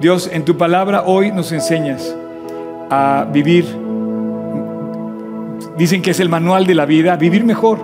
Dios, 0.00 0.28
en 0.32 0.44
tu 0.44 0.56
palabra 0.56 1.04
hoy 1.06 1.30
nos 1.30 1.52
enseñas 1.52 2.14
a 2.90 3.26
vivir, 3.32 3.64
dicen 5.78 6.02
que 6.02 6.10
es 6.10 6.20
el 6.20 6.28
manual 6.28 6.66
de 6.66 6.74
la 6.74 6.84
vida, 6.84 7.16
vivir 7.16 7.44
mejor, 7.44 7.78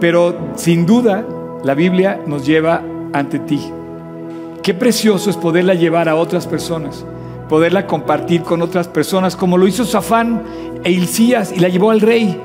pero 0.00 0.36
sin 0.56 0.84
duda 0.84 1.24
la 1.62 1.74
Biblia 1.74 2.20
nos 2.26 2.44
lleva 2.44 2.82
ante 3.12 3.38
ti. 3.38 3.60
Qué 4.62 4.74
precioso 4.74 5.30
es 5.30 5.36
poderla 5.36 5.74
llevar 5.74 6.08
a 6.08 6.16
otras 6.16 6.46
personas, 6.46 7.06
poderla 7.48 7.86
compartir 7.86 8.42
con 8.42 8.60
otras 8.60 8.88
personas, 8.88 9.36
como 9.36 9.58
lo 9.58 9.68
hizo 9.68 9.84
Safán 9.84 10.42
e 10.82 10.90
Ilcías 10.90 11.52
y 11.52 11.60
la 11.60 11.68
llevó 11.68 11.92
al 11.92 12.00
rey. 12.00 12.40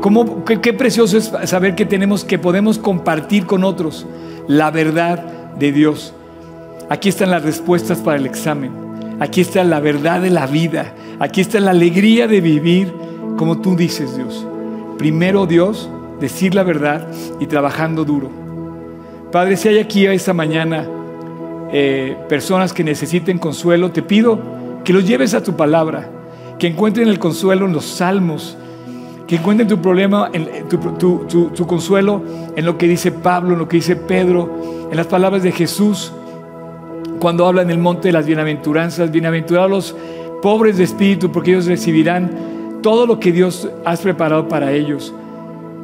¿Cómo, 0.00 0.44
qué, 0.44 0.60
qué 0.60 0.72
precioso 0.72 1.18
es 1.18 1.30
saber 1.44 1.74
que 1.74 1.84
tenemos, 1.84 2.24
que 2.24 2.38
podemos 2.38 2.78
compartir 2.78 3.44
con 3.44 3.64
otros 3.64 4.06
la 4.46 4.70
verdad 4.70 5.18
de 5.58 5.72
Dios. 5.72 6.14
Aquí 6.90 7.08
están 7.10 7.30
las 7.30 7.42
respuestas 7.42 7.98
para 7.98 8.16
el 8.16 8.26
examen. 8.26 8.72
Aquí 9.20 9.40
está 9.40 9.62
la 9.64 9.80
verdad 9.80 10.22
de 10.22 10.30
la 10.30 10.46
vida. 10.46 10.94
Aquí 11.18 11.40
está 11.40 11.60
la 11.60 11.72
alegría 11.72 12.28
de 12.28 12.40
vivir 12.40 12.92
como 13.36 13.60
tú 13.60 13.76
dices, 13.76 14.16
Dios. 14.16 14.46
Primero, 14.98 15.46
Dios, 15.46 15.88
decir 16.20 16.54
la 16.54 16.62
verdad 16.62 17.06
y 17.40 17.46
trabajando 17.46 18.04
duro. 18.04 18.30
Padre, 19.30 19.56
si 19.56 19.68
hay 19.68 19.78
aquí 19.78 20.06
esta 20.06 20.32
mañana 20.32 20.86
eh, 21.72 22.16
personas 22.28 22.72
que 22.72 22.82
necesiten 22.82 23.38
consuelo, 23.38 23.90
te 23.90 24.02
pido 24.02 24.40
que 24.84 24.92
los 24.92 25.06
lleves 25.06 25.34
a 25.34 25.42
tu 25.42 25.54
palabra, 25.54 26.10
que 26.58 26.66
encuentren 26.66 27.08
el 27.08 27.18
consuelo 27.18 27.66
en 27.66 27.72
los 27.72 27.84
salmos, 27.84 28.56
que 29.26 29.36
encuentren 29.36 29.68
tu 29.68 29.80
problema, 29.80 30.30
en, 30.32 30.66
tu, 30.68 31.26
tu, 31.54 31.66
consuelo 31.66 32.22
en 32.56 32.64
lo 32.64 32.78
que 32.78 32.88
dice 32.88 33.12
Pablo, 33.12 33.52
en 33.52 33.58
lo 33.58 33.68
que 33.68 33.76
dice 33.76 33.94
Pedro, 33.96 34.88
en 34.90 34.96
las 34.96 35.06
palabras 35.06 35.42
de 35.42 35.52
Jesús, 35.52 36.12
cuando 37.18 37.46
habla 37.46 37.62
en 37.62 37.70
el 37.70 37.78
monte 37.78 38.08
de 38.08 38.12
las 38.12 38.26
bienaventuranzas, 38.26 39.10
bienaventurados 39.10 39.70
los 39.70 39.96
pobres 40.42 40.78
de 40.78 40.84
espíritu, 40.84 41.30
porque 41.30 41.50
ellos 41.50 41.66
recibirán 41.66 42.30
todo 42.82 43.06
lo 43.06 43.18
que 43.18 43.32
Dios 43.32 43.68
has 43.84 44.00
preparado 44.00 44.48
para 44.48 44.72
ellos. 44.72 45.12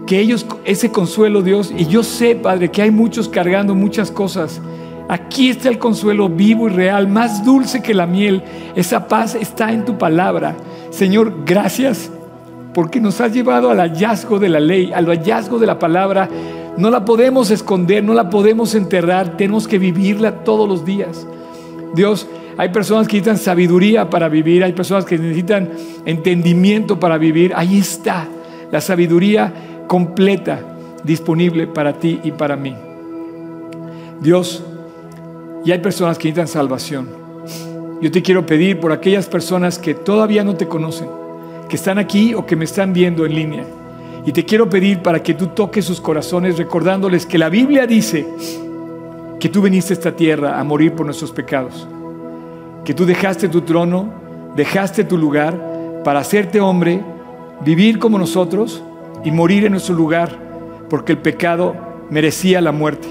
Que 0.06 0.20
ellos, 0.20 0.46
ese 0.64 0.92
consuelo, 0.92 1.42
Dios, 1.42 1.72
y 1.76 1.86
yo 1.86 2.02
sé, 2.02 2.36
Padre, 2.36 2.70
que 2.70 2.82
hay 2.82 2.90
muchos 2.90 3.28
cargando 3.28 3.74
muchas 3.74 4.10
cosas. 4.10 4.60
Aquí 5.08 5.50
está 5.50 5.68
el 5.68 5.78
consuelo 5.78 6.28
vivo 6.28 6.68
y 6.68 6.72
real, 6.72 7.08
más 7.08 7.44
dulce 7.44 7.82
que 7.82 7.94
la 7.94 8.06
miel. 8.06 8.42
Esa 8.74 9.08
paz 9.08 9.34
está 9.34 9.72
en 9.72 9.84
tu 9.84 9.98
palabra. 9.98 10.56
Señor, 10.90 11.44
gracias 11.44 12.10
porque 12.72 13.00
nos 13.00 13.20
has 13.20 13.32
llevado 13.32 13.70
al 13.70 13.78
hallazgo 13.78 14.38
de 14.38 14.48
la 14.48 14.60
ley, 14.60 14.92
al 14.92 15.06
hallazgo 15.06 15.58
de 15.58 15.66
la 15.66 15.78
palabra. 15.78 16.28
No 16.76 16.90
la 16.90 17.04
podemos 17.04 17.50
esconder, 17.50 18.02
no 18.02 18.14
la 18.14 18.30
podemos 18.30 18.74
enterrar, 18.74 19.36
tenemos 19.36 19.68
que 19.68 19.78
vivirla 19.78 20.44
todos 20.44 20.68
los 20.68 20.84
días. 20.84 21.26
Dios, 21.94 22.26
hay 22.56 22.70
personas 22.70 23.06
que 23.06 23.16
necesitan 23.16 23.38
sabiduría 23.38 24.10
para 24.10 24.28
vivir, 24.28 24.64
hay 24.64 24.72
personas 24.72 25.04
que 25.04 25.18
necesitan 25.18 25.70
entendimiento 26.04 26.98
para 26.98 27.18
vivir. 27.18 27.52
Ahí 27.54 27.78
está 27.78 28.26
la 28.70 28.80
sabiduría 28.80 29.52
completa 29.86 30.60
disponible 31.04 31.66
para 31.66 31.92
ti 31.94 32.20
y 32.24 32.32
para 32.32 32.56
mí. 32.56 32.74
Dios, 34.20 34.64
y 35.64 35.72
hay 35.72 35.78
personas 35.78 36.18
que 36.18 36.28
necesitan 36.28 36.48
salvación. 36.48 37.08
Yo 38.00 38.10
te 38.10 38.22
quiero 38.22 38.44
pedir 38.44 38.80
por 38.80 38.92
aquellas 38.92 39.26
personas 39.26 39.78
que 39.78 39.94
todavía 39.94 40.42
no 40.44 40.56
te 40.56 40.66
conocen 40.66 41.08
que 41.68 41.76
están 41.76 41.98
aquí 41.98 42.34
o 42.34 42.44
que 42.46 42.56
me 42.56 42.64
están 42.64 42.92
viendo 42.92 43.24
en 43.26 43.34
línea. 43.34 43.64
Y 44.26 44.32
te 44.32 44.44
quiero 44.44 44.70
pedir 44.70 45.00
para 45.00 45.22
que 45.22 45.34
tú 45.34 45.48
toques 45.48 45.84
sus 45.84 46.00
corazones 46.00 46.56
recordándoles 46.56 47.26
que 47.26 47.36
la 47.36 47.50
Biblia 47.50 47.86
dice 47.86 48.26
que 49.38 49.50
tú 49.50 49.60
viniste 49.60 49.92
a 49.92 49.96
esta 49.96 50.16
tierra 50.16 50.58
a 50.58 50.64
morir 50.64 50.94
por 50.94 51.04
nuestros 51.04 51.30
pecados. 51.30 51.86
Que 52.84 52.94
tú 52.94 53.04
dejaste 53.04 53.48
tu 53.48 53.60
trono, 53.60 54.08
dejaste 54.56 55.04
tu 55.04 55.18
lugar 55.18 56.02
para 56.04 56.20
hacerte 56.20 56.58
hombre, 56.58 57.02
vivir 57.62 57.98
como 57.98 58.18
nosotros 58.18 58.82
y 59.24 59.30
morir 59.30 59.66
en 59.66 59.72
nuestro 59.72 59.94
lugar 59.94 60.38
porque 60.88 61.12
el 61.12 61.18
pecado 61.18 61.74
merecía 62.08 62.62
la 62.62 62.72
muerte. 62.72 63.08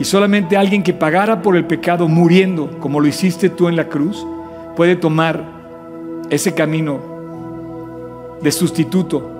Y 0.00 0.04
solamente 0.04 0.56
alguien 0.56 0.82
que 0.82 0.94
pagara 0.94 1.42
por 1.42 1.56
el 1.56 1.66
pecado 1.66 2.08
muriendo, 2.08 2.78
como 2.80 2.98
lo 2.98 3.06
hiciste 3.06 3.50
tú 3.50 3.68
en 3.68 3.76
la 3.76 3.88
cruz, 3.88 4.26
puede 4.76 4.96
tomar 4.96 5.44
ese 6.30 6.54
camino 6.54 6.98
de 8.42 8.50
sustituto 8.52 9.37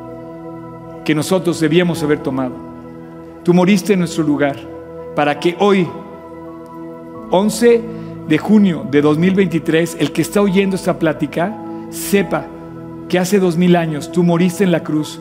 que 1.08 1.14
nosotros 1.14 1.58
debíamos 1.58 2.02
haber 2.02 2.18
tomado. 2.18 2.52
Tú 3.42 3.54
moriste 3.54 3.94
en 3.94 4.00
nuestro 4.00 4.22
lugar 4.24 4.58
para 5.16 5.40
que 5.40 5.56
hoy, 5.58 5.88
11 7.30 7.82
de 8.28 8.36
junio 8.36 8.86
de 8.90 9.00
2023, 9.00 9.96
el 10.00 10.12
que 10.12 10.20
está 10.20 10.42
oyendo 10.42 10.76
esta 10.76 10.98
plática 10.98 11.56
sepa 11.88 12.44
que 13.08 13.18
hace 13.18 13.38
dos 13.38 13.56
mil 13.56 13.74
años 13.74 14.12
tú 14.12 14.22
moriste 14.22 14.64
en 14.64 14.70
la 14.70 14.82
cruz 14.82 15.18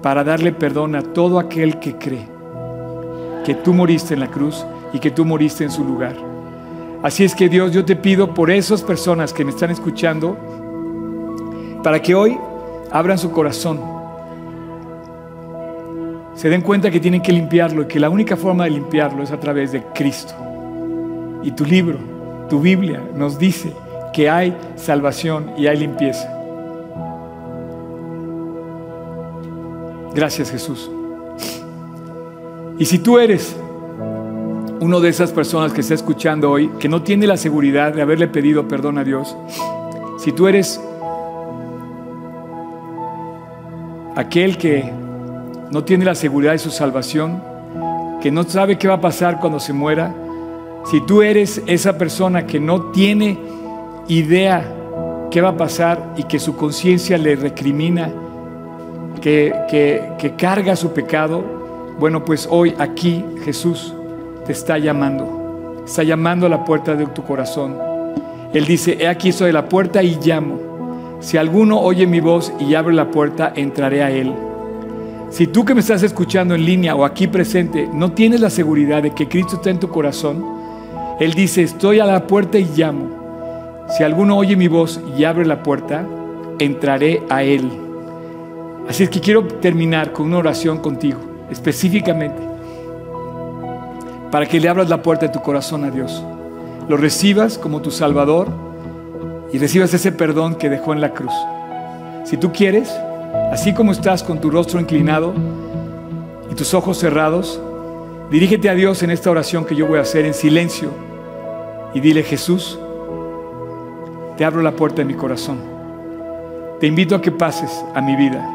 para 0.00 0.24
darle 0.24 0.52
perdón 0.52 0.94
a 0.94 1.02
todo 1.02 1.38
aquel 1.38 1.78
que 1.80 1.96
cree 1.96 2.26
que 3.44 3.54
tú 3.56 3.74
moriste 3.74 4.14
en 4.14 4.20
la 4.20 4.30
cruz 4.30 4.64
y 4.94 5.00
que 5.00 5.10
tú 5.10 5.26
moriste 5.26 5.64
en 5.64 5.70
su 5.70 5.84
lugar. 5.84 6.16
Así 7.02 7.24
es 7.24 7.34
que 7.34 7.50
Dios, 7.50 7.72
yo 7.72 7.84
te 7.84 7.94
pido 7.94 8.32
por 8.32 8.50
esas 8.50 8.80
personas 8.80 9.34
que 9.34 9.44
me 9.44 9.50
están 9.50 9.70
escuchando, 9.70 10.38
para 11.82 12.00
que 12.00 12.14
hoy 12.14 12.38
abran 12.90 13.18
su 13.18 13.30
corazón, 13.30 13.99
se 16.40 16.48
den 16.48 16.62
cuenta 16.62 16.90
que 16.90 17.00
tienen 17.00 17.20
que 17.20 17.34
limpiarlo 17.34 17.82
y 17.82 17.84
que 17.84 18.00
la 18.00 18.08
única 18.08 18.34
forma 18.34 18.64
de 18.64 18.70
limpiarlo 18.70 19.22
es 19.22 19.30
a 19.30 19.38
través 19.38 19.72
de 19.72 19.82
Cristo. 19.94 20.32
Y 21.42 21.50
tu 21.50 21.66
libro, 21.66 21.98
tu 22.48 22.60
Biblia, 22.60 22.98
nos 23.14 23.38
dice 23.38 23.74
que 24.14 24.30
hay 24.30 24.56
salvación 24.74 25.52
y 25.58 25.66
hay 25.66 25.76
limpieza. 25.76 26.32
Gracias 30.14 30.50
Jesús. 30.50 30.90
Y 32.78 32.86
si 32.86 33.00
tú 33.00 33.18
eres 33.18 33.54
uno 34.80 34.98
de 34.98 35.10
esas 35.10 35.32
personas 35.32 35.74
que 35.74 35.82
está 35.82 35.92
escuchando 35.92 36.50
hoy, 36.50 36.70
que 36.78 36.88
no 36.88 37.02
tiene 37.02 37.26
la 37.26 37.36
seguridad 37.36 37.92
de 37.92 38.00
haberle 38.00 38.28
pedido 38.28 38.66
perdón 38.66 38.96
a 38.96 39.04
Dios, 39.04 39.36
si 40.18 40.32
tú 40.32 40.48
eres 40.48 40.80
aquel 44.16 44.56
que 44.56 45.09
no 45.70 45.84
tiene 45.84 46.04
la 46.04 46.14
seguridad 46.14 46.52
de 46.52 46.58
su 46.58 46.70
salvación, 46.70 47.42
que 48.20 48.30
no 48.30 48.44
sabe 48.44 48.78
qué 48.78 48.88
va 48.88 48.94
a 48.94 49.00
pasar 49.00 49.40
cuando 49.40 49.60
se 49.60 49.72
muera, 49.72 50.14
si 50.84 51.00
tú 51.00 51.22
eres 51.22 51.62
esa 51.66 51.96
persona 51.98 52.46
que 52.46 52.58
no 52.58 52.90
tiene 52.90 53.38
idea 54.08 54.76
qué 55.30 55.40
va 55.40 55.50
a 55.50 55.56
pasar 55.56 56.14
y 56.16 56.24
que 56.24 56.38
su 56.38 56.56
conciencia 56.56 57.16
le 57.16 57.36
recrimina, 57.36 58.10
que, 59.20 59.52
que, 60.18 60.34
carga 60.36 60.74
su 60.76 60.92
pecado, 60.92 61.44
bueno, 61.98 62.24
pues 62.24 62.48
hoy 62.50 62.74
aquí 62.78 63.24
Jesús 63.44 63.94
te 64.46 64.52
está 64.52 64.78
llamando, 64.78 65.84
está 65.86 66.02
llamando 66.02 66.46
a 66.46 66.48
la 66.48 66.64
puerta 66.64 66.94
de 66.94 67.06
tu 67.06 67.22
corazón. 67.22 67.76
Él 68.52 68.66
dice, 68.66 68.96
he 68.98 69.06
aquí 69.06 69.28
estoy 69.28 69.52
la 69.52 69.68
puerta 69.68 70.02
y 70.02 70.18
llamo. 70.20 71.18
Si 71.20 71.36
alguno 71.36 71.78
oye 71.78 72.06
mi 72.06 72.20
voz 72.20 72.52
y 72.58 72.74
abre 72.74 72.94
la 72.94 73.10
puerta, 73.10 73.52
entraré 73.54 74.02
a 74.02 74.10
él. 74.10 74.34
Si 75.30 75.46
tú 75.46 75.64
que 75.64 75.74
me 75.74 75.80
estás 75.80 76.02
escuchando 76.02 76.56
en 76.56 76.64
línea 76.64 76.96
o 76.96 77.04
aquí 77.04 77.28
presente 77.28 77.88
no 77.92 78.12
tienes 78.12 78.40
la 78.40 78.50
seguridad 78.50 79.02
de 79.02 79.12
que 79.12 79.28
Cristo 79.28 79.56
está 79.56 79.70
en 79.70 79.78
tu 79.78 79.88
corazón, 79.88 80.44
Él 81.20 81.34
dice, 81.34 81.62
estoy 81.62 82.00
a 82.00 82.04
la 82.04 82.26
puerta 82.26 82.58
y 82.58 82.64
llamo. 82.76 83.86
Si 83.96 84.02
alguno 84.02 84.36
oye 84.36 84.56
mi 84.56 84.66
voz 84.66 85.00
y 85.16 85.22
abre 85.22 85.46
la 85.46 85.62
puerta, 85.62 86.04
entraré 86.58 87.22
a 87.30 87.44
Él. 87.44 87.70
Así 88.88 89.04
es 89.04 89.10
que 89.10 89.20
quiero 89.20 89.44
terminar 89.44 90.12
con 90.12 90.26
una 90.26 90.38
oración 90.38 90.78
contigo, 90.78 91.20
específicamente, 91.48 92.42
para 94.32 94.46
que 94.46 94.58
le 94.58 94.68
abras 94.68 94.88
la 94.88 95.00
puerta 95.00 95.26
de 95.26 95.32
tu 95.32 95.40
corazón 95.42 95.84
a 95.84 95.92
Dios. 95.92 96.24
Lo 96.88 96.96
recibas 96.96 97.56
como 97.56 97.82
tu 97.82 97.92
Salvador 97.92 98.48
y 99.52 99.58
recibas 99.58 99.94
ese 99.94 100.10
perdón 100.10 100.56
que 100.56 100.68
dejó 100.68 100.92
en 100.92 101.00
la 101.00 101.12
cruz. 101.12 101.32
Si 102.24 102.36
tú 102.36 102.52
quieres, 102.52 102.92
así 103.52 103.74
como 103.74 103.92
estás 103.92 104.22
con 104.22 104.40
tu 104.40 104.50
rostro 104.50 104.80
inclinado 104.80 105.34
y 106.50 106.54
tus 106.54 106.74
ojos 106.74 106.98
cerrados, 106.98 107.60
dirígete 108.30 108.68
a 108.68 108.74
Dios 108.74 109.02
en 109.02 109.10
esta 109.10 109.30
oración 109.30 109.64
que 109.64 109.74
yo 109.74 109.86
voy 109.86 109.98
a 109.98 110.02
hacer 110.02 110.24
en 110.24 110.34
silencio 110.34 110.90
y 111.94 112.00
dile, 112.00 112.22
Jesús, 112.22 112.78
te 114.36 114.44
abro 114.44 114.62
la 114.62 114.72
puerta 114.72 115.02
de 115.02 115.04
mi 115.04 115.14
corazón. 115.14 115.58
Te 116.78 116.86
invito 116.86 117.14
a 117.14 117.20
que 117.20 117.30
pases 117.30 117.84
a 117.94 118.00
mi 118.00 118.16
vida. 118.16 118.48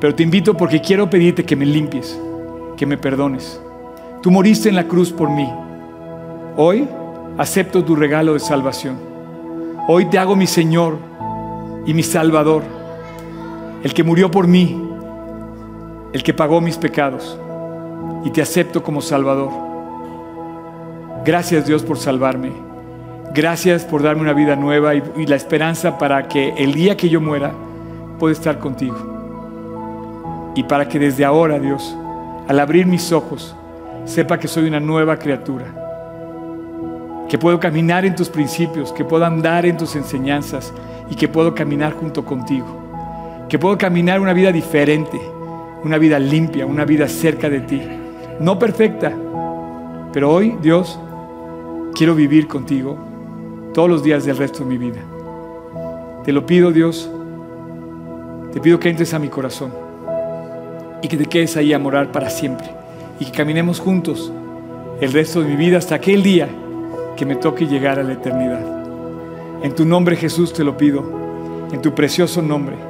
Pero 0.00 0.14
te 0.14 0.22
invito 0.22 0.56
porque 0.56 0.80
quiero 0.80 1.08
pedirte 1.08 1.44
que 1.44 1.56
me 1.56 1.64
limpies, 1.64 2.18
que 2.76 2.86
me 2.86 2.98
perdones. 2.98 3.60
Tú 4.22 4.30
moriste 4.30 4.68
en 4.68 4.76
la 4.76 4.84
cruz 4.84 5.12
por 5.12 5.30
mí. 5.30 5.48
Hoy 6.56 6.88
acepto 7.38 7.84
tu 7.84 7.96
regalo 7.96 8.34
de 8.34 8.40
salvación. 8.40 8.98
Hoy 9.88 10.06
te 10.06 10.18
hago 10.18 10.36
mi 10.36 10.46
Señor 10.46 10.98
y 11.86 11.94
mi 11.94 12.02
Salvador, 12.02 12.62
el 13.82 13.94
que 13.94 14.02
murió 14.02 14.30
por 14.30 14.46
mí, 14.46 14.88
el 16.12 16.22
que 16.22 16.34
pagó 16.34 16.60
mis 16.60 16.76
pecados, 16.76 17.38
y 18.24 18.30
te 18.30 18.42
acepto 18.42 18.82
como 18.82 19.00
Salvador. 19.00 19.50
Gracias 21.24 21.66
Dios 21.66 21.82
por 21.82 21.98
salvarme. 21.98 22.52
Gracias 23.32 23.84
por 23.84 24.02
darme 24.02 24.22
una 24.22 24.32
vida 24.32 24.56
nueva 24.56 24.94
y, 24.94 25.26
la 25.26 25.36
esperanza 25.36 25.98
para 25.98 26.26
que 26.26 26.48
el 26.56 26.74
día 26.74 26.96
que 26.96 27.08
yo 27.08 27.20
muera 27.20 27.52
pueda 28.18 28.32
estar 28.32 28.58
contigo. 28.58 28.96
Y 30.56 30.64
para 30.64 30.88
que 30.88 30.98
desde 30.98 31.24
ahora, 31.24 31.60
Dios, 31.60 31.96
al 32.48 32.58
abrir 32.58 32.86
mis 32.86 33.12
ojos, 33.12 33.54
sepa 34.04 34.38
que 34.38 34.48
soy 34.48 34.66
una 34.66 34.80
nueva 34.80 35.16
criatura. 35.16 35.66
Que 37.28 37.38
puedo 37.38 37.60
caminar 37.60 38.04
en 38.04 38.16
tus 38.16 38.28
principios, 38.28 38.92
que 38.92 39.04
puedo 39.04 39.24
andar 39.24 39.64
en 39.64 39.76
tus 39.76 39.94
enseñanzas 39.94 40.72
y 41.08 41.14
que 41.14 41.28
puedo 41.28 41.54
caminar 41.54 41.92
junto 41.92 42.24
contigo. 42.24 42.79
Que 43.50 43.58
puedo 43.58 43.76
caminar 43.76 44.20
una 44.20 44.32
vida 44.32 44.52
diferente, 44.52 45.20
una 45.82 45.98
vida 45.98 46.20
limpia, 46.20 46.64
una 46.64 46.84
vida 46.84 47.08
cerca 47.08 47.50
de 47.50 47.58
ti. 47.58 47.82
No 48.38 48.60
perfecta, 48.60 49.12
pero 50.12 50.30
hoy, 50.30 50.56
Dios, 50.62 51.00
quiero 51.96 52.14
vivir 52.14 52.46
contigo 52.46 52.96
todos 53.74 53.90
los 53.90 54.04
días 54.04 54.24
del 54.24 54.36
resto 54.36 54.60
de 54.60 54.66
mi 54.66 54.78
vida. 54.78 55.00
Te 56.24 56.30
lo 56.30 56.46
pido, 56.46 56.70
Dios. 56.70 57.10
Te 58.52 58.60
pido 58.60 58.78
que 58.78 58.88
entres 58.88 59.14
a 59.14 59.18
mi 59.18 59.28
corazón 59.28 59.72
y 61.02 61.08
que 61.08 61.16
te 61.16 61.26
quedes 61.26 61.56
ahí 61.56 61.72
a 61.72 61.78
morar 61.80 62.12
para 62.12 62.30
siempre 62.30 62.70
y 63.18 63.24
que 63.24 63.32
caminemos 63.32 63.80
juntos 63.80 64.32
el 65.00 65.12
resto 65.12 65.42
de 65.42 65.48
mi 65.48 65.56
vida 65.56 65.78
hasta 65.78 65.96
aquel 65.96 66.22
día 66.22 66.48
que 67.16 67.26
me 67.26 67.34
toque 67.34 67.66
llegar 67.66 67.98
a 67.98 68.04
la 68.04 68.12
eternidad. 68.12 68.62
En 69.64 69.74
tu 69.74 69.84
nombre 69.84 70.14
Jesús 70.14 70.52
te 70.52 70.62
lo 70.62 70.76
pido, 70.76 71.02
en 71.72 71.82
tu 71.82 71.96
precioso 71.96 72.42
nombre, 72.42 72.89